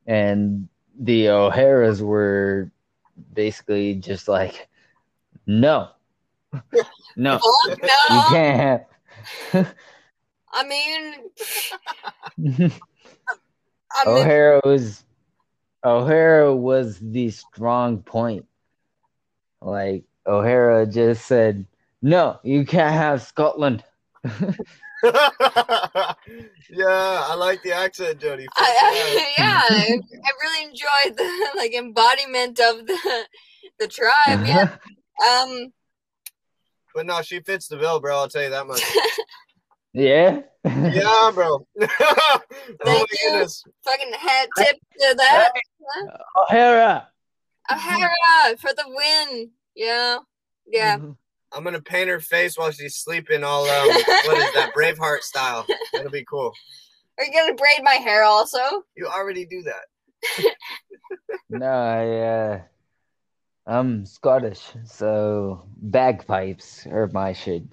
and 0.06 0.68
the 0.98 1.28
O'Haras 1.30 2.02
were 2.02 2.70
basically 3.32 3.94
just 3.94 4.28
like, 4.28 4.68
no, 5.46 5.88
no, 7.16 7.38
fuck 7.38 7.78
you 8.10 8.22
can't. 8.28 8.82
I 10.52 10.64
mean, 10.66 11.14
I 13.92 14.04
mean, 14.04 14.16
O'Hara 14.18 14.60
was 14.64 15.04
O'Hara 15.84 16.54
was 16.54 16.98
the 17.00 17.30
strong 17.30 17.98
point. 17.98 18.46
Like 19.60 20.04
O'Hara 20.26 20.86
just 20.86 21.26
said, 21.26 21.66
"No, 22.02 22.40
you 22.42 22.64
can't 22.64 22.94
have 22.94 23.22
Scotland." 23.22 23.84
yeah, 26.70 26.84
I 26.88 27.34
like 27.34 27.62
the 27.62 27.72
accent, 27.72 28.20
Jody. 28.20 28.46
I, 28.56 28.72
yeah. 28.74 28.88
I, 28.88 29.34
yeah, 29.38 29.62
I, 29.68 30.00
I 30.24 30.30
really 30.42 30.64
enjoyed 30.70 31.16
the 31.16 31.50
like 31.56 31.74
embodiment 31.74 32.60
of 32.60 32.86
the 32.86 33.26
the 33.78 33.88
tribe. 33.88 34.46
Yeah. 34.46 34.76
Um. 35.26 35.72
But 36.94 37.06
no, 37.06 37.22
she 37.22 37.40
fits 37.40 37.68
the 37.68 37.76
bill, 37.76 38.00
bro. 38.00 38.16
I'll 38.18 38.28
tell 38.28 38.42
you 38.42 38.50
that 38.50 38.66
much. 38.66 38.82
Yeah. 39.92 40.40
Yeah, 40.64 41.30
bro. 41.34 41.66
oh 41.80 41.80
my 41.80 42.38
Thank 42.84 43.08
you. 43.10 43.30
goodness. 43.30 43.64
Fucking 43.84 44.12
head 44.12 44.48
tip 44.58 44.76
to 45.00 45.14
that. 45.16 45.50
O'Hara. 46.36 47.08
O'Hara 47.70 48.56
for 48.58 48.72
the 48.74 48.84
win. 48.86 49.50
Yeah. 49.74 50.18
Yeah. 50.66 50.98
I'm 51.52 51.64
gonna 51.64 51.80
paint 51.80 52.08
her 52.08 52.20
face 52.20 52.56
while 52.56 52.70
she's 52.70 52.96
sleeping 52.96 53.42
all 53.44 53.68
um 53.68 53.88
what 54.24 54.38
is 54.38 54.52
that 54.54 54.72
Braveheart 54.76 55.20
style. 55.22 55.66
That'll 55.92 56.10
be 56.10 56.24
cool. 56.24 56.52
Are 57.18 57.24
you 57.24 57.32
gonna 57.32 57.54
braid 57.54 57.82
my 57.82 57.94
hair 57.94 58.24
also? 58.24 58.58
You 58.96 59.06
already 59.06 59.44
do 59.46 59.62
that. 59.62 60.54
No, 61.52 61.66
I 61.66 62.06
uh 62.20 62.60
I'm 63.66 64.06
Scottish, 64.06 64.62
so 64.84 65.64
bagpipes 65.78 66.86
are 66.86 67.08
my 67.08 67.32
shit. 67.32 67.64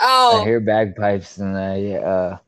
Oh 0.00 0.40
I 0.40 0.44
hear 0.44 0.58
bagpipes 0.60 1.38
and 1.38 1.56
I 1.56 1.92
uh 1.94 2.38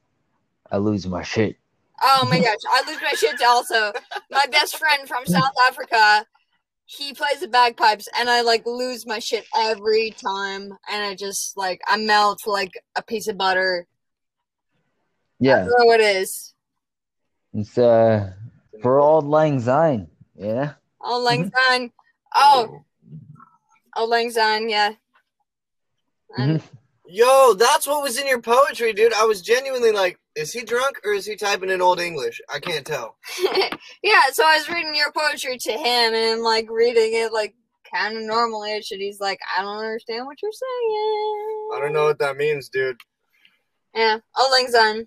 I 0.73 0.77
lose 0.79 1.07
my 1.07 1.23
shit. 1.23 1.57
oh 2.03 2.27
my 2.29 2.39
gosh. 2.41 2.59
I 2.69 2.83
lose 2.91 3.01
my 3.01 3.13
shit 3.13 3.41
also. 3.43 3.93
My 4.33 4.47
best 4.51 4.77
friend 4.77 5.07
from 5.07 5.25
South 5.27 5.55
Africa, 5.69 6.27
he 6.87 7.15
plays 7.15 7.41
the 7.41 7.49
bagpipes 7.49 8.09
and 8.19 8.29
I 8.29 8.43
like 8.43 8.67
lose 8.67 9.07
my 9.07 9.19
shit 9.19 9.47
every 9.57 10.11
time 10.11 10.71
and 10.91 11.03
I 11.05 11.15
just 11.15 11.57
like 11.57 11.81
I 11.89 11.97
melt 11.97 12.47
like 12.47 12.73
a 12.97 13.03
piece 13.03 13.27
of 13.29 13.39
butter. 13.39 13.87
I 13.91 15.47
Yeah, 15.47 15.59
don't 15.65 15.79
know 15.79 15.87
what 15.87 16.01
it 16.01 16.17
is. 16.17 16.55
it's 17.55 17.77
uh 17.79 18.33
for 18.83 19.01
Auld 19.01 19.25
Lang 19.25 19.61
Syne, 19.61 20.09
yeah. 20.37 20.75
Auld 21.01 21.23
Lang 21.25 21.51
Syne. 21.51 21.91
Oh, 22.35 22.85
Auld 23.97 24.09
Lang 24.11 24.31
Syne, 24.31 24.69
yeah. 24.69 24.93
And- 26.37 26.63
Yo, 27.15 27.55
that's 27.55 27.87
what 27.87 28.03
was 28.03 28.19
in 28.19 28.27
your 28.27 28.41
poetry, 28.41 28.93
dude. 28.93 29.13
I 29.13 29.25
was 29.25 29.41
genuinely 29.41 29.93
like, 29.93 30.19
is 30.35 30.53
he 30.53 30.65
drunk 30.65 31.01
or 31.05 31.13
is 31.13 31.25
he 31.25 31.37
typing 31.37 31.71
in 31.71 31.81
old 31.81 32.01
English? 32.01 32.41
I 32.53 32.59
can't 32.59 32.85
tell. 32.85 33.19
yeah, 34.03 34.23
so 34.33 34.43
I 34.45 34.57
was 34.57 34.69
reading 34.69 34.97
your 34.97 35.13
poetry 35.13 35.57
to 35.57 35.71
him 35.71 36.13
and 36.13 36.43
like 36.43 36.69
reading 36.69 37.11
it 37.13 37.33
like 37.33 37.55
kind 37.89 38.17
of 38.17 38.25
normal-ish, 38.25 38.91
and 38.91 39.01
he's 39.01 39.21
like, 39.21 39.39
"I 39.57 39.63
don't 39.63 39.77
understand 39.77 40.27
what 40.27 40.43
you're 40.43 40.51
saying." 40.51 41.71
I 41.77 41.79
don't 41.81 41.93
know 41.93 42.03
what 42.03 42.19
that 42.19 42.37
means, 42.37 42.69
dude. 42.69 42.97
Yeah, 43.95 44.19
oh 44.37 44.49
Lang 44.51 44.67
Syne. 44.67 45.07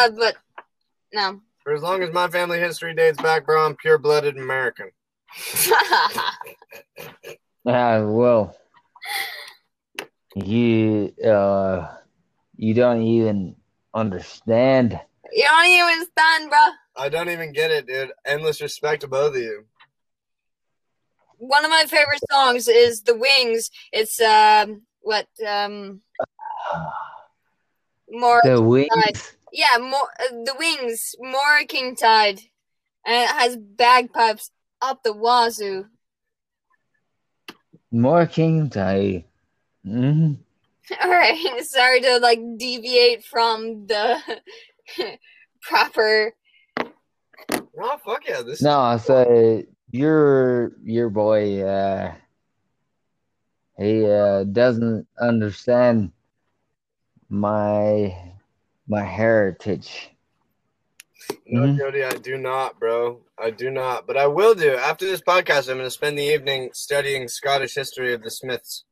Uh, 0.00 0.10
but 0.16 0.36
no. 1.12 1.42
For 1.62 1.74
as 1.74 1.82
long 1.82 2.02
as 2.02 2.10
my 2.10 2.28
family 2.28 2.58
history 2.58 2.94
dates 2.94 3.20
back, 3.20 3.44
bro, 3.44 3.66
I'm 3.66 3.76
pure 3.76 3.98
blooded 3.98 4.38
American. 4.38 4.92
Ah, 7.66 8.02
well, 8.04 8.54
you 10.34 11.12
uh, 11.24 11.96
you 12.56 12.74
don't 12.74 13.02
even 13.02 13.56
understand. 13.92 15.00
you 15.32 15.44
don't 15.44 15.66
even 15.66 15.86
understand, 15.86 16.50
bro. 16.50 16.66
I 16.96 17.08
don't 17.08 17.30
even 17.30 17.52
get 17.52 17.70
it, 17.70 17.86
dude. 17.86 18.12
Endless 18.24 18.60
respect 18.60 19.02
to 19.02 19.08
both 19.08 19.34
of 19.34 19.42
you. 19.42 19.64
One 21.38 21.64
of 21.64 21.70
my 21.70 21.84
favorite 21.86 22.22
songs 22.30 22.68
is 22.68 23.02
"The 23.02 23.16
Wings." 23.16 23.70
It's 23.92 24.20
um, 24.20 24.82
what 25.00 25.26
um, 25.46 26.00
more 28.08 28.40
The 28.44 28.60
wings, 28.60 29.36
yeah, 29.52 29.78
more 29.78 30.08
uh, 30.20 30.32
the 30.44 30.54
wings, 30.58 31.14
more 31.18 31.64
King 31.68 31.96
Tide, 31.96 32.40
and 33.06 33.22
it 33.22 33.28
has 33.28 33.56
bagpipes 33.56 34.50
up 34.80 35.02
the 35.02 35.12
wazoo. 35.12 35.86
more 37.90 38.26
king 38.26 38.68
tide. 38.68 39.24
Mhm. 39.86 40.38
All 41.02 41.10
right, 41.10 41.60
sorry 41.64 42.00
to 42.00 42.18
like 42.18 42.40
deviate 42.56 43.24
from 43.24 43.86
the 43.86 44.18
proper. 45.62 46.32
Oh 47.78 47.98
fuck 48.04 48.26
yeah! 48.28 48.42
This 48.42 48.62
No, 48.62 48.96
so 49.02 49.62
your 49.90 50.72
your 50.84 51.10
boy, 51.10 51.62
uh, 51.62 52.14
he 53.78 54.08
uh, 54.08 54.44
doesn't 54.44 55.06
understand 55.20 56.12
my 57.28 58.16
my 58.88 59.02
heritage. 59.02 60.10
no, 61.46 61.62
Mhm. 61.62 61.78
Jody, 61.78 62.04
I 62.04 62.10
do 62.12 62.36
not, 62.36 62.78
bro. 62.78 63.22
I 63.38 63.50
do 63.50 63.70
not, 63.70 64.06
but 64.06 64.16
I 64.16 64.26
will 64.26 64.54
do 64.54 64.74
after 64.74 65.06
this 65.06 65.20
podcast. 65.22 65.68
I'm 65.68 65.76
going 65.78 65.86
to 65.86 65.90
spend 65.90 66.18
the 66.18 66.22
evening 66.22 66.70
studying 66.74 67.28
Scottish 67.28 67.74
history 67.74 68.12
of 68.12 68.22
the 68.22 68.30
Smiths. 68.30 68.84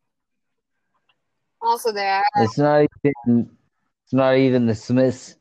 Also, 1.62 1.92
there. 1.92 2.24
It's 2.36 2.58
not 2.58 2.82
even 2.82 3.50
it's 4.04 4.12
not 4.12 4.36
even 4.36 4.66
the 4.66 4.74
Smiths. 4.74 5.36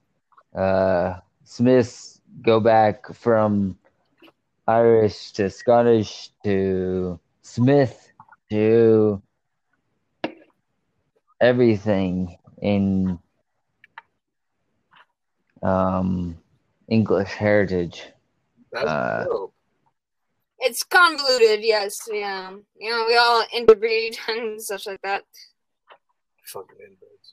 Uh, 0.56 1.16
Smiths 1.44 2.22
go 2.42 2.60
back 2.60 3.14
from 3.14 3.78
Irish 4.68 5.32
to 5.34 5.50
Scottish 5.50 6.30
to 6.44 7.20
Smith 7.42 8.12
to 8.50 9.22
everything 11.40 12.38
in 12.62 13.20
um 15.64 16.38
English 16.88 17.30
heritage. 17.30 18.04
That's 18.72 18.88
Uh, 18.88 19.26
dope. 19.26 19.54
It's 20.60 20.84
convoluted, 20.84 21.64
yes. 21.64 22.08
Yeah, 22.12 22.52
you 22.78 22.90
know, 22.92 23.06
we 23.08 23.18
all 23.18 23.44
interbreed 23.52 24.18
and 24.28 24.62
such 24.62 24.86
like 24.86 25.02
that. 25.02 25.24
Fucking 26.52 26.76
inbreeds. 26.86 27.32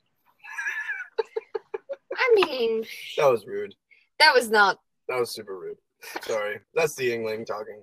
I 2.16 2.32
mean, 2.34 2.84
That 3.16 3.30
was 3.30 3.46
rude. 3.46 3.74
that 4.20 4.32
was 4.34 4.48
not. 4.50 4.78
That 5.08 5.18
was 5.18 5.30
super 5.30 5.58
rude. 5.58 5.76
Sorry. 6.22 6.60
That's 6.74 6.94
the 6.94 7.10
Yuengling 7.10 7.44
talking. 7.46 7.82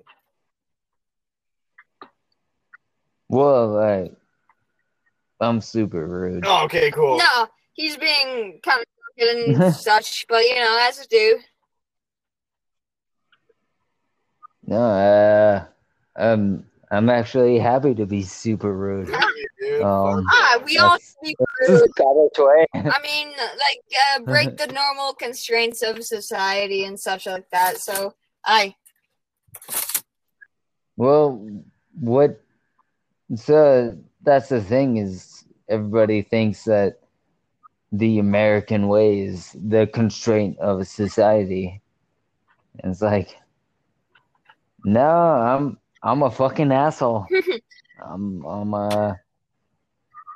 Well, 3.27 3.67
like 3.69 4.13
I'm 5.41 5.59
super 5.61 6.05
rude. 6.07 6.45
Oh, 6.47 6.63
okay, 6.65 6.91
cool. 6.91 7.17
No, 7.17 7.47
he's 7.73 7.97
being 7.97 8.59
kind 8.63 8.81
of 8.81 8.85
crooked 9.17 9.35
and 9.65 9.75
such, 9.75 10.25
but 10.29 10.43
you 10.43 10.55
know, 10.55 10.77
as 10.87 10.99
to 10.99 11.07
do. 11.09 11.39
No, 14.67 14.77
uh, 14.77 15.65
um, 16.15 16.65
I'm 16.95 17.09
actually 17.09 17.59
happy 17.59 17.93
to 17.95 18.05
be 18.05 18.23
super 18.23 18.73
rude. 18.73 19.13
Um, 19.83 20.25
Ah, 20.31 20.61
we 20.65 20.77
all 20.77 20.91
That's- 20.91 21.15
speak 21.21 21.35
rude. 21.67 21.91
I 22.73 23.01
mean, 23.01 23.27
like, 23.29 23.81
uh, 24.15 24.19
break 24.21 24.57
the 24.57 24.67
normal 24.67 25.13
constraints 25.13 25.81
of 25.81 26.03
society 26.03 26.85
and 26.85 26.99
such 26.99 27.25
like 27.25 27.49
that. 27.51 27.77
So, 27.79 28.13
I. 28.45 28.75
Well, 30.95 31.45
what? 31.99 32.39
So 33.35 33.97
that's 34.21 34.49
the 34.49 34.61
thing 34.61 34.97
is 34.97 35.43
everybody 35.67 36.21
thinks 36.21 36.63
that 36.65 36.99
the 37.91 38.19
American 38.19 38.87
way 38.87 39.19
is 39.19 39.55
the 39.59 39.87
constraint 39.87 40.57
of 40.59 40.79
a 40.79 40.85
society. 40.85 41.81
And 42.79 42.91
it's 42.91 43.01
like, 43.01 43.35
no, 44.83 45.01
I'm 45.09 45.77
I'm 46.05 46.21
a 46.21 46.29
fucking 46.29 46.71
asshole. 46.71 47.25
I'm 47.99 48.45
I'm 48.45 48.73
a 48.75 49.19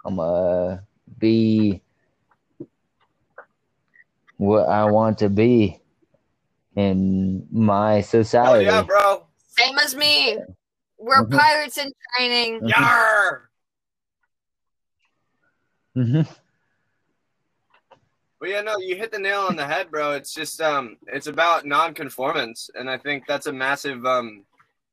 I'm 0.04 0.18
a 0.20 0.84
be 1.20 1.84
what 4.38 4.68
I 4.68 4.86
want 4.86 5.20
to 5.20 5.30
be 5.30 5.80
in 6.76 7.46
my 7.52 7.96
Hell 7.96 8.04
society. 8.04 8.66
yeah, 8.66 8.82
bro. 8.82 9.28
Same 9.50 9.78
as 9.78 9.96
me. 9.96 10.38
We're 10.98 11.24
Mhm. 11.24 11.38
pirates 11.38 11.78
in 11.78 11.92
training. 12.16 12.62
Mhm. 12.62 12.70
Yar! 12.70 13.50
Mhm. 15.96 16.28
But 18.40 18.50
yeah, 18.50 18.62
no, 18.62 18.78
you 18.80 18.96
hit 18.96 19.12
the 19.12 19.20
nail 19.20 19.42
on 19.42 19.56
the 19.56 19.68
head, 19.68 19.92
bro. 19.92 20.14
It's 20.14 20.34
just 20.34 20.60
um 20.62 20.98
it's 21.08 21.28
about 21.28 21.66
non-conformance 21.68 22.72
and 22.74 22.90
I 22.90 22.98
think 22.98 23.26
that's 23.28 23.46
a 23.46 23.54
massive 23.54 24.04
um 24.06 24.46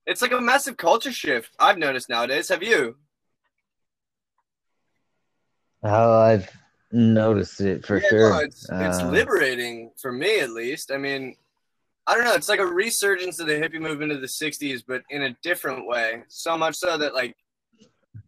it's 0.07 0.22
like 0.22 0.32
a 0.32 0.40
massive 0.40 0.76
culture 0.76 1.12
shift 1.12 1.50
I've 1.59 1.78
noticed 1.78 2.09
nowadays. 2.09 2.48
Have 2.48 2.62
you? 2.62 2.96
Oh, 5.82 6.18
I've 6.20 6.50
noticed 6.92 7.61
it 7.61 7.84
for 7.84 8.00
Yeah, 8.00 8.09
sure. 8.09 8.30
no, 8.30 8.38
it's 8.38 8.64
it's 8.70 9.02
Uh, 9.02 9.11
liberating 9.11 9.90
for 10.00 10.12
me 10.12 10.40
at 10.40 10.50
least. 10.50 10.90
I 10.90 10.96
mean, 10.96 11.36
I 12.07 12.14
don't 12.14 12.24
know, 12.24 12.34
it's 12.34 12.48
like 12.48 12.61
a 12.61 12.66
resurgence 12.66 13.40
of 13.40 13.46
the 13.46 13.54
hippie 13.54 13.80
movement 13.80 14.12
of 14.12 14.20
the 14.20 14.28
60s 14.28 14.82
but 14.86 15.02
in 15.11 15.22
a 15.22 15.36
different 15.42 15.86
way. 15.86 16.22
So 16.28 16.57
much 16.57 16.76
so 16.76 16.96
that 16.98 17.14
like 17.14 17.36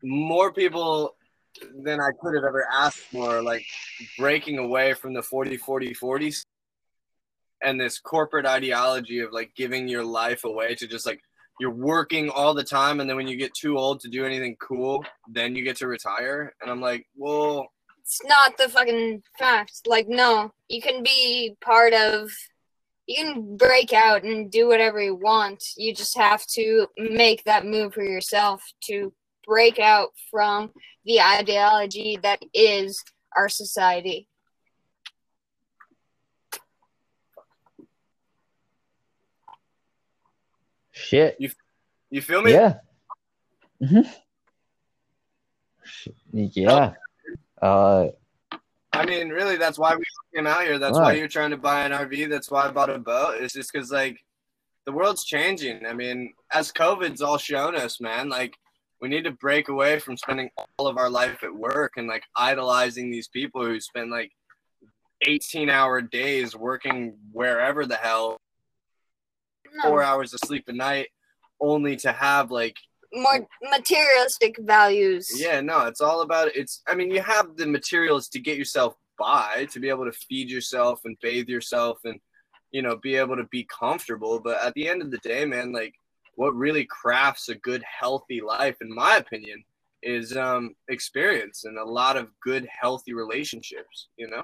more 0.03 0.53
people 0.53 1.17
than 1.85 2.01
I 2.01 2.11
could 2.21 2.35
have 2.35 2.45
ever 2.45 2.67
asked 2.73 3.03
for 3.11 3.43
like 3.43 3.65
breaking 4.17 4.59
away 4.59 4.95
from 4.95 5.13
the 5.15 5.23
40 5.23 5.57
40 5.57 5.95
40s 5.95 6.43
and 7.63 7.81
this 7.81 7.99
corporate 7.99 8.47
ideology 8.47 9.19
of 9.21 9.33
like 9.33 9.53
giving 9.57 9.89
your 9.89 10.05
life 10.05 10.45
away 10.45 10.75
to 10.77 10.87
just 10.87 11.07
like 11.07 11.21
you're 11.61 11.71
working 11.71 12.31
all 12.31 12.55
the 12.55 12.65
time 12.65 13.01
and 13.01 13.09
then 13.09 13.17
when 13.17 13.29
you 13.29 13.37
get 13.37 13.53
too 13.55 13.77
old 13.77 14.01
to 14.01 14.09
do 14.09 14.25
anything 14.25 14.57
cool 14.61 15.05
then 15.29 15.55
you 15.55 15.65
get 15.65 15.77
to 15.77 15.87
retire 15.87 16.55
and 16.61 16.71
i'm 16.71 16.81
like 16.81 17.07
well 17.17 17.69
it's 18.09 18.25
not 18.25 18.57
the 18.57 18.71
fucking 18.71 19.23
fact. 19.39 19.83
Like, 19.87 20.09
no, 20.09 20.51
you 20.71 20.81
can 20.81 21.03
be 21.03 21.57
part 21.61 21.93
of. 21.93 22.31
You 23.07 23.17
can 23.17 23.57
break 23.59 23.93
out 23.93 24.23
and 24.23 24.51
do 24.51 24.67
whatever 24.67 24.99
you 25.03 25.15
want. 25.15 25.63
You 25.77 25.95
just 25.95 26.17
have 26.17 26.47
to 26.55 26.87
make 26.97 27.45
that 27.45 27.67
move 27.67 27.93
for 27.93 28.03
yourself 28.03 28.63
to 28.85 29.13
break 29.47 29.79
out 29.79 30.11
from 30.31 30.71
the 31.05 31.21
ideology 31.21 32.19
that 32.23 32.41
is 32.55 33.03
our 33.37 33.51
society. 33.51 34.27
Shit. 40.99 41.37
You 41.39 41.51
you 42.11 42.21
feel 42.21 42.43
me? 42.43 42.53
Yeah. 42.53 42.75
hmm 43.81 44.01
Yeah. 46.33 46.95
Uh, 47.61 48.09
I 48.93 49.07
mean, 49.07 49.29
really, 49.29 49.57
that's 49.57 49.79
why 49.79 49.95
we 49.95 50.03
came 50.35 50.47
out 50.47 50.63
here. 50.63 50.79
That's 50.79 50.99
why 50.99 51.13
you're 51.13 51.29
trying 51.29 51.51
to 51.51 51.57
buy 51.57 51.85
an 51.85 51.93
RV. 51.93 52.29
That's 52.29 52.51
why 52.51 52.67
I 52.67 52.71
bought 52.71 52.91
a 52.91 52.99
boat. 52.99 53.41
It's 53.41 53.55
just 53.55 53.73
because, 53.73 53.93
like, 53.93 54.19
the 54.87 54.93
world's 54.93 55.25
changing. 55.25 55.87
I 55.87 55.93
mean, 55.93 56.33
as 56.53 56.73
COVID's 56.73 57.23
all 57.23 57.39
shown 57.39 57.77
us, 57.77 58.01
man, 58.01 58.29
like, 58.29 58.57
we 59.01 59.09
need 59.09 59.25
to 59.25 59.31
break 59.33 59.69
away 59.69 60.01
from 60.01 60.17
spending 60.17 60.51
all 60.79 60.89
of 60.89 60.97
our 60.97 61.11
life 61.11 61.45
at 61.45 61.55
work 61.55 61.93
and, 61.97 62.09
like, 62.09 62.25
idolizing 62.35 63.11
these 63.11 63.29
people 63.29 63.65
who 63.65 63.79
spend, 63.79 64.11
like, 64.11 64.33
18 65.27 65.69
hour 65.69 66.01
days 66.01 66.57
working 66.57 67.17
wherever 67.33 67.87
the 67.87 67.97
hell, 67.97 68.41
four 69.83 70.03
hours 70.03 70.35
of 70.35 70.41
sleep 70.41 70.65
a 70.69 70.73
night, 70.73 71.09
only 71.61 71.97
to 71.97 72.13
have, 72.13 72.51
like, 72.51 72.77
more 73.13 73.47
materialistic 73.63 74.57
values. 74.61 75.31
Yeah, 75.35 75.61
no, 75.61 75.87
it's 75.87 76.03
all 76.03 76.21
about 76.21 76.55
it's 76.55 76.83
I 76.87 76.95
mean, 76.95 77.11
you 77.11 77.23
have 77.23 77.57
the 77.57 77.67
materials 77.67 78.29
to 78.29 78.39
get 78.39 78.59
yourself 78.59 78.97
by, 79.19 79.67
to 79.71 79.81
be 79.81 79.89
able 79.89 80.05
to 80.05 80.13
feed 80.13 80.51
yourself 80.51 81.01
and 81.05 81.17
bathe 81.21 81.49
yourself 81.49 82.01
and 82.05 82.21
you 82.71 82.83
know, 82.83 82.97
be 82.97 83.17
able 83.17 83.37
to 83.37 83.45
be 83.45 83.65
comfortable, 83.65 84.41
but 84.41 84.63
at 84.63 84.75
the 84.75 84.87
end 84.87 85.01
of 85.01 85.11
the 85.11 85.19
day, 85.19 85.45
man, 85.45 85.73
like 85.73 85.95
what 86.35 86.55
really 86.55 86.85
crafts 86.85 87.49
a 87.49 87.55
good 87.55 87.83
healthy 87.83 88.41
life 88.41 88.77
in 88.81 88.95
my 88.95 89.17
opinion 89.17 89.65
is 90.03 90.37
um 90.37 90.75
experience 90.89 91.65
and 91.65 91.79
a 91.79 91.85
lot 91.85 92.17
of 92.17 92.29
good 92.41 92.69
healthy 92.81 93.13
relationships, 93.13 94.09
you 94.17 94.29
know? 94.29 94.43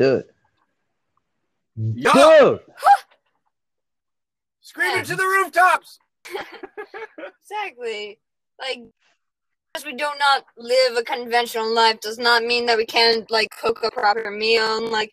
Dude. 0.00 0.24
Yo! 1.76 2.12
Dude! 2.12 2.60
Screaming 4.60 5.04
to 5.04 5.16
the 5.16 5.24
rooftops. 5.24 5.98
Exactly. 7.42 8.20
Like, 8.60 8.78
because 9.74 9.84
we 9.84 9.92
do 9.92 10.04
not 10.04 10.44
live 10.56 10.96
a 10.96 11.02
conventional 11.02 11.68
life 11.74 11.98
does 12.00 12.16
not 12.16 12.44
mean 12.44 12.66
that 12.66 12.76
we 12.76 12.86
can't 12.86 13.28
like 13.28 13.48
cook 13.60 13.80
a 13.82 13.90
proper 13.90 14.30
meal 14.30 14.76
and 14.76 14.86
like 14.90 15.12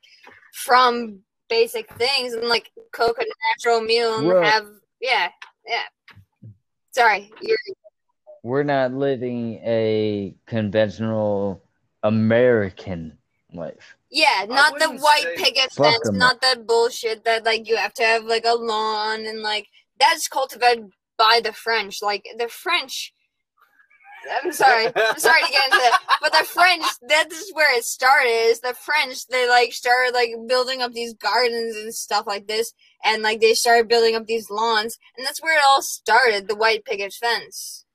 from 0.53 1.19
basic 1.49 1.91
things 1.93 2.33
and 2.33 2.47
like 2.47 2.69
cook 2.91 3.17
a 3.19 3.25
natural 3.49 3.81
meal 3.81 4.19
and 4.19 4.27
Right. 4.27 4.53
have 4.53 4.67
yeah 5.01 5.29
yeah. 5.65 6.51
Sorry, 6.91 7.31
you're 7.41 7.57
We're 8.43 8.63
not 8.63 8.93
living 8.93 9.55
a 9.63 10.35
conventional 10.45 11.63
American 12.03 13.17
life. 13.51 13.96
Yeah, 14.09 14.45
not 14.47 14.79
the 14.79 14.89
white 14.89 15.35
picket 15.35 15.71
fence, 15.71 15.95
fence, 15.95 16.07
'em. 16.09 16.17
not 16.17 16.41
that 16.41 16.65
bullshit 16.65 17.23
that 17.25 17.45
like 17.45 17.67
you 17.67 17.75
have 17.75 17.93
to 17.95 18.03
have 18.03 18.23
like 18.23 18.45
a 18.45 18.53
lawn 18.55 19.25
and 19.25 19.41
like 19.41 19.67
that's 19.99 20.27
cultivated 20.27 20.89
by 21.17 21.41
the 21.43 21.51
French. 21.51 22.01
Like 22.01 22.25
the 22.37 22.47
French. 22.47 23.13
I'm 24.43 24.51
sorry. 24.51 24.87
I'm 24.87 25.19
sorry 25.19 25.41
to 25.43 25.51
get 25.51 25.65
into 25.65 25.77
that, 25.77 25.99
but 26.21 26.31
the 26.31 26.45
French. 26.45 26.83
That 27.07 27.31
is 27.31 27.51
where 27.53 27.77
it 27.77 27.83
started. 27.83 28.29
Is 28.29 28.61
the 28.61 28.73
French? 28.73 29.27
They 29.27 29.47
like 29.47 29.73
started 29.73 30.13
like 30.13 30.31
building 30.47 30.81
up 30.81 30.93
these 30.93 31.13
gardens 31.13 31.75
and 31.75 31.93
stuff 31.93 32.25
like 32.27 32.47
this, 32.47 32.73
and 33.03 33.21
like 33.21 33.41
they 33.41 33.53
started 33.53 33.87
building 33.87 34.15
up 34.15 34.25
these 34.25 34.49
lawns, 34.49 34.97
and 35.17 35.25
that's 35.25 35.41
where 35.41 35.57
it 35.57 35.63
all 35.67 35.81
started. 35.81 36.47
The 36.47 36.55
white 36.55 36.85
picket 36.85 37.13
fence. 37.13 37.85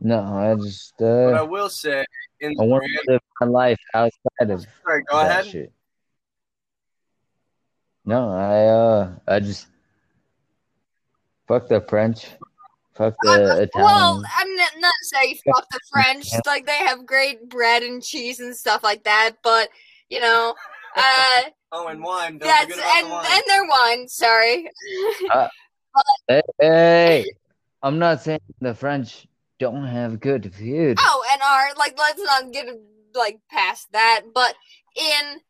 No, 0.00 0.20
I 0.20 0.54
just 0.56 0.92
But 0.98 1.34
I 1.34 1.38
uh, 1.38 1.46
will 1.46 1.70
say 1.70 2.00
in 2.00 2.04
I 2.52 2.54
the 2.56 2.64
want 2.64 2.84
grand, 2.84 2.98
to 3.06 3.12
live 3.12 3.20
my 3.40 3.46
life 3.46 3.80
outside 3.94 4.50
of 4.50 4.66
sorry, 4.84 5.02
go 5.10 5.18
that 5.18 5.30
ahead. 5.30 5.46
shit. 5.46 5.72
No, 8.04 8.30
I 8.30 8.66
uh, 8.66 9.12
I 9.26 9.40
just 9.40 9.66
fuck 11.48 11.68
the 11.68 11.80
French, 11.80 12.26
fuck 12.94 13.14
the 13.22 13.62
Italian. 13.62 13.70
Well, 13.74 14.22
I'm 14.38 14.56
not, 14.56 14.72
not 14.78 14.94
saying 15.02 15.38
fuck 15.46 15.66
the 15.70 15.80
French. 15.90 16.28
Like 16.46 16.66
they 16.66 16.78
have 16.78 17.06
great 17.06 17.48
bread 17.48 17.82
and 17.82 18.02
cheese 18.02 18.40
and 18.40 18.54
stuff 18.54 18.82
like 18.82 19.04
that, 19.04 19.36
but 19.42 19.68
you 20.10 20.20
know, 20.20 20.54
uh, 20.96 21.42
Oh, 21.76 21.88
and 21.88 22.00
wine. 22.04 22.38
Don't 22.38 22.46
that's 22.46 22.72
about 22.72 22.96
and 22.98 23.06
the 23.06 23.10
wine. 23.10 23.26
and 23.32 23.42
their 23.48 23.64
wine. 23.64 24.08
Sorry. 24.08 24.70
Hey, 26.26 26.42
hey, 26.60 27.24
I'm 27.80 28.00
not 28.00 28.20
saying 28.20 28.40
the 28.60 28.74
French 28.74 29.28
don't 29.58 29.86
have 29.86 30.20
good 30.20 30.54
food. 30.54 30.98
Oh, 31.00 31.24
and 31.32 31.42
our 31.42 31.74
like 31.76 31.98
let's 31.98 32.22
not 32.22 32.52
get 32.52 32.66
like 33.14 33.38
past 33.50 33.88
that, 33.92 34.22
but 34.34 34.54
in 34.96 35.40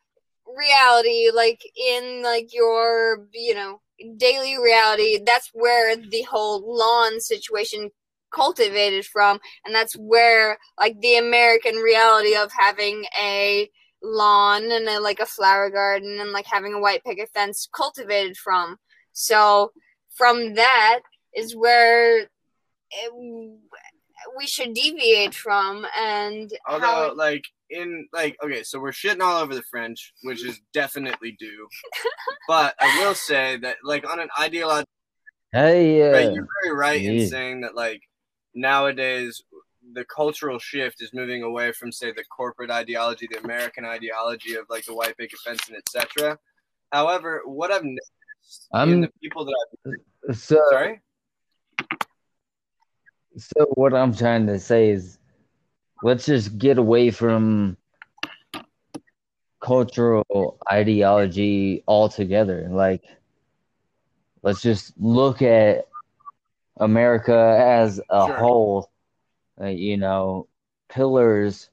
reality, 0.46 1.30
like 1.34 1.62
in 1.76 2.22
like 2.22 2.52
your 2.52 3.26
you 3.32 3.55
know 3.55 3.80
daily 4.16 4.57
reality, 4.59 5.18
that's 5.24 5.50
where 5.52 5.96
the 5.96 6.22
whole 6.22 6.62
lawn 6.66 7.20
situation 7.20 7.90
cultivated 8.34 9.07
from, 9.07 9.38
and 9.64 9.74
that's 9.74 9.94
where 9.94 10.59
like 10.78 11.00
the 11.00 11.16
American 11.16 11.76
reality 11.76 12.34
of 12.34 12.50
having 12.52 13.05
a 13.20 13.68
lawn 14.02 14.70
and 14.70 14.86
a, 14.86 15.00
like 15.00 15.20
a 15.20 15.26
flower 15.26 15.70
garden 15.70 16.20
and 16.20 16.32
like 16.32 16.46
having 16.46 16.74
a 16.74 16.80
white 16.80 17.02
picket 17.05 17.30
fence 17.32 17.68
cultivated 17.74 18.36
from. 18.36 18.76
So 19.12 19.72
from 20.14 20.55
that 20.55 21.00
is 21.34 21.57
where 21.57 22.28
it, 22.90 23.59
we 24.36 24.46
should 24.46 24.74
deviate 24.74 25.34
from 25.34 25.86
and 25.98 26.52
how 26.66 26.74
Although, 26.74 27.14
like 27.14 27.44
in 27.70 28.06
like 28.12 28.36
okay, 28.42 28.62
so 28.62 28.78
we're 28.78 28.92
shitting 28.92 29.22
all 29.22 29.42
over 29.42 29.54
the 29.54 29.62
French, 29.70 30.12
which 30.22 30.44
is 30.44 30.60
definitely 30.72 31.32
due. 31.38 31.68
but 32.48 32.74
I 32.80 33.04
will 33.04 33.14
say 33.14 33.56
that, 33.58 33.76
like, 33.84 34.08
on 34.08 34.20
an 34.20 34.28
ideological, 34.38 34.90
Hey, 35.52 36.00
right, 36.10 36.26
uh, 36.26 36.32
you're 36.32 36.48
very 36.62 36.76
right 36.76 37.02
in 37.04 37.26
saying 37.28 37.60
that, 37.62 37.74
like, 37.74 38.02
nowadays 38.54 39.42
the 39.92 40.04
cultural 40.04 40.58
shift 40.58 41.02
is 41.02 41.12
moving 41.12 41.42
away 41.42 41.72
from, 41.72 41.92
say, 41.92 42.12
the 42.12 42.24
corporate 42.24 42.70
ideology, 42.70 43.28
the 43.30 43.38
American 43.38 43.84
ideology 43.84 44.54
of 44.54 44.64
like 44.70 44.84
the 44.84 44.94
white 44.94 45.16
picket 45.16 45.38
fence 45.44 45.60
and 45.68 45.76
etc. 45.76 46.38
However, 46.90 47.42
what 47.44 47.70
I've 47.70 47.84
noticed 47.84 48.68
I'm- 48.72 49.00
the 49.02 49.10
people 49.22 49.44
that 49.44 49.66
I've 49.86 50.36
so 50.36 50.62
sorry, 50.70 51.00
so 53.37 53.66
what 53.74 53.95
I'm 53.95 54.14
trying 54.14 54.47
to 54.47 54.59
say 54.59 54.91
is, 54.91 55.18
let's 56.03 56.26
just 56.26 56.59
get 56.59 56.78
away 56.78 57.11
from 57.11 57.76
cultural 59.61 60.59
ideology 60.70 61.82
altogether. 61.89 62.68
Like, 62.70 63.03
let's 64.43 64.61
just 64.61 64.93
look 64.99 65.43
at 65.43 65.89
America 66.78 67.57
as 67.61 68.01
a 68.11 68.26
Sure. 68.26 68.37
whole. 68.37 68.91
Uh, 69.61 69.66
you 69.66 69.97
know, 69.97 70.49
pillars, 70.89 71.70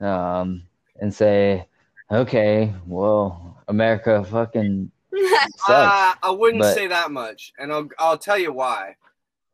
um, 0.00 0.64
and 1.00 1.14
say, 1.14 1.64
okay, 2.10 2.74
well, 2.84 3.62
America 3.68 4.24
fucking 4.24 4.90
sucks. 5.56 5.68
Uh, 5.68 6.14
I 6.20 6.30
wouldn't 6.30 6.62
but- 6.62 6.74
say 6.74 6.88
that 6.88 7.12
much, 7.12 7.52
and 7.60 7.72
I'll 7.72 7.88
I'll 8.00 8.18
tell 8.18 8.36
you 8.36 8.52
why. 8.52 8.96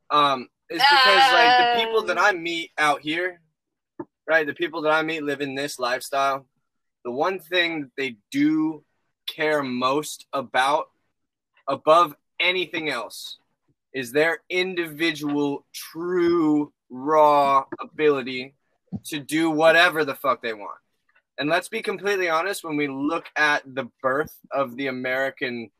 Um, 0.08 0.48
it's 0.74 0.84
because 0.90 1.32
like 1.32 1.58
the 1.58 1.84
people 1.84 2.02
that 2.04 2.18
I 2.18 2.32
meet 2.32 2.70
out 2.78 3.00
here, 3.00 3.40
right? 4.26 4.46
The 4.46 4.54
people 4.54 4.82
that 4.82 4.92
I 4.92 5.02
meet 5.02 5.22
live 5.22 5.40
in 5.40 5.54
this 5.54 5.78
lifestyle. 5.78 6.46
The 7.04 7.10
one 7.10 7.38
thing 7.38 7.80
that 7.80 7.90
they 7.96 8.16
do 8.30 8.84
care 9.26 9.62
most 9.62 10.26
about, 10.32 10.86
above 11.68 12.14
anything 12.40 12.88
else, 12.88 13.38
is 13.94 14.12
their 14.12 14.38
individual, 14.48 15.66
true, 15.72 16.72
raw 16.90 17.64
ability 17.80 18.54
to 19.06 19.18
do 19.18 19.50
whatever 19.50 20.04
the 20.04 20.14
fuck 20.14 20.42
they 20.42 20.52
want. 20.52 20.78
And 21.38 21.48
let's 21.48 21.68
be 21.68 21.82
completely 21.82 22.28
honest, 22.28 22.62
when 22.62 22.76
we 22.76 22.88
look 22.88 23.26
at 23.36 23.62
the 23.66 23.88
birth 24.02 24.36
of 24.50 24.76
the 24.76 24.88
American, 24.88 25.70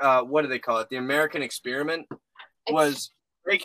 uh, 0.00 0.22
what 0.22 0.42
do 0.42 0.48
they 0.48 0.58
call 0.58 0.78
it? 0.78 0.88
The 0.90 0.96
American 0.96 1.42
experiment 1.42 2.06
was 2.68 3.10
the 3.46 3.60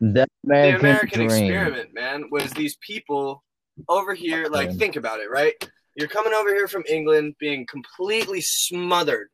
the 0.00 0.26
American, 0.44 0.80
American 0.80 1.20
experiment, 1.22 1.94
man, 1.94 2.24
was 2.30 2.50
these 2.52 2.76
people 2.76 3.42
over 3.88 4.14
here. 4.14 4.46
Like, 4.50 4.72
think 4.72 4.96
about 4.96 5.20
it, 5.20 5.30
right? 5.30 5.54
You're 5.96 6.08
coming 6.08 6.32
over 6.32 6.50
here 6.50 6.68
from 6.68 6.84
England, 6.88 7.34
being 7.38 7.66
completely 7.66 8.40
smothered 8.40 9.28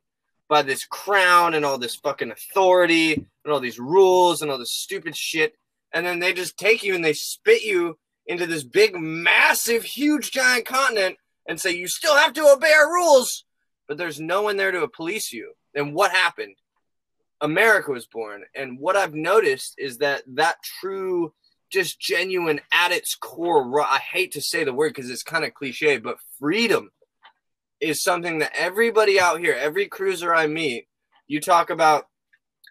by 0.49 0.61
this 0.61 0.85
crown 0.85 1.53
and 1.53 1.65
all 1.65 1.77
this 1.77 1.95
fucking 1.95 2.31
authority 2.31 3.13
and 3.13 3.53
all 3.53 3.59
these 3.59 3.79
rules 3.79 4.41
and 4.41 4.49
all 4.49 4.57
this 4.57 4.73
stupid 4.73 5.15
shit. 5.15 5.53
And 5.93 6.05
then 6.05 6.19
they 6.19 6.33
just 6.33 6.57
take 6.57 6.83
you 6.83 6.95
and 6.95 7.03
they 7.03 7.13
spit 7.13 7.63
you 7.63 7.97
into 8.25 8.45
this 8.45 8.63
big, 8.63 8.95
massive, 8.95 9.83
huge, 9.83 10.31
giant 10.31 10.65
continent 10.65 11.17
and 11.47 11.59
say, 11.59 11.71
you 11.71 11.87
still 11.87 12.15
have 12.15 12.33
to 12.33 12.47
obey 12.47 12.71
our 12.71 12.91
rules. 12.91 13.45
But 13.87 13.97
there's 13.97 14.19
no 14.19 14.41
one 14.41 14.57
there 14.57 14.71
to 14.71 14.87
police 14.87 15.31
you. 15.31 15.53
And 15.73 15.93
what 15.93 16.11
happened? 16.11 16.55
America 17.41 17.91
was 17.91 18.07
born. 18.07 18.43
And 18.55 18.79
what 18.79 18.95
I've 18.95 19.13
noticed 19.13 19.75
is 19.77 19.99
that 19.99 20.23
that 20.35 20.57
true, 20.63 21.33
just 21.71 21.99
genuine 21.99 22.61
at 22.71 22.91
its 22.91 23.15
core, 23.15 23.81
I 23.81 23.99
hate 23.99 24.33
to 24.33 24.41
say 24.41 24.63
the 24.63 24.73
word 24.73 24.93
because 24.93 25.09
it's 25.09 25.23
kind 25.23 25.45
of 25.45 25.53
cliche, 25.53 25.97
but 25.97 26.17
freedom 26.39 26.89
is 27.79 28.01
something 28.01 28.39
that 28.39 28.53
everybody 28.55 29.19
out 29.19 29.39
here, 29.39 29.55
every 29.57 29.87
cruiser 29.87 30.33
I 30.33 30.47
meet, 30.47 30.87
you 31.27 31.39
talk 31.39 31.69
about 31.69 32.07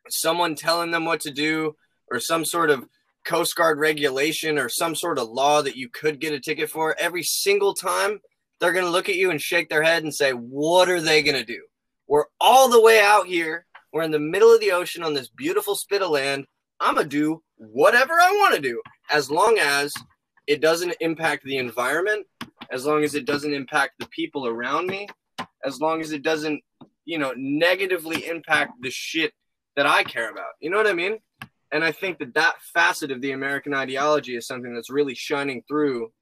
someone 0.09 0.55
telling 0.55 0.91
them 0.91 1.05
what 1.05 1.21
to 1.21 1.31
do 1.31 1.77
or 2.11 2.21
some 2.21 2.45
sort 2.45 2.71
of 2.71 2.87
Coast 3.25 3.57
Guard 3.57 3.79
regulation 3.79 4.59
or 4.59 4.69
some 4.69 4.95
sort 4.95 5.19
of 5.19 5.29
law 5.29 5.61
that 5.63 5.77
you 5.77 5.89
could 5.89 6.21
get 6.21 6.33
a 6.33 6.41
ticket 6.41 6.71
for, 6.71 6.97
every 6.99 7.23
single 7.23 7.75
time 7.75 8.21
they're 8.61 8.73
going 8.73 8.85
to 8.85 8.91
look 8.91 9.09
at 9.09 9.17
you 9.17 9.31
and 9.31 9.41
shake 9.41 9.69
their 9.69 9.83
head 9.83 10.03
and 10.03 10.15
say, 10.15 10.31
What 10.31 10.89
are 10.89 11.01
they 11.01 11.23
going 11.23 11.37
to 11.37 11.45
do? 11.45 11.63
We're 12.07 12.27
all 12.41 12.71
the 12.71 12.81
way 12.81 13.01
out 13.03 13.27
here. 13.27 13.66
We're 13.97 14.03
in 14.03 14.11
the 14.11 14.19
middle 14.19 14.53
of 14.53 14.61
the 14.61 14.73
ocean 14.73 15.03
on 15.03 15.15
this 15.15 15.31
beautiful 15.31 15.75
spit 15.75 16.03
of 16.03 16.11
land. 16.11 16.45
I'm 16.81 16.97
going 16.97 17.09
to 17.09 17.17
do 17.17 17.43
whatever 17.57 18.13
I 18.13 18.31
want 18.33 18.55
to 18.55 18.61
do 18.61 18.83
as 19.11 19.31
long 19.31 19.57
as 19.59 19.91
it 20.47 20.61
doesn't 20.61 20.95
impact 21.01 21.45
the 21.45 21.57
environment, 21.57 22.27
as 22.71 22.85
long 22.85 23.05
as 23.05 23.15
it 23.15 23.25
doesn't 23.25 23.55
impact 23.55 23.95
the 23.99 24.07
people 24.09 24.47
around 24.47 24.87
me, 24.87 25.09
as 25.65 25.81
long 25.81 26.03
as 26.03 26.13
it 26.13 26.23
doesn't, 26.23 26.63
you 27.07 27.17
know, 27.17 27.33
negatively 27.39 28.27
impact 28.27 28.73
the 28.83 28.91
shit 28.91 29.33
that 29.77 29.87
I 29.87 30.03
care 30.03 30.31
about. 30.31 30.53
You 30.61 30.69
know 30.69 30.77
what 30.77 30.87
I 30.87 30.93
mean? 30.93 31.17
And 31.73 31.83
I 31.83 31.91
think 31.91 32.19
that 32.19 32.35
that 32.35 32.61
facet 32.75 33.11
of 33.11 33.23
the 33.23 33.33
American 33.33 33.73
ideology 33.73 34.37
is 34.37 34.47
something 34.47 34.75
that's 34.75 34.91
really 34.91 35.15
shining 35.15 35.63
through 35.67 36.13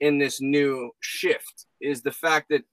in 0.00 0.18
this 0.18 0.42
new 0.42 0.90
shift 1.00 1.64
is 1.80 2.02
the 2.02 2.12
fact 2.12 2.50
that 2.50 2.64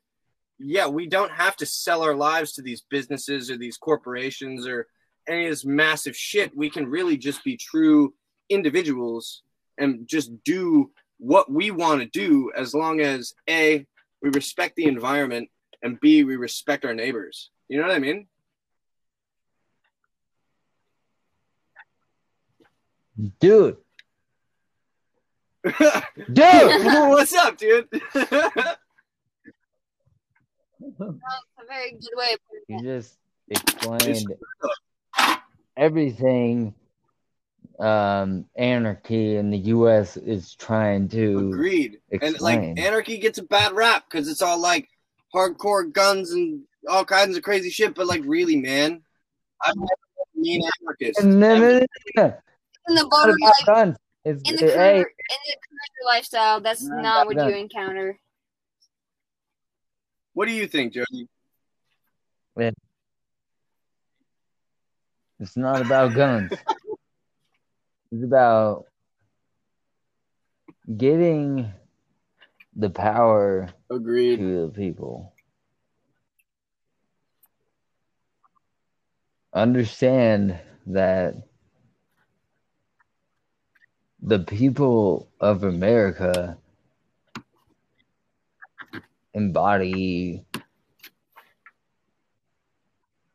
yeah, 0.59 0.87
we 0.87 1.07
don't 1.07 1.31
have 1.31 1.55
to 1.57 1.65
sell 1.65 2.03
our 2.03 2.15
lives 2.15 2.53
to 2.53 2.61
these 2.61 2.83
businesses 2.89 3.49
or 3.49 3.57
these 3.57 3.77
corporations 3.77 4.67
or 4.67 4.87
any 5.27 5.45
of 5.45 5.51
this 5.51 5.65
massive 5.65 6.15
shit. 6.15 6.55
We 6.55 6.69
can 6.69 6.87
really 6.87 7.17
just 7.17 7.43
be 7.43 7.55
true 7.55 8.13
individuals 8.49 9.43
and 9.77 10.07
just 10.07 10.31
do 10.43 10.91
what 11.17 11.51
we 11.51 11.71
want 11.71 12.01
to 12.01 12.07
do 12.07 12.51
as 12.55 12.73
long 12.73 12.99
as 12.99 13.33
A, 13.49 13.85
we 14.21 14.29
respect 14.29 14.75
the 14.75 14.85
environment 14.85 15.49
and 15.81 15.99
B, 15.99 16.23
we 16.23 16.35
respect 16.35 16.83
our 16.83 16.93
neighbors. 16.93 17.51
You 17.69 17.77
know 17.79 17.87
what 17.87 17.95
I 17.95 17.99
mean? 17.99 18.27
Dude. 23.39 23.77
dude, 26.33 26.85
what's 26.85 27.33
up, 27.33 27.57
dude? 27.57 27.87
That's 30.79 31.01
a 31.01 31.65
very 31.67 31.91
good 31.91 32.09
way. 32.15 32.35
You 32.67 32.81
just 32.81 33.17
explained 33.49 34.33
everything 35.75 36.73
um, 37.79 38.45
anarchy 38.55 39.37
in 39.37 39.51
the 39.51 39.57
U.S. 39.57 40.17
is 40.17 40.55
trying 40.55 41.07
to 41.09 41.49
agreed. 41.53 41.99
Explain. 42.11 42.33
And 42.33 42.41
like 42.41 42.85
anarchy 42.85 43.17
gets 43.17 43.37
a 43.37 43.43
bad 43.43 43.71
rap 43.73 44.05
because 44.09 44.27
it's 44.27 44.41
all 44.41 44.59
like 44.59 44.89
hardcore 45.33 45.91
guns 45.91 46.31
and 46.31 46.61
all 46.87 47.05
kinds 47.05 47.37
of 47.37 47.43
crazy 47.43 47.69
shit. 47.69 47.95
But 47.95 48.07
like, 48.07 48.21
really, 48.25 48.57
man, 48.57 49.01
I've 49.63 49.75
never 49.75 49.89
been 50.35 50.61
an 50.61 50.69
anarchist. 50.81 51.23
No, 51.23 51.57
no, 51.57 51.79
no, 51.79 51.85
no. 52.15 52.33
In 52.87 52.95
the 52.95 53.03
Not 53.03 53.09
boat 53.11 53.23
about 53.29 53.39
life, 53.41 53.65
guns. 53.65 53.97
It's, 54.25 54.49
in 54.49 54.55
the 54.57 54.65
it- 54.65 54.73
cruiser, 54.73 54.79
hey, 54.79 54.97
in 54.97 55.03
the 55.03 55.57
cruiser 55.67 56.05
lifestyle, 56.05 56.59
that's 56.59 56.83
Not 56.83 57.01
not 57.01 57.27
about 57.27 57.45
what 57.45 57.49
you 57.49 57.55
encounter. 57.55 58.19
What 60.39 60.47
do 60.47 60.53
you 60.53 60.67
think, 60.67 60.93
Jody? 60.93 61.27
it's 65.37 65.57
not 65.57 65.81
about 65.81 66.15
guns. 66.15 66.49
it's 68.13 68.23
about 68.23 68.85
getting 70.95 71.69
the 72.73 72.89
power 72.89 73.67
Agreed. 73.91 74.37
to 74.37 74.67
the 74.67 74.71
people. 74.71 75.33
Understand 79.53 80.57
that 80.87 81.35
the 84.21 84.39
people 84.39 85.27
of 85.41 85.65
America 85.65 86.57
embody 89.39 90.45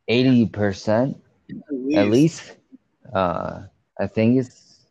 80% 0.08 1.16
at 1.96 2.08
least. 2.08 2.56
Uh, 3.12 3.62
I 3.98 4.06
think 4.06 4.38
it's 4.40 4.86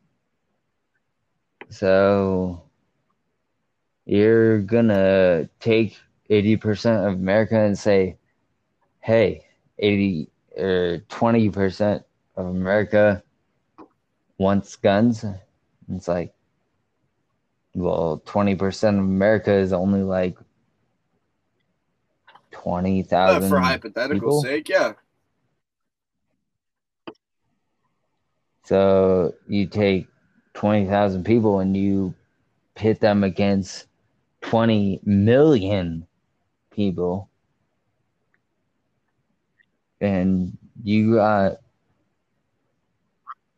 so 1.70 2.64
you're 4.06 4.60
gonna 4.62 5.50
take 5.60 5.98
80% 6.30 7.08
of 7.08 7.14
America 7.14 7.60
and 7.60 7.78
say, 7.78 8.18
hey, 9.02 9.46
80 9.80 10.30
or 10.58 10.98
20% 11.10 12.04
of 12.36 12.46
America 12.48 13.24
wants 14.38 14.76
guns. 14.76 15.26
It's 15.92 16.08
like, 16.08 16.34
well, 17.76 18.22
20% 18.26 18.90
of 18.90 19.00
America 19.00 19.52
is 19.52 19.74
only 19.74 20.04
like 20.04 20.38
Uh, 22.56 22.62
20,000 22.62 23.50
for 23.50 23.60
hypothetical 23.60 24.20
people. 24.20 24.42
sake, 24.42 24.70
yeah. 24.70 24.94
So 28.66 29.34
you 29.48 29.68
take 29.68 30.08
20,000 30.54 31.24
people 31.26 31.60
and 31.60 31.76
you 31.76 32.14
pit 32.76 33.00
them 33.00 33.24
against 33.24 33.88
20 34.42 35.02
million 35.04 36.08
people. 36.72 37.30
And 40.00 40.58
you 40.84 41.16
got, 41.16 41.58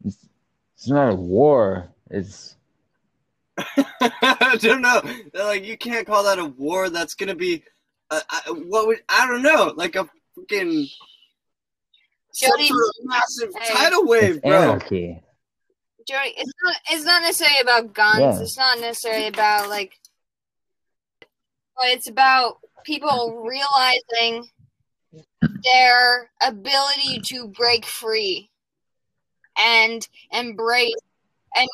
it's, 0.03 0.27
it's 0.75 0.87
not 0.87 1.11
a 1.11 1.15
war. 1.15 1.89
It's, 2.09 2.55
I 3.57 4.57
don't 4.59 4.81
know. 4.81 5.01
They're 5.33 5.45
like, 5.45 5.65
you 5.65 5.77
can't 5.77 6.05
call 6.05 6.23
that 6.23 6.39
a 6.39 6.45
war. 6.45 6.89
That's 6.89 7.13
gonna 7.15 7.35
be, 7.35 7.63
uh, 8.11 8.21
I, 8.29 8.41
what 8.51 8.87
would 8.87 8.99
I 9.09 9.27
don't 9.27 9.41
know, 9.43 9.73
like 9.75 9.95
a 9.95 10.07
freaking 10.37 10.89
some 12.31 12.51
Jody- 12.57 12.69
massive 13.03 13.49
Hey. 13.59 13.73
tidal 13.73 14.05
wave, 14.05 14.41
bro. 14.41 14.51
anarchy. 14.51 15.21
Jody, 16.07 16.33
it's 16.37 16.51
not 16.63 16.75
it's 16.91 17.03
not 17.05 17.21
necessarily 17.23 17.61
about 17.61 17.93
guns. 17.93 18.19
Yeah. 18.19 18.39
It's 18.41 18.57
not 18.57 18.79
necessarily 18.79 19.27
about 19.27 19.69
like 19.69 19.93
but 21.77 21.87
it's 21.87 22.07
about 22.07 22.59
people 22.85 23.43
realizing 23.43 24.47
their 25.63 26.29
ability 26.41 27.19
to 27.23 27.47
break 27.47 27.85
free 27.85 28.49
and 29.57 30.07
embrace 30.31 30.93
and 31.55 31.67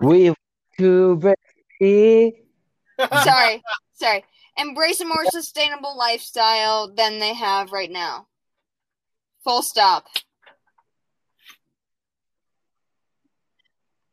more. 0.00 0.10
We 0.10 0.34
to 0.78 1.16
break 1.16 1.38
free. 1.78 2.34
sorry, 3.22 3.62
sorry. 3.94 4.24
Embrace 4.56 5.00
a 5.00 5.04
more 5.04 5.24
sustainable 5.26 5.96
lifestyle 5.96 6.92
than 6.92 7.18
they 7.18 7.34
have 7.34 7.72
right 7.72 7.90
now. 7.90 8.26
Full 9.42 9.62
stop. 9.62 10.06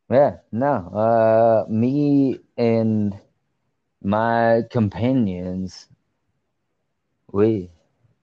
Yeah, 0.09 0.37
no. 0.51 0.67
Uh, 0.67 1.71
me 1.71 2.39
and 2.57 3.17
my 4.03 4.63
companions, 4.69 5.87
we, 7.31 7.69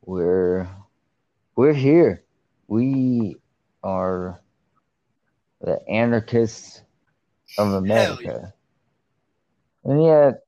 we're, 0.05 0.69
we're 1.57 1.73
here. 1.73 2.25
We 2.67 3.37
are 3.83 4.41
the 5.61 5.81
anarchists 5.89 6.83
of 7.57 7.73
America. 7.73 8.53
And 9.85 10.03
yet, 10.03 10.45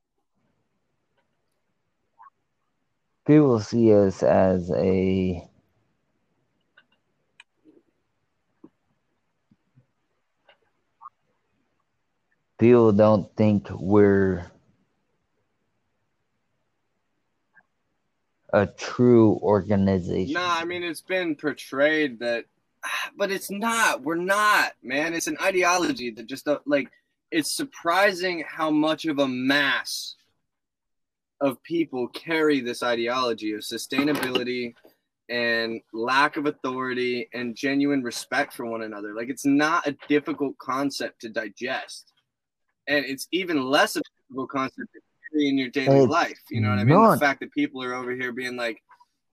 people 3.26 3.60
see 3.60 3.92
us 3.94 4.22
as 4.22 4.70
a 4.72 5.48
people 12.58 12.92
don't 12.92 13.34
think 13.36 13.68
we're 13.70 14.50
a 18.52 18.66
true 18.66 19.38
organization. 19.42 20.34
Nah, 20.34 20.56
I 20.56 20.64
mean 20.64 20.82
it's 20.82 21.00
been 21.00 21.34
portrayed 21.36 22.18
that, 22.20 22.44
but 23.16 23.30
it's 23.30 23.50
not. 23.50 24.02
We're 24.02 24.16
not, 24.16 24.72
man. 24.82 25.14
It's 25.14 25.26
an 25.26 25.38
ideology 25.42 26.10
that 26.10 26.26
just 26.26 26.48
like 26.66 26.90
it's 27.30 27.52
surprising 27.52 28.44
how 28.46 28.70
much 28.70 29.04
of 29.04 29.18
a 29.18 29.28
mass 29.28 30.16
of 31.40 31.62
people 31.62 32.08
carry 32.08 32.60
this 32.60 32.82
ideology 32.82 33.52
of 33.52 33.60
sustainability 33.60 34.74
and 35.30 35.80
lack 35.92 36.36
of 36.36 36.46
authority 36.46 37.28
and 37.32 37.54
genuine 37.54 38.02
respect 38.02 38.52
for 38.52 38.66
one 38.66 38.82
another. 38.82 39.14
Like 39.14 39.28
it's 39.28 39.46
not 39.46 39.86
a 39.86 39.96
difficult 40.08 40.58
concept 40.58 41.20
to 41.22 41.28
digest, 41.28 42.12
and 42.88 43.04
it's 43.04 43.28
even 43.30 43.62
less 43.62 43.96
of 43.96 44.02
a 44.02 44.28
difficult 44.28 44.50
concept 44.50 44.92
to 44.92 45.00
carry 45.32 45.48
in 45.48 45.56
your 45.56 45.70
daily 45.70 46.00
It's 46.00 46.10
life. 46.10 46.38
You 46.50 46.60
know 46.60 46.70
what 46.70 46.78
I 46.78 46.84
mean? 46.84 47.00
not. 47.00 47.12
The 47.14 47.20
fact 47.20 47.40
that 47.40 47.52
people 47.52 47.82
are 47.82 47.94
over 47.94 48.10
here 48.10 48.32
being 48.32 48.56
like, 48.56 48.82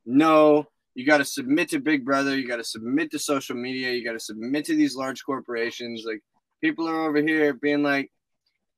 "No, 0.06 0.68
you 0.94 1.06
got 1.06 1.18
to 1.18 1.26
submit 1.26 1.70
to 1.70 1.80
Big 1.80 2.06
Brother. 2.06 2.38
You 2.38 2.48
got 2.48 2.58
to 2.58 2.64
submit 2.64 3.12
to 3.12 3.20
social 3.20 3.56
media. 3.56 3.92
You 3.92 4.06
got 4.06 4.14
to 4.14 4.20
submit 4.20 4.66
to 4.66 4.76
these 4.76 4.96
large 4.96 5.24
corporations." 5.26 6.04
Like 6.06 6.22
people 6.62 6.88
are 6.88 7.10
over 7.10 7.22
here 7.22 7.54
being 7.54 7.82
like, 7.82 8.12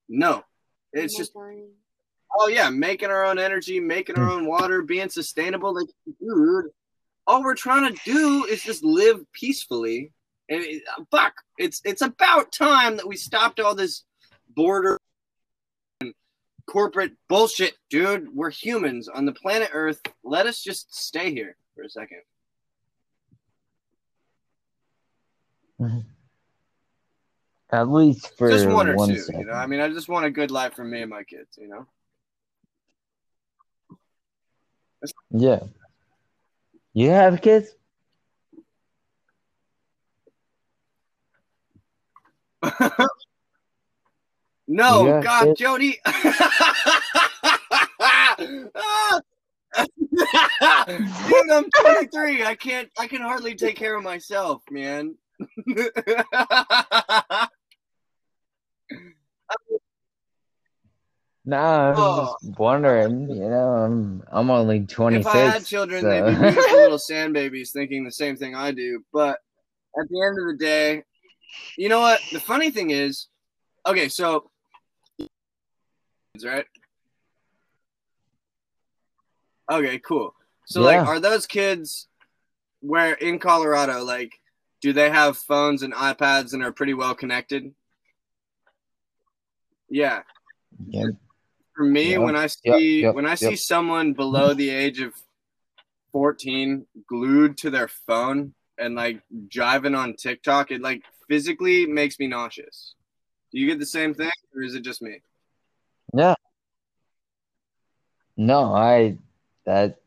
"No." 0.08 0.42
It's 0.92 1.16
just 1.16 1.32
oh 2.38 2.48
yeah, 2.48 2.70
making 2.70 3.10
our 3.10 3.24
own 3.24 3.38
energy, 3.38 3.80
making 3.80 4.16
our 4.16 4.30
own 4.30 4.46
water, 4.46 4.82
being 4.82 5.08
sustainable. 5.08 5.74
Like, 5.74 5.88
dude, 6.20 6.66
all 7.26 7.42
we're 7.42 7.54
trying 7.54 7.92
to 7.94 8.00
do 8.04 8.44
is 8.44 8.62
just 8.62 8.84
live 8.84 9.20
peacefully. 9.32 10.12
And 10.48 10.62
it, 10.64 10.82
fuck, 11.10 11.34
it's 11.58 11.80
it's 11.84 12.02
about 12.02 12.52
time 12.52 12.96
that 12.96 13.06
we 13.06 13.16
stopped 13.16 13.60
all 13.60 13.74
this 13.74 14.04
border 14.54 14.98
and 16.00 16.12
corporate 16.66 17.12
bullshit, 17.28 17.74
dude. 17.88 18.34
We're 18.34 18.50
humans 18.50 19.08
on 19.08 19.26
the 19.26 19.32
planet 19.32 19.70
Earth. 19.72 20.00
Let 20.24 20.46
us 20.46 20.62
just 20.62 20.94
stay 20.94 21.32
here 21.32 21.56
for 21.74 21.82
a 21.82 21.88
second. 21.88 22.22
At 27.72 27.88
least 27.88 28.36
for 28.36 28.50
just 28.50 28.66
one 28.68 28.88
or 28.88 28.96
one 28.96 29.08
two, 29.08 29.18
second. 29.18 29.40
you 29.40 29.46
know. 29.46 29.52
I 29.52 29.66
mean, 29.66 29.80
I 29.80 29.88
just 29.88 30.08
want 30.08 30.26
a 30.26 30.30
good 30.30 30.50
life 30.50 30.74
for 30.74 30.84
me 30.84 31.02
and 31.02 31.10
my 31.10 31.22
kids, 31.22 31.56
you 31.56 31.68
know. 31.68 31.86
Yeah. 35.30 35.60
You 36.92 37.10
have 37.10 37.40
kids? 37.42 37.68
No, 44.72 45.04
Yeah, 45.04 45.20
God, 45.20 45.48
it- 45.48 45.58
Jody. 45.58 45.98
Dude, 51.26 51.50
I'm 51.50 51.68
23. 51.82 52.44
I 52.44 52.54
can't. 52.54 52.88
I 52.96 53.08
can 53.08 53.20
hardly 53.20 53.56
take 53.56 53.74
care 53.74 53.96
of 53.96 54.04
myself, 54.04 54.62
man. 54.70 55.16
Nah, 61.44 61.90
I'm 61.90 61.96
Oh. 61.96 62.36
just 62.42 62.58
wondering. 62.58 63.28
You 63.30 63.48
know, 63.48 63.68
I'm 63.70 64.22
I'm 64.30 64.50
only 64.50 64.86
26. 64.86 65.26
if 65.26 65.34
I 65.34 65.38
had 65.38 65.64
children, 65.64 66.04
they'd 66.04 66.24
be 66.26 66.34
beautiful 66.52 66.80
little 66.80 66.98
sand 66.98 67.32
babies, 67.32 67.72
thinking 67.72 68.04
the 68.04 68.12
same 68.12 68.36
thing 68.36 68.54
I 68.54 68.72
do. 68.72 69.04
But 69.12 69.38
at 69.98 70.08
the 70.08 70.22
end 70.22 70.38
of 70.38 70.46
the 70.46 70.56
day, 70.64 71.02
you 71.76 71.88
know 71.88 72.00
what? 72.00 72.22
The 72.30 72.40
funny 72.40 72.70
thing 72.70 72.90
is, 72.90 73.28
okay, 73.86 74.08
so 74.08 74.50
right? 76.44 76.66
Okay, 79.70 79.98
cool. 80.00 80.34
So 80.66 80.82
like, 80.82 81.06
are 81.06 81.20
those 81.20 81.46
kids 81.46 82.08
where 82.80 83.14
in 83.14 83.38
Colorado, 83.38 84.04
like, 84.04 84.32
do 84.80 84.92
they 84.92 85.10
have 85.10 85.36
phones 85.38 85.82
and 85.82 85.92
iPads 85.94 86.52
and 86.52 86.62
are 86.62 86.72
pretty 86.72 86.94
well 86.94 87.14
connected? 87.14 87.72
Yeah. 89.88 90.22
Yeah. 90.86 91.06
For 91.80 91.86
me, 91.86 92.10
Yep, 92.10 92.20
when 92.20 92.36
I 92.36 92.46
see 92.46 93.00
yep, 93.00 93.14
when 93.14 93.24
I 93.24 93.34
see 93.36 93.56
someone 93.56 94.12
below 94.12 94.52
the 94.52 94.68
age 94.68 95.00
of 95.00 95.14
fourteen 96.12 96.84
glued 97.08 97.56
to 97.56 97.70
their 97.70 97.88
phone 97.88 98.52
and 98.76 98.94
like 98.94 99.22
jiving 99.48 99.96
on 99.96 100.14
TikTok, 100.14 100.72
it 100.72 100.82
like 100.82 101.02
physically 101.26 101.86
makes 101.86 102.18
me 102.18 102.26
nauseous. 102.26 102.96
Do 103.50 103.58
you 103.58 103.66
get 103.66 103.78
the 103.78 103.86
same 103.86 104.12
thing, 104.12 104.30
or 104.54 104.60
is 104.62 104.74
it 104.74 104.82
just 104.82 105.00
me? 105.00 105.22
Yeah. 106.12 106.34
No, 108.36 108.74
I 108.74 109.16
that 109.64 110.02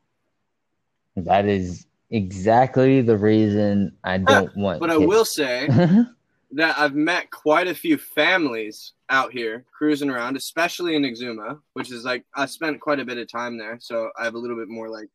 that 1.16 1.46
is 1.48 1.88
exactly 2.12 3.02
the 3.02 3.18
reason 3.18 3.98
I 4.04 4.20
don't 4.20 4.56
want 4.56 4.80
But 4.80 4.92
I 4.92 4.98
kids. 4.98 5.08
will 5.08 5.26
say 5.26 5.68
that 6.52 6.78
I've 6.78 6.94
met 6.94 7.32
quite 7.32 7.68
a 7.68 7.74
few 7.74 7.98
families 7.98 8.94
out 9.14 9.32
here 9.32 9.64
cruising 9.78 10.10
around, 10.10 10.36
especially 10.36 10.96
in 10.96 11.04
Exuma, 11.04 11.60
which 11.74 11.92
is 11.92 12.04
like 12.04 12.26
I 12.36 12.48
spent 12.48 12.82
quite 12.82 13.00
a 13.00 13.06
bit 13.06 13.20
of 13.20 13.32
time 13.32 13.60
there, 13.60 13.78
so 13.80 14.10
I 14.20 14.24
have 14.26 14.34
a 14.34 14.40
little 14.40 14.58
bit 14.58 14.70
more 14.70 14.90
like 14.90 15.08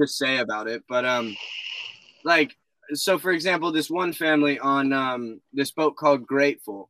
to 0.00 0.06
say 0.06 0.38
about 0.38 0.68
it. 0.68 0.82
But 0.88 1.04
um, 1.04 1.36
like 2.24 2.56
so, 2.94 3.18
for 3.18 3.30
example, 3.30 3.72
this 3.72 3.90
one 3.90 4.14
family 4.14 4.58
on 4.58 4.94
um 4.94 5.40
this 5.52 5.70
boat 5.70 5.96
called 5.96 6.26
Grateful, 6.26 6.88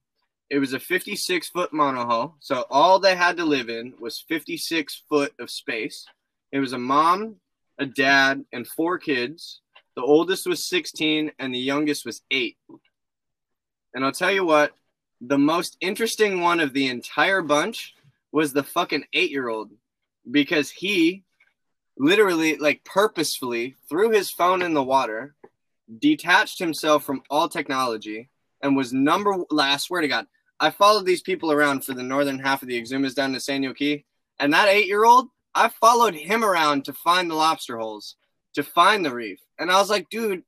it 0.49 0.61
was 0.61 0.73
a 0.73 0.79
56 0.79 1.49
foot 1.49 1.73
monohull, 1.73 2.35
so 2.39 2.65
all 2.71 3.01
they 3.01 3.17
had 3.17 3.37
to 3.39 3.45
live 3.45 3.69
in 3.69 3.95
was 4.01 4.25
56 4.29 5.03
foot 5.09 5.33
of 5.41 5.51
space. 5.51 6.07
It 6.53 6.61
was 6.61 6.73
a 6.73 6.79
mom, 6.79 7.37
a 7.79 7.87
dad, 7.87 8.45
and 8.53 8.67
four 8.67 8.99
kids. 8.99 9.63
The 9.97 10.03
oldest 10.03 10.47
was 10.47 10.69
16, 10.69 11.33
and 11.41 11.53
the 11.53 11.59
youngest 11.59 12.07
was 12.07 12.23
eight. 12.31 12.57
And 13.93 14.05
I'll 14.05 14.13
tell 14.13 14.31
you 14.31 14.45
what, 14.45 14.73
the 15.21 15.39
most 15.39 15.77
interesting 15.81 16.41
one 16.41 16.61
of 16.61 16.73
the 16.73 16.89
entire 16.89 17.43
bunch 17.43 17.95
was 18.33 18.53
the 18.53 18.63
fucking 18.63 19.05
eight 19.13 19.31
year 19.31 19.49
old 19.49 19.71
because 20.31 20.71
he 20.71 21.25
literally, 21.99 22.57
like, 22.57 22.85
purposefully 22.85 23.77
threw 23.89 24.11
his 24.11 24.31
phone 24.31 24.63
in 24.63 24.73
the 24.73 24.83
water, 24.83 25.35
detached 25.99 26.59
himself 26.59 27.05
from 27.05 27.23
all 27.29 27.49
technology, 27.49 28.31
and 28.63 28.77
was 28.77 28.93
number. 28.93 29.37
I 29.59 29.77
swear 29.77 30.01
to 30.01 30.09
God, 30.09 30.27
I 30.59 30.71
followed 30.71 31.07
these 31.07 31.23
people 31.23 31.53
around 31.53 31.85
for 31.85 31.95
the 31.95 32.03
northern 32.03 32.39
half 32.39 32.63
of 32.63 32.69
the 32.69 32.81
Exumas 32.81 33.15
down 33.15 33.33
to 33.33 33.41
San 33.41 33.75
Key, 33.75 34.05
and 34.39 34.53
that 34.53 34.69
eight 34.69 34.87
year 34.87 35.05
old, 35.05 35.29
I 35.55 35.69
followed 35.69 36.15
him 36.15 36.45
around 36.45 36.85
to 36.85 36.93
find 36.93 37.31
the 37.31 37.35
lobster 37.35 37.79
holes, 37.79 38.17
to 38.55 38.63
find 38.63 39.05
the 39.05 39.13
reef. 39.13 39.41
And 39.59 39.71
I 39.71 39.79
was 39.79 39.91
like, 39.91 40.09
dude, 40.09 40.43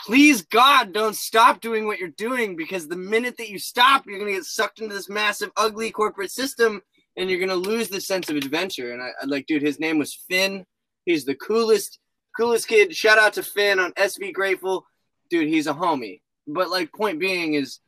please 0.00 0.42
God, 0.42 0.92
don't 0.92 1.16
stop 1.16 1.60
doing 1.60 1.86
what 1.86 1.98
you're 1.98 2.08
doing 2.08 2.56
because 2.56 2.88
the 2.88 2.96
minute 2.96 3.36
that 3.38 3.48
you 3.48 3.58
stop, 3.58 4.06
you're 4.06 4.18
gonna 4.18 4.32
get 4.32 4.44
sucked 4.44 4.80
into 4.80 4.94
this 4.94 5.08
massive, 5.08 5.50
ugly 5.56 5.90
corporate 5.90 6.30
system, 6.30 6.82
and 7.16 7.30
you're 7.30 7.40
gonna 7.40 7.54
lose 7.54 7.88
the 7.88 8.00
sense 8.00 8.28
of 8.28 8.36
adventure. 8.36 8.92
And 8.92 9.02
I, 9.02 9.08
I 9.20 9.26
like, 9.26 9.46
dude, 9.46 9.62
his 9.62 9.80
name 9.80 9.98
was 9.98 10.14
Finn. 10.28 10.64
He's 11.04 11.24
the 11.24 11.34
coolest, 11.34 11.98
coolest 12.36 12.68
kid. 12.68 12.94
Shout 12.94 13.18
out 13.18 13.34
to 13.34 13.42
Finn 13.42 13.78
on 13.78 13.92
SV 13.92 14.32
Grateful, 14.32 14.86
dude. 15.30 15.48
He's 15.48 15.66
a 15.66 15.74
homie. 15.74 16.20
But 16.46 16.70
like, 16.70 16.92
point 16.92 17.18
being 17.18 17.54
is 17.54 17.80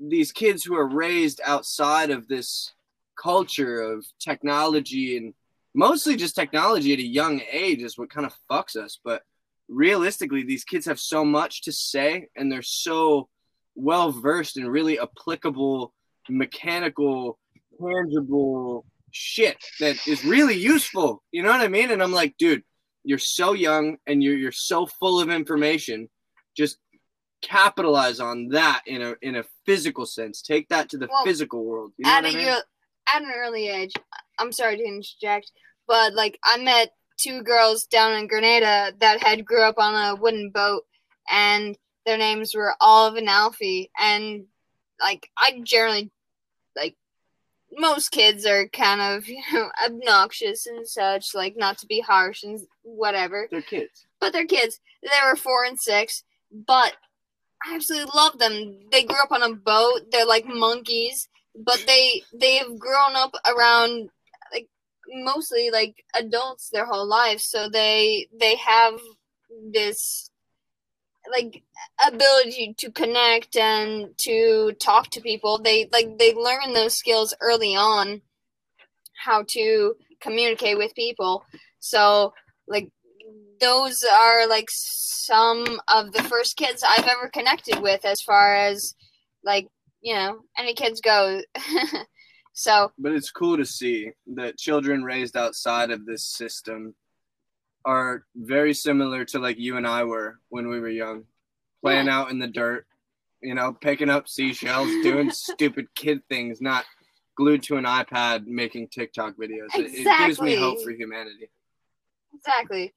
these 0.00 0.32
kids 0.32 0.64
who 0.64 0.76
are 0.76 0.88
raised 0.88 1.40
outside 1.44 2.10
of 2.10 2.28
this 2.28 2.72
culture 3.20 3.80
of 3.80 4.06
technology 4.20 5.16
and 5.16 5.34
mostly 5.74 6.16
just 6.16 6.34
technology 6.34 6.92
at 6.92 6.98
a 6.98 7.06
young 7.06 7.40
age 7.50 7.82
is 7.82 7.98
what 7.98 8.10
kind 8.10 8.26
of 8.26 8.34
fucks 8.50 8.76
us. 8.76 8.98
But 9.02 9.22
realistically, 9.68 10.42
these 10.44 10.64
kids 10.64 10.86
have 10.86 11.00
so 11.00 11.24
much 11.24 11.62
to 11.62 11.72
say 11.72 12.28
and 12.36 12.50
they're 12.50 12.62
so 12.62 13.28
well 13.74 14.10
versed 14.10 14.56
in 14.56 14.68
really 14.68 14.98
applicable, 14.98 15.92
mechanical, 16.28 17.38
tangible 17.80 18.84
shit 19.10 19.56
that 19.80 19.96
is 20.06 20.24
really 20.24 20.56
useful. 20.56 21.22
You 21.32 21.42
know 21.42 21.50
what 21.50 21.60
I 21.60 21.68
mean? 21.68 21.90
And 21.90 22.02
I'm 22.02 22.12
like, 22.12 22.36
dude, 22.38 22.62
you're 23.04 23.18
so 23.18 23.52
young 23.52 23.96
and 24.06 24.22
you're 24.22 24.36
you're 24.36 24.52
so 24.52 24.86
full 24.86 25.20
of 25.20 25.30
information. 25.30 26.08
Just 26.56 26.78
capitalize 27.40 28.18
on 28.20 28.48
that 28.48 28.82
in 28.86 29.00
a 29.02 29.14
in 29.22 29.36
a 29.36 29.44
physical 29.64 30.06
sense. 30.06 30.42
Take 30.42 30.68
that 30.68 30.88
to 30.90 30.98
the 30.98 31.08
Well, 31.10 31.24
physical 31.24 31.64
world. 31.64 31.92
You 31.96 32.04
know 32.04 32.10
at 32.10 32.24
what 32.24 32.34
I 32.34 32.38
a 32.38 32.42
mean? 32.44 32.56
at 33.14 33.22
an 33.22 33.32
early 33.34 33.68
age. 33.68 33.94
I'm 34.38 34.52
sorry 34.52 34.76
to 34.76 34.84
interject, 34.84 35.50
but 35.86 36.14
like 36.14 36.38
I 36.44 36.58
met 36.58 36.90
two 37.18 37.42
girls 37.42 37.84
down 37.84 38.14
in 38.14 38.26
Grenada 38.28 38.94
that 39.00 39.22
had 39.22 39.44
grew 39.44 39.62
up 39.62 39.78
on 39.78 39.94
a 39.94 40.14
wooden 40.14 40.50
boat, 40.50 40.84
and 41.30 41.76
their 42.06 42.16
names 42.18 42.54
were 42.54 42.74
Olive 42.80 43.16
and 43.16 43.28
Alfie, 43.28 43.90
and 43.98 44.44
like 45.00 45.28
I 45.36 45.60
generally 45.62 46.10
like 46.74 46.96
most 47.76 48.10
kids 48.10 48.46
are 48.46 48.68
kind 48.68 49.00
of 49.00 49.28
you 49.28 49.42
know 49.52 49.68
obnoxious 49.84 50.66
and 50.66 50.88
such, 50.88 51.34
like 51.34 51.56
not 51.56 51.78
to 51.78 51.86
be 51.86 52.00
harsh 52.00 52.42
and 52.42 52.60
whatever 52.82 53.48
They're 53.50 53.62
kids. 53.62 54.06
but 54.20 54.32
they're 54.32 54.46
kids. 54.46 54.80
They 55.02 55.08
were 55.24 55.36
four 55.36 55.64
and 55.64 55.78
six, 55.78 56.24
but 56.50 56.94
I 57.64 57.74
absolutely 57.74 58.10
love 58.14 58.38
them. 58.38 58.78
They 58.92 59.02
grew 59.04 59.20
up 59.20 59.32
on 59.32 59.42
a 59.42 59.54
boat. 59.54 60.10
They're 60.10 60.24
like 60.26 60.46
monkeys, 60.46 61.28
but 61.56 61.82
they 61.86 62.22
they've 62.32 62.78
grown 62.78 63.14
up 63.16 63.34
around 63.46 64.10
mostly 65.12 65.70
like 65.70 66.04
adults 66.14 66.70
their 66.70 66.86
whole 66.86 67.06
lives 67.06 67.44
so 67.44 67.68
they 67.68 68.28
they 68.38 68.56
have 68.56 68.98
this 69.72 70.30
like 71.30 71.62
ability 72.06 72.74
to 72.78 72.90
connect 72.90 73.56
and 73.56 74.16
to 74.18 74.72
talk 74.80 75.10
to 75.10 75.20
people. 75.20 75.58
They 75.58 75.88
like 75.92 76.18
they 76.18 76.34
learn 76.34 76.72
those 76.72 76.96
skills 76.96 77.34
early 77.40 77.74
on 77.74 78.22
how 79.24 79.44
to 79.48 79.94
communicate 80.20 80.78
with 80.78 80.94
people. 80.94 81.44
So 81.80 82.32
like 82.66 82.90
those 83.60 84.04
are 84.04 84.48
like 84.48 84.68
some 84.70 85.80
of 85.88 86.12
the 86.12 86.22
first 86.22 86.56
kids 86.56 86.84
I've 86.86 87.06
ever 87.06 87.28
connected 87.28 87.80
with 87.80 88.04
as 88.04 88.20
far 88.20 88.54
as 88.54 88.94
like, 89.44 89.68
you 90.00 90.14
know, 90.14 90.40
any 90.56 90.74
kids 90.74 91.00
go. 91.00 91.40
so 92.58 92.90
But 92.98 93.12
it's 93.12 93.30
cool 93.30 93.56
to 93.56 93.64
see 93.64 94.10
that 94.34 94.58
children 94.58 95.04
raised 95.04 95.36
outside 95.36 95.92
of 95.92 96.04
this 96.04 96.26
system 96.26 96.96
are 97.84 98.24
very 98.34 98.74
similar 98.74 99.24
to 99.26 99.38
like 99.38 99.58
you 99.58 99.76
and 99.76 99.86
I 99.86 100.02
were 100.02 100.40
when 100.48 100.68
we 100.68 100.80
were 100.80 100.88
young, 100.88 101.24
playing 101.82 102.08
out 102.08 102.32
in 102.32 102.40
the 102.40 102.48
dirt, 102.48 102.84
you 103.40 103.54
know, 103.54 103.72
picking 103.80 104.10
up 104.10 104.28
seashells, 104.28 104.88
doing 105.04 105.30
stupid 105.30 105.86
kid 105.94 106.20
things, 106.28 106.60
not 106.60 106.84
glued 107.36 107.62
to 107.62 107.76
an 107.76 107.84
iPad 107.84 108.46
making 108.46 108.88
TikTok 108.88 109.36
videos. 109.36 109.68
It- 109.76 109.94
It, 109.94 110.18
gives 110.18 110.40
me 110.40 110.56
hope 110.56 110.82
for 110.82 110.90
humanity. 110.90 111.48
exactly. 112.34 112.92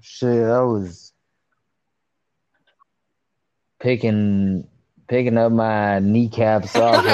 Shit, 0.00 0.44
I 0.44 0.62
was 0.62 1.11
picking 3.82 4.66
picking 5.08 5.36
up 5.36 5.52
my 5.52 5.98
kneecaps 5.98 6.74
off 6.76 7.04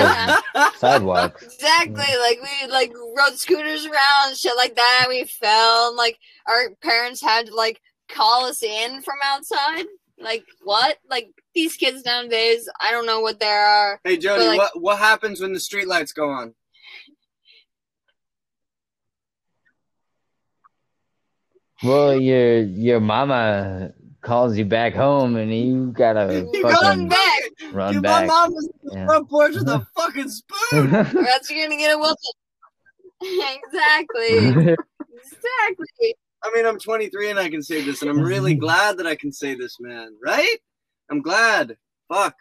of 0.54 0.74
sidewalks. 0.76 1.42
Exactly. 1.42 1.94
Like 2.20 2.38
we 2.42 2.70
like 2.70 2.92
rode 2.94 3.36
scooters 3.38 3.86
around, 3.86 4.36
shit 4.36 4.56
like 4.56 4.76
that. 4.76 5.06
We 5.08 5.24
fell, 5.24 5.88
and 5.88 5.96
like 5.96 6.18
our 6.46 6.70
parents 6.82 7.20
had 7.20 7.46
to 7.46 7.54
like 7.54 7.80
call 8.08 8.44
us 8.44 8.62
in 8.62 9.02
from 9.02 9.16
outside. 9.24 9.86
Like 10.20 10.44
what? 10.62 10.98
Like 11.10 11.30
these 11.54 11.76
kids 11.76 12.04
nowadays, 12.04 12.68
I 12.80 12.90
don't 12.90 13.06
know 13.06 13.20
what 13.20 13.40
they 13.40 13.46
are. 13.46 14.00
Hey 14.04 14.16
Jody, 14.18 14.44
But, 14.44 14.48
like- 14.48 14.58
what 14.58 14.82
what 14.82 14.98
happens 14.98 15.40
when 15.40 15.52
the 15.52 15.58
streetlights 15.58 16.14
go 16.14 16.28
on? 16.30 16.54
Well, 21.82 22.20
your 22.20 22.58
your 22.60 23.00
mama 23.00 23.92
calls 24.20 24.56
you 24.56 24.64
back 24.64 24.94
home, 24.94 25.36
and 25.36 25.52
you 25.54 25.92
gotta 25.96 26.48
You 26.52 26.62
Run 26.62 26.72
fucking 26.74 27.08
back. 27.08 27.40
run 27.72 27.92
Dude, 27.94 28.02
back. 28.02 28.26
my 28.26 28.34
mom 28.46 28.54
was 28.54 28.66
on 28.66 28.72
the 28.84 28.94
Yeah. 28.96 29.06
front 29.06 29.28
porch 29.30 29.54
with 29.54 29.68
a 29.68 29.86
fucking 29.96 30.28
spoon. 30.28 30.94
Or 30.94 31.28
else 31.28 31.50
you're 31.50 31.64
gonna 31.66 31.76
get 31.78 31.94
a 31.94 31.98
whooping. 31.98 32.16
exactly. 33.66 34.76
Exactly. 35.18 36.14
I 36.42 36.52
mean, 36.54 36.66
I'm 36.66 36.78
23 36.78 37.30
and 37.30 37.38
I 37.38 37.48
can 37.50 37.62
say 37.62 37.82
this, 37.84 38.02
and 38.02 38.10
I'm 38.10 38.20
really 38.20 38.54
glad 38.54 38.98
that 38.98 39.06
I 39.06 39.16
can 39.16 39.32
say 39.32 39.54
this, 39.56 39.78
man. 39.80 40.14
Right? 40.24 40.58
I'm 41.10 41.20
glad. 41.20 41.76
Fuck. 42.12 42.36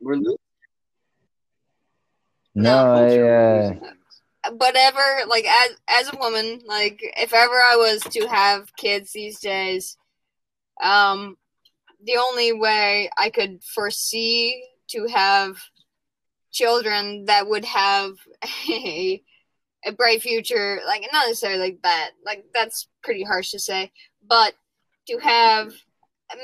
We're 0.00 0.14
losing 0.16 0.36
no, 2.54 2.92
I, 2.92 2.98
culture. 2.98 3.24
We're 3.24 3.58
uh, 3.58 3.62
losing 3.62 3.80
things. 3.80 3.96
whatever 4.58 5.00
like 5.28 5.44
as 5.46 5.70
as 5.88 6.12
a 6.12 6.16
woman 6.18 6.60
like 6.66 7.00
if 7.16 7.32
ever 7.32 7.54
i 7.54 7.76
was 7.76 8.00
to 8.02 8.26
have 8.26 8.74
kids 8.76 9.12
these 9.12 9.38
days 9.40 9.96
um 10.80 11.36
the 12.04 12.16
only 12.16 12.52
way 12.52 13.10
i 13.18 13.30
could 13.30 13.62
foresee 13.74 14.64
to 14.88 15.06
have 15.06 15.56
children 16.50 17.24
that 17.26 17.48
would 17.48 17.64
have 17.64 18.12
a 18.68 19.22
a 19.84 19.92
bright 19.92 20.22
future 20.22 20.80
like 20.86 21.02
not 21.12 21.26
necessarily 21.26 21.58
like 21.58 21.82
that 21.82 22.10
like 22.24 22.44
that's 22.54 22.88
pretty 23.02 23.24
harsh 23.24 23.50
to 23.50 23.58
say 23.58 23.90
but 24.28 24.54
to 25.08 25.18
have 25.18 25.72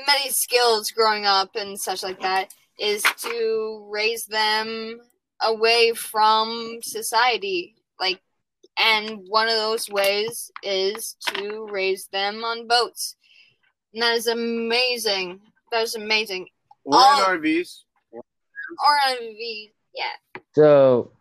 many 0.06 0.30
skills 0.30 0.90
growing 0.90 1.24
up 1.24 1.50
and 1.54 1.78
such 1.78 2.02
like 2.02 2.20
that 2.20 2.52
is 2.78 3.02
to 3.02 3.88
raise 3.90 4.24
them 4.26 5.00
away 5.42 5.92
from 5.92 6.78
society. 6.82 7.76
Like 8.00 8.20
and 8.78 9.20
one 9.28 9.48
of 9.48 9.54
those 9.54 9.88
ways 9.88 10.50
is 10.62 11.16
to 11.28 11.66
raise 11.70 12.08
them 12.12 12.44
on 12.44 12.68
boats 12.68 13.16
that 13.94 14.14
is 14.14 14.26
amazing. 14.26 15.40
That 15.72 15.82
is 15.82 15.94
amazing. 15.94 16.48
Or 16.84 16.94
all- 16.96 17.32
in 17.32 17.40
RVs. 17.40 17.84
or 18.12 18.22
RV, 19.10 19.70
yeah. 19.94 20.40
So 20.54 21.12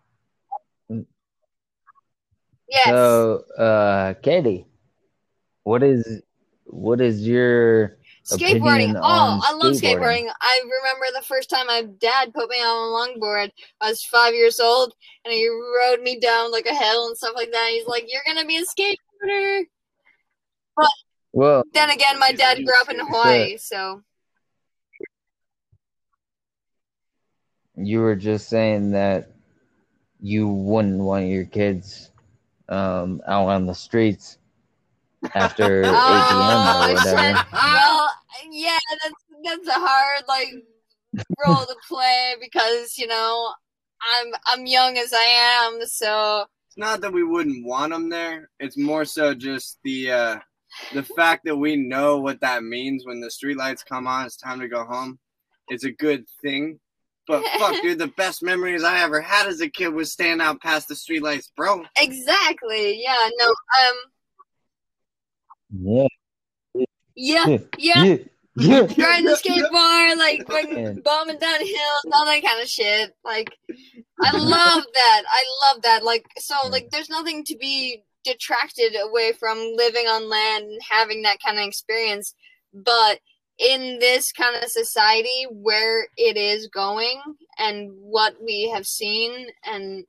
yes. 2.69 2.85
so 2.85 3.43
uh, 3.57 4.13
Katie, 4.21 4.65
what 5.63 5.83
is 5.83 6.21
what 6.65 7.01
is 7.01 7.25
your 7.25 7.97
skateboarding. 8.25 8.93
oh 8.95 9.01
on 9.01 9.41
i 9.43 9.53
love 9.53 9.73
skateboarding? 9.73 10.27
skateboarding. 10.27 10.29
I 10.41 10.61
remember 10.63 11.05
the 11.13 11.25
first 11.25 11.49
time 11.49 11.67
my 11.67 11.83
dad 11.99 12.33
put 12.33 12.49
me 12.49 12.57
on 12.57 12.65
a 12.65 13.19
longboard. 13.19 13.51
I 13.81 13.89
was 13.89 14.03
five 14.03 14.33
years 14.33 14.59
old 14.59 14.93
and 15.23 15.33
he 15.33 15.47
rode 15.47 16.01
me 16.01 16.19
down 16.19 16.51
like 16.51 16.65
a 16.65 16.75
hill 16.75 17.07
and 17.07 17.17
stuff 17.17 17.33
like 17.35 17.51
that. 17.51 17.69
He's 17.71 17.87
like 17.87 18.05
you're 18.07 18.21
gonna 18.25 18.45
be 18.45 18.57
a 18.57 18.63
skateboarder 18.63 19.63
well? 21.37 21.63
then 21.73 21.89
again 21.89 22.17
my 22.19 22.31
dad 22.31 22.55
grew 22.65 22.73
up 22.81 22.89
in 22.89 22.95
huge 22.97 23.07
hawaii 23.09 23.57
so 23.57 24.01
You 27.79 27.99
were 28.01 28.15
just 28.15 28.49
saying 28.49 28.91
that 28.91 29.29
you 30.19 30.47
wouldn't 30.47 30.97
want 30.97 31.27
your 31.27 31.45
kids 31.45 32.09
um, 32.69 33.21
out 33.27 33.47
on 33.49 33.67
the 33.67 33.73
streets 33.75 34.39
after 35.35 35.83
8 35.85 35.91
p.m. 35.93 36.25
Oh, 36.31 36.81
or 36.81 36.97
shit. 36.97 37.05
whatever. 37.05 37.45
well 37.53 38.09
yeah 38.51 38.79
that's 39.03 39.23
that's 39.45 39.67
a 39.67 39.79
hard 39.79 40.23
like 40.27 40.49
role 41.45 41.65
to 41.65 41.75
play 41.87 42.33
because 42.41 42.97
you 42.97 43.05
know 43.05 43.53
i'm 44.01 44.33
i'm 44.47 44.65
young 44.65 44.97
as 44.97 45.13
i 45.13 45.27
am 45.61 45.85
so 45.85 46.45
It's 46.67 46.77
not 46.77 47.01
that 47.01 47.13
we 47.13 47.23
wouldn't 47.23 47.63
want 47.65 47.91
them 47.93 48.09
there. 48.09 48.49
It's 48.59 48.77
more 48.77 49.05
so 49.05 49.33
just 49.35 49.77
the 49.83 50.11
uh, 50.11 50.39
the 50.93 51.03
fact 51.03 51.45
that 51.45 51.55
we 51.55 51.75
know 51.75 52.17
what 52.17 52.41
that 52.41 52.63
means 52.63 53.05
when 53.05 53.19
the 53.19 53.27
streetlights 53.29 53.85
come 53.85 54.07
on. 54.07 54.25
It's 54.25 54.37
time 54.37 54.59
to 54.59 54.67
go 54.67 54.85
home. 54.85 55.19
It's 55.67 55.83
a 55.83 55.91
good 55.91 56.25
thing. 56.41 56.79
But 57.27 57.43
fuck, 57.59 57.75
dude, 57.81 57.99
the 57.99 58.07
best 58.07 58.41
memories 58.41 58.83
I 58.83 58.99
ever 59.01 59.19
had 59.21 59.47
as 59.47 59.59
a 59.61 59.69
kid 59.69 59.89
was 59.89 60.11
staying 60.11 60.39
out 60.41 60.61
past 60.61 60.87
the 60.87 60.93
streetlights, 60.95 61.51
bro. 61.55 61.83
exactly 61.99 63.01
yeah 63.03 63.29
no 63.37 63.47
um 63.81 63.95
Yeah, 65.69 66.07
yeah 67.15 67.57
yeah 67.77 68.03
yeah, 68.05 68.17
yeah. 68.55 68.79
riding 69.05 69.25
the 69.25 69.35
skate 69.35 69.63
skateboard, 69.63 70.17
like 70.17 70.39
Yeah. 70.49 70.55
fucking 70.55 71.01
bombing 71.03 71.37
down 71.37 71.59
hills, 71.59 72.05
all 72.13 72.25
that 72.25 72.43
kind 72.43 72.61
of 72.61 72.67
shit. 72.67 73.15
Like, 73.23 73.51
I 74.21 74.31
love 74.35 74.83
that. 74.93 75.23
I 75.29 75.43
love 75.67 75.81
that. 75.83 76.03
Like, 76.03 76.25
so 76.39 76.55
like, 76.69 76.89
there's 76.91 77.09
nothing 77.09 77.43
to 77.45 77.57
be 77.57 78.01
detracted 78.27 78.95
away 79.01 79.31
from 79.31 79.57
living 79.75 80.05
on 80.07 80.29
land 80.29 80.65
and 80.65 80.81
having 80.89 81.21
that 81.23 81.37
kind 81.43 81.57
of 81.57 81.65
experience. 81.65 82.33
But 82.73 83.19
in 83.57 83.99
this 83.99 84.31
kind 84.31 84.55
of 84.61 84.69
society 84.69 85.45
where 85.49 86.07
it 86.17 86.37
is 86.37 86.67
going 86.67 87.19
and 87.57 87.91
what 87.99 88.35
we 88.43 88.69
have 88.73 88.85
seen 88.85 89.47
and 89.65 90.05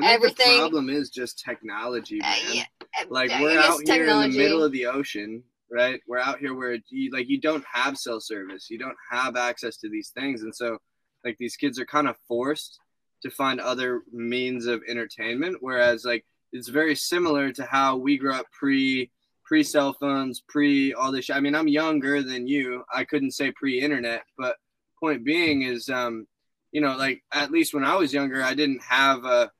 Everything- 0.00 0.52
the 0.52 0.58
problem 0.58 0.90
is 0.90 1.10
just 1.10 1.40
technology, 1.40 2.20
uh, 2.22 2.34
yeah, 2.52 2.64
uh, 3.00 3.04
Like 3.08 3.30
we're 3.40 3.58
out 3.58 3.80
here 3.84 4.02
in 4.02 4.06
the 4.30 4.38
middle 4.38 4.62
of 4.62 4.70
the 4.70 4.86
ocean, 4.86 5.42
right? 5.72 6.00
We're 6.06 6.20
out 6.20 6.38
here 6.38 6.54
where 6.54 6.78
you 6.88 7.10
like 7.10 7.28
you 7.28 7.40
don't 7.40 7.64
have 7.72 7.98
cell 7.98 8.20
service, 8.20 8.70
you 8.70 8.78
don't 8.78 8.96
have 9.10 9.34
access 9.36 9.76
to 9.78 9.88
these 9.88 10.10
things, 10.10 10.42
and 10.42 10.54
so 10.54 10.78
like 11.24 11.36
these 11.38 11.56
kids 11.56 11.80
are 11.80 11.84
kind 11.84 12.06
of 12.06 12.16
forced 12.28 12.78
to 13.22 13.30
find 13.30 13.60
other 13.60 14.02
means 14.12 14.66
of 14.66 14.82
entertainment. 14.86 15.56
Whereas 15.60 16.04
like 16.04 16.24
it's 16.52 16.68
very 16.68 16.94
similar 16.94 17.52
to 17.52 17.64
how 17.64 17.96
we 17.96 18.18
grew 18.18 18.34
up 18.34 18.46
pre 18.52 19.10
pre 19.44 19.62
cell 19.62 19.94
phones, 19.94 20.42
pre 20.48 20.92
all 20.94 21.12
this. 21.12 21.26
Shit. 21.26 21.36
I 21.36 21.40
mean, 21.40 21.54
I'm 21.54 21.68
younger 21.68 22.22
than 22.22 22.46
you. 22.46 22.84
I 22.92 23.04
couldn't 23.04 23.32
say 23.32 23.52
pre 23.52 23.80
internet, 23.80 24.22
but 24.36 24.56
point 25.00 25.24
being 25.24 25.62
is, 25.62 25.88
um, 25.88 26.26
you 26.72 26.80
know, 26.80 26.96
like 26.96 27.22
at 27.32 27.50
least 27.50 27.74
when 27.74 27.84
I 27.84 27.96
was 27.96 28.12
younger, 28.12 28.42
I 28.42 28.54
didn't 28.54 28.82
have 28.82 29.24
a 29.24 29.50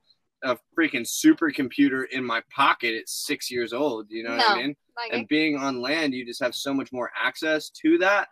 a 0.45 0.57
freaking 0.79 1.07
supercomputer 1.07 2.05
in 2.11 2.25
my 2.25 2.43
pocket 2.55 2.95
at 2.95 3.09
six 3.09 3.51
years 3.51 3.73
old. 3.73 4.07
You 4.09 4.23
know 4.23 4.37
what 4.37 4.47
I 4.53 4.63
mean? 4.63 4.77
Like, 4.97 5.13
And 5.13 5.29
being 5.29 5.57
on 5.57 5.81
land, 5.81 6.15
you 6.15 6.25
just 6.25 6.43
have 6.43 6.55
so 6.55 6.73
much 6.73 6.93
more 6.93 7.11
access 7.21 7.71
to 7.83 7.99
that 7.99 8.29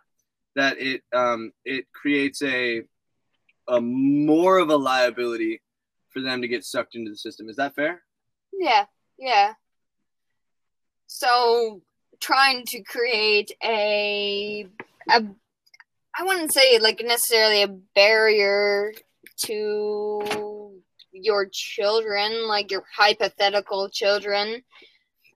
that 0.55 0.79
it 0.79 1.03
um, 1.13 1.51
it 1.65 1.85
creates 1.93 2.41
a 2.41 2.81
a 3.67 3.81
more 3.81 4.57
of 4.57 4.69
a 4.69 4.75
liability 4.75 5.61
for 6.09 6.21
them 6.21 6.41
to 6.41 6.47
get 6.47 6.63
sucked 6.63 6.95
into 6.95 7.11
the 7.11 7.17
system. 7.17 7.49
Is 7.49 7.57
that 7.57 7.75
fair? 7.75 8.01
Yeah, 8.57 8.85
yeah. 9.17 9.53
So 11.07 11.81
trying 12.19 12.65
to 12.65 12.81
create 12.81 13.51
a 13.63 14.67
a 15.09 15.23
I 16.19 16.23
wouldn't 16.23 16.51
say 16.53 16.79
like 16.79 17.01
necessarily 17.03 17.61
a 17.61 17.67
barrier 17.67 18.93
to 19.45 20.81
your 21.11 21.47
children, 21.51 22.47
like 22.47 22.71
your 22.71 22.83
hypothetical 22.95 23.89
children 23.89 24.63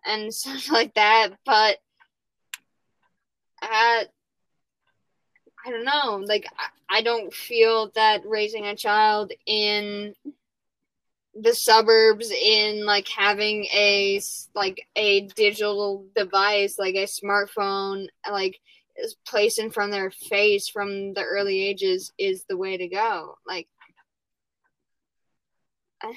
and 0.05 0.34
stuff 0.34 0.72
like 0.72 0.95
that, 0.95 1.30
but 1.45 1.78
uh, 3.61 4.03
I 5.65 5.69
don't 5.69 5.86
know. 5.86 6.24
Like, 6.26 6.47
I, 6.57 6.97
I 6.97 7.01
don't 7.03 7.34
feel 7.34 7.91
that 7.95 8.22
raising 8.26 8.65
a 8.65 8.76
child 8.76 9.32
in 9.45 10.15
the 11.34 11.55
suburbs 11.55 12.29
in 12.29 12.86
like 12.86 13.07
having 13.07 13.63
a 13.73 14.21
like 14.53 14.86
a 14.97 15.27
digital 15.27 16.05
device 16.15 16.77
like 16.77 16.95
a 16.95 17.05
smartphone 17.05 18.07
like 18.29 18.59
is 18.97 19.15
placed 19.25 19.59
in 19.59 19.71
front 19.71 19.91
of 19.91 19.95
their 19.97 20.11
face 20.11 20.67
from 20.67 21.13
the 21.13 21.23
early 21.23 21.61
ages 21.61 22.11
is 22.17 22.43
the 22.49 22.57
way 22.57 22.75
to 22.77 22.88
go. 22.88 23.36
Like 23.47 23.67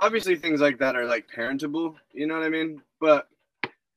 obviously 0.00 0.36
things 0.36 0.60
like 0.60 0.78
that 0.78 0.94
are 0.94 1.06
like 1.06 1.28
parentable 1.28 1.96
you 2.12 2.26
know 2.26 2.34
what 2.38 2.46
i 2.46 2.48
mean? 2.48 2.80
But 3.00 3.28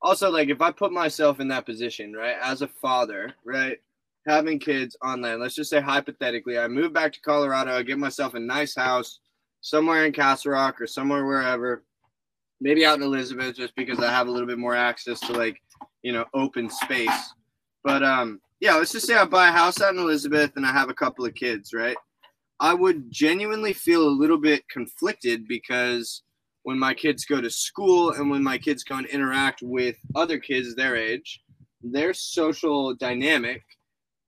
also 0.01 0.31
like 0.31 0.49
if 0.49 0.61
i 0.61 0.71
put 0.71 0.91
myself 0.91 1.39
in 1.39 1.47
that 1.49 1.65
position 1.65 2.11
right 2.13 2.35
as 2.41 2.63
a 2.63 2.67
father 2.67 3.35
right 3.45 3.79
having 4.27 4.59
kids 4.59 4.95
online. 5.03 5.39
Let's 5.39 5.55
just 5.55 5.69
say 5.69 5.81
hypothetically 5.81 6.57
i 6.57 6.67
move 6.67 6.93
back 6.93 7.13
to 7.13 7.21
colorado 7.21 7.71
i 7.71 7.83
get 7.83 7.97
myself 7.97 8.33
a 8.33 8.39
nice 8.39 8.75
house 8.75 9.19
somewhere 9.61 10.05
in 10.05 10.11
castle 10.11 10.51
rock 10.51 10.81
or 10.81 10.87
somewhere 10.87 11.25
wherever 11.25 11.83
maybe 12.59 12.85
out 12.85 12.97
in 12.97 13.03
elizabeth 13.03 13.55
just 13.55 13.75
because 13.75 13.99
i 13.99 14.09
have 14.09 14.27
a 14.27 14.31
little 14.31 14.47
bit 14.47 14.57
more 14.57 14.75
access 14.75 15.19
to 15.19 15.33
like 15.33 15.57
you 16.01 16.11
know 16.11 16.25
open 16.33 16.69
space. 16.69 17.33
But 17.83 18.03
um 18.03 18.39
yeah 18.59 18.75
let's 18.75 18.91
just 18.91 19.07
say 19.07 19.15
i 19.15 19.25
buy 19.25 19.49
a 19.49 19.51
house 19.51 19.81
out 19.81 19.93
in 19.93 19.99
elizabeth 19.99 20.51
and 20.55 20.65
i 20.65 20.71
have 20.71 20.89
a 20.89 20.93
couple 20.93 21.25
of 21.25 21.35
kids 21.35 21.73
right? 21.73 21.97
I 22.59 22.75
would 22.75 23.09
genuinely 23.09 23.73
feel 23.73 24.07
a 24.07 24.19
little 24.21 24.37
bit 24.37 24.69
conflicted 24.69 25.47
because 25.47 26.21
when 26.61 26.77
my 26.77 26.93
kids 26.93 27.25
go 27.25 27.41
to 27.41 27.49
school 27.49 28.11
and 28.11 28.29
when 28.29 28.43
my 28.43 28.59
kids 28.59 28.83
go 28.83 28.97
and 28.97 29.07
interact 29.07 29.61
with 29.63 29.95
other 30.13 30.37
kids 30.37 30.75
their 30.75 30.95
age, 30.95 31.41
their 31.81 32.13
social 32.13 32.93
dynamic 32.93 33.63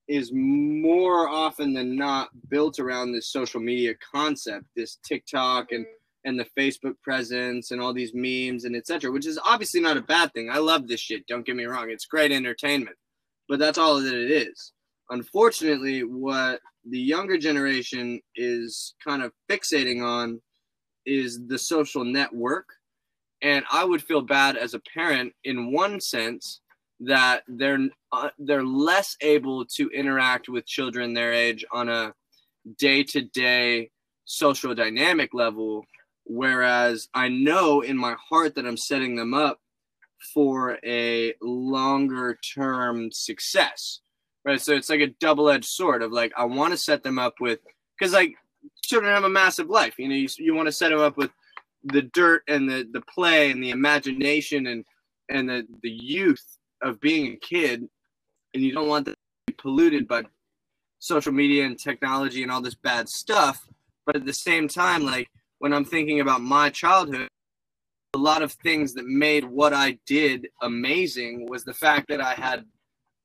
is 0.07 0.31
more 0.33 1.29
often 1.29 1.73
than 1.73 1.95
not 1.95 2.29
built 2.49 2.79
around 2.79 3.11
this 3.11 3.31
social 3.31 3.61
media 3.61 3.93
concept, 4.13 4.65
this 4.75 4.97
TikTok 5.07 5.71
and 5.71 5.85
mm-hmm. 5.85 6.29
and 6.29 6.39
the 6.39 6.47
Facebook 6.57 6.95
presence 7.01 7.71
and 7.71 7.81
all 7.81 7.93
these 7.93 8.13
memes 8.13 8.65
and 8.65 8.75
etc., 8.75 9.11
which 9.11 9.27
is 9.27 9.39
obviously 9.45 9.81
not 9.81 9.97
a 9.97 10.01
bad 10.01 10.33
thing. 10.33 10.49
I 10.49 10.57
love 10.57 10.87
this 10.87 10.99
shit. 10.99 11.27
Don't 11.27 11.45
get 11.45 11.55
me 11.55 11.65
wrong; 11.65 11.89
it's 11.89 12.05
great 12.05 12.31
entertainment, 12.31 12.97
but 13.47 13.59
that's 13.59 13.77
all 13.77 14.01
that 14.01 14.13
it 14.13 14.31
is. 14.31 14.73
Unfortunately, 15.09 16.01
what 16.03 16.59
the 16.89 16.99
younger 16.99 17.37
generation 17.37 18.19
is 18.35 18.95
kind 19.05 19.23
of 19.23 19.31
fixating 19.49 20.03
on 20.03 20.41
is 21.05 21.45
the 21.47 21.57
social 21.57 22.03
network 22.03 22.65
and 23.41 23.65
i 23.71 23.83
would 23.83 24.01
feel 24.01 24.21
bad 24.21 24.57
as 24.57 24.73
a 24.73 24.81
parent 24.93 25.31
in 25.43 25.71
one 25.71 25.99
sense 25.99 26.61
that 27.05 27.43
they're 27.47 27.79
uh, 28.11 28.29
they're 28.39 28.63
less 28.63 29.15
able 29.21 29.65
to 29.65 29.89
interact 29.89 30.49
with 30.49 30.65
children 30.65 31.13
their 31.13 31.33
age 31.33 31.65
on 31.71 31.89
a 31.89 32.13
day-to-day 32.77 33.89
social 34.25 34.73
dynamic 34.73 35.33
level 35.33 35.85
whereas 36.25 37.09
i 37.13 37.27
know 37.27 37.81
in 37.81 37.97
my 37.97 38.15
heart 38.29 38.55
that 38.55 38.65
i'm 38.65 38.77
setting 38.77 39.15
them 39.15 39.33
up 39.33 39.59
for 40.33 40.79
a 40.85 41.33
longer 41.41 42.39
term 42.55 43.11
success 43.11 43.99
right? 44.45 44.61
So 44.61 44.75
it's 44.75 44.89
like 44.89 45.01
a 45.01 45.07
double 45.19 45.49
edged 45.49 45.65
sword 45.65 46.01
of 46.01 46.11
like 46.11 46.31
I 46.37 46.45
want 46.45 46.71
to 46.71 46.77
set 46.77 47.03
them 47.03 47.19
up 47.19 47.35
with 47.39 47.59
because 47.97 48.13
like 48.13 48.35
children 48.83 49.13
have 49.13 49.23
a 49.23 49.29
massive 49.29 49.69
life. 49.69 49.95
You 49.97 50.09
know, 50.09 50.15
you, 50.15 50.27
you 50.37 50.53
want 50.53 50.67
to 50.67 50.71
set 50.71 50.89
them 50.89 50.99
up 50.99 51.17
with 51.17 51.31
the 51.83 52.01
dirt 52.01 52.43
and 52.47 52.69
the 52.69 52.87
the 52.91 53.01
play 53.01 53.51
and 53.51 53.63
the 53.63 53.71
imagination 53.71 54.67
and 54.67 54.85
and 55.29 55.49
the 55.49 55.67
the 55.81 55.89
youth 55.89 56.57
of 56.83 56.99
being 56.99 57.33
a 57.33 57.35
kid, 57.37 57.87
and 58.53 58.63
you 58.63 58.71
don't 58.73 58.87
want 58.87 59.05
them 59.05 59.13
to 59.15 59.53
be 59.53 59.53
polluted 59.53 60.07
by 60.07 60.23
social 60.99 61.31
media 61.31 61.65
and 61.65 61.79
technology 61.79 62.43
and 62.43 62.51
all 62.51 62.61
this 62.61 62.75
bad 62.75 63.09
stuff. 63.09 63.67
But 64.05 64.15
at 64.15 64.25
the 64.25 64.33
same 64.33 64.67
time, 64.67 65.03
like 65.03 65.29
when 65.59 65.73
I'm 65.73 65.85
thinking 65.85 66.19
about 66.19 66.41
my 66.41 66.69
childhood, 66.69 67.27
a 68.13 68.17
lot 68.17 68.41
of 68.41 68.51
things 68.51 68.93
that 68.93 69.05
made 69.05 69.43
what 69.43 69.73
I 69.73 69.97
did 70.05 70.47
amazing 70.61 71.47
was 71.49 71.63
the 71.63 71.73
fact 71.73 72.07
that 72.09 72.21
I 72.21 72.33
had 72.33 72.65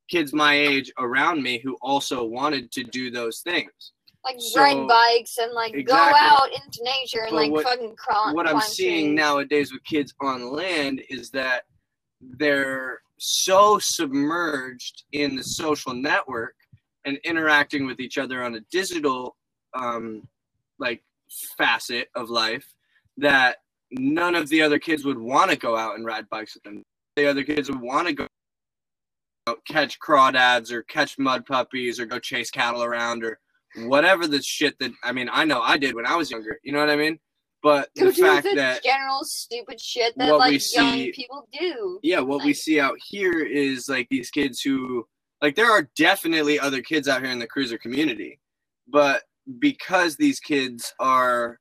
kids 0.09 0.33
my 0.33 0.55
age 0.55 0.91
around 0.99 1.43
me 1.43 1.59
who 1.63 1.77
also 1.83 2.25
wanted 2.25 2.73
to 2.73 2.85
do 2.85 3.11
those 3.11 3.41
things. 3.41 3.93
like 4.25 4.37
So- 4.41 4.61
ride 4.61 4.89
bikes 4.89 5.39
and 5.39 5.53
like 5.53 5.73
Exactly. 5.75 6.13
go 6.13 6.17
out 6.19 6.49
into 6.53 6.83
nature 6.83 7.21
and 7.21 7.31
But 7.31 7.37
like 7.37 7.51
what- 7.53 7.65
fucking 7.65 7.95
crawl. 7.97 8.35
what 8.35 8.49
I'm 8.49 8.61
seeing 8.61 9.07
trees. 9.07 9.17
nowadays 9.17 9.73
with 9.73 9.83
kids 9.85 10.13
on 10.21 10.51
land 10.53 11.03
is 11.09 11.31
that 11.31 11.65
they're 12.21 13.01
so 13.19 13.79
submerged 13.81 15.05
in 15.13 15.37
the 15.37 15.43
social 15.43 15.95
network 15.95 16.55
and 17.05 17.19
interacting 17.25 17.87
with 17.87 18.01
each 18.01 18.19
other 18.19 18.43
on 18.43 18.55
a 18.55 18.61
digital 18.71 19.37
um, 19.75 20.27
like 20.79 21.03
facet 21.57 22.09
of 22.15 22.31
life 22.31 22.67
that 23.17 23.59
none 23.91 24.35
of 24.35 24.49
the 24.49 24.63
other 24.63 24.79
kids 24.79 25.05
would 25.05 25.19
want 25.19 25.51
to 25.51 25.57
go 25.57 25.77
out 25.77 25.97
and 25.97 26.05
ride 26.05 26.29
bikes 26.29 26.55
with 26.55 26.63
them. 26.63 26.83
The 27.17 27.27
other 27.27 27.43
kids 27.43 27.69
would 27.69 27.81
want 27.81 28.09
to 28.09 28.15
go 28.15 28.27
catch 29.67 29.99
crawdads 29.99 30.71
or 30.71 30.83
catch 30.83 31.19
mud 31.19 31.47
puppies 31.47 31.99
or 31.99 32.07
go 32.07 32.19
chase 32.19 32.51
cattle 32.51 32.83
around 32.83 33.25
or 33.25 33.39
whatever 33.87 34.27
the 34.27 34.43
shit 34.43 34.79
that 34.79 34.93
I 35.03 35.13
mean 35.13 35.29
I 35.33 35.45
know 35.45 35.61
I 35.61 35.79
did 35.79 35.95
when 35.95 36.07
I 36.07 36.17
was 36.17 36.31
younger. 36.31 36.59
You 36.63 36.73
know 36.73 36.81
what 36.81 36.91
I 36.91 36.97
mean? 36.97 37.19
But 37.63 37.89
the 37.97 38.07
Dude, 38.13 38.17
fact 38.17 38.45
the 38.49 38.55
that 38.55 38.85
general 38.85 39.25
stupid 39.25 39.81
shit 39.81 40.17
that 40.17 40.31
what 40.31 40.49
we 40.49 40.55
like 40.59 40.75
young 40.75 40.93
see- 40.95 41.13
people 41.13 41.49
do. 41.53 41.99
yeah, 42.03 42.21
what 42.21 42.45
we 42.45 42.53
see 42.55 42.79
out 42.79 42.97
here 43.05 43.41
is 43.45 43.89
like 43.89 44.07
these 44.11 44.31
kids 44.31 44.61
who 44.61 45.07
like 45.43 45.57
there 45.57 45.71
are 45.71 45.89
definitely 45.97 46.59
other 46.61 46.81
kids 46.83 47.09
out 47.09 47.23
here 47.23 47.31
in 47.33 47.39
the 47.39 47.47
cruiser 47.47 47.79
community, 47.79 48.39
but 48.87 49.23
because 49.59 50.17
these 50.17 50.39
kids 50.41 50.93
are 51.01 51.59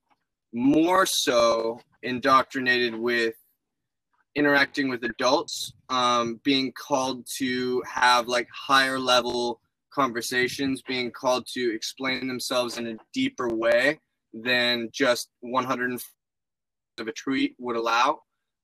more 0.54 1.06
so 1.06 1.80
indoctrinated 2.04 2.96
with 2.96 3.36
interacting 4.36 4.90
with 4.90 5.04
adults, 5.04 5.74
um, 5.90 6.40
being 6.44 6.72
called 6.74 7.26
to 7.38 7.82
have 7.92 8.28
like 8.28 8.48
higher 8.54 9.00
level 9.00 9.60
conversations, 9.92 10.84
being 10.88 11.10
called 11.12 11.48
to 11.54 11.74
explain 11.74 12.28
themselves 12.28 12.78
in 12.78 12.88
a 12.88 12.96
deeper 13.14 13.48
way 13.50 14.00
than 14.34 14.90
just 14.92 15.30
100 15.42 16.00
of 17.00 17.08
a 17.08 17.12
tweet 17.12 17.56
would 17.60 17.76
allow. 17.76 18.20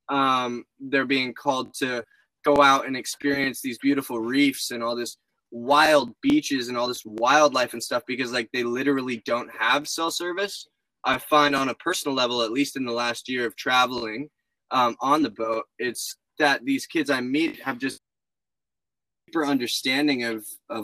Um, 0.09 0.65
they're 0.79 1.05
being 1.05 1.33
called 1.33 1.73
to 1.75 2.03
go 2.43 2.61
out 2.61 2.85
and 2.85 2.97
experience 2.97 3.61
these 3.61 3.77
beautiful 3.77 4.19
reefs 4.19 4.71
and 4.71 4.83
all 4.83 4.95
this 4.95 5.17
wild 5.51 6.11
beaches 6.21 6.67
and 6.67 6.77
all 6.77 6.87
this 6.87 7.03
wildlife 7.05 7.73
and 7.73 7.83
stuff 7.83 8.03
because 8.07 8.33
like 8.33 8.49
they 8.51 8.63
literally 8.63 9.21
don't 9.25 9.49
have 9.57 9.87
cell 9.87 10.11
service. 10.11 10.67
I 11.05 11.17
find 11.17 11.55
on 11.55 11.69
a 11.69 11.75
personal 11.75 12.15
level, 12.15 12.41
at 12.41 12.51
least 12.51 12.75
in 12.75 12.85
the 12.85 12.91
last 12.91 13.29
year 13.29 13.45
of 13.45 13.55
traveling 13.55 14.29
um, 14.71 14.95
on 14.99 15.21
the 15.21 15.29
boat, 15.29 15.65
it's 15.77 16.17
that 16.39 16.65
these 16.65 16.85
kids 16.85 17.09
I 17.09 17.21
meet 17.21 17.61
have 17.61 17.77
just 17.77 17.99
deeper 19.27 19.45
understanding 19.45 20.23
of 20.23 20.45
of 20.69 20.81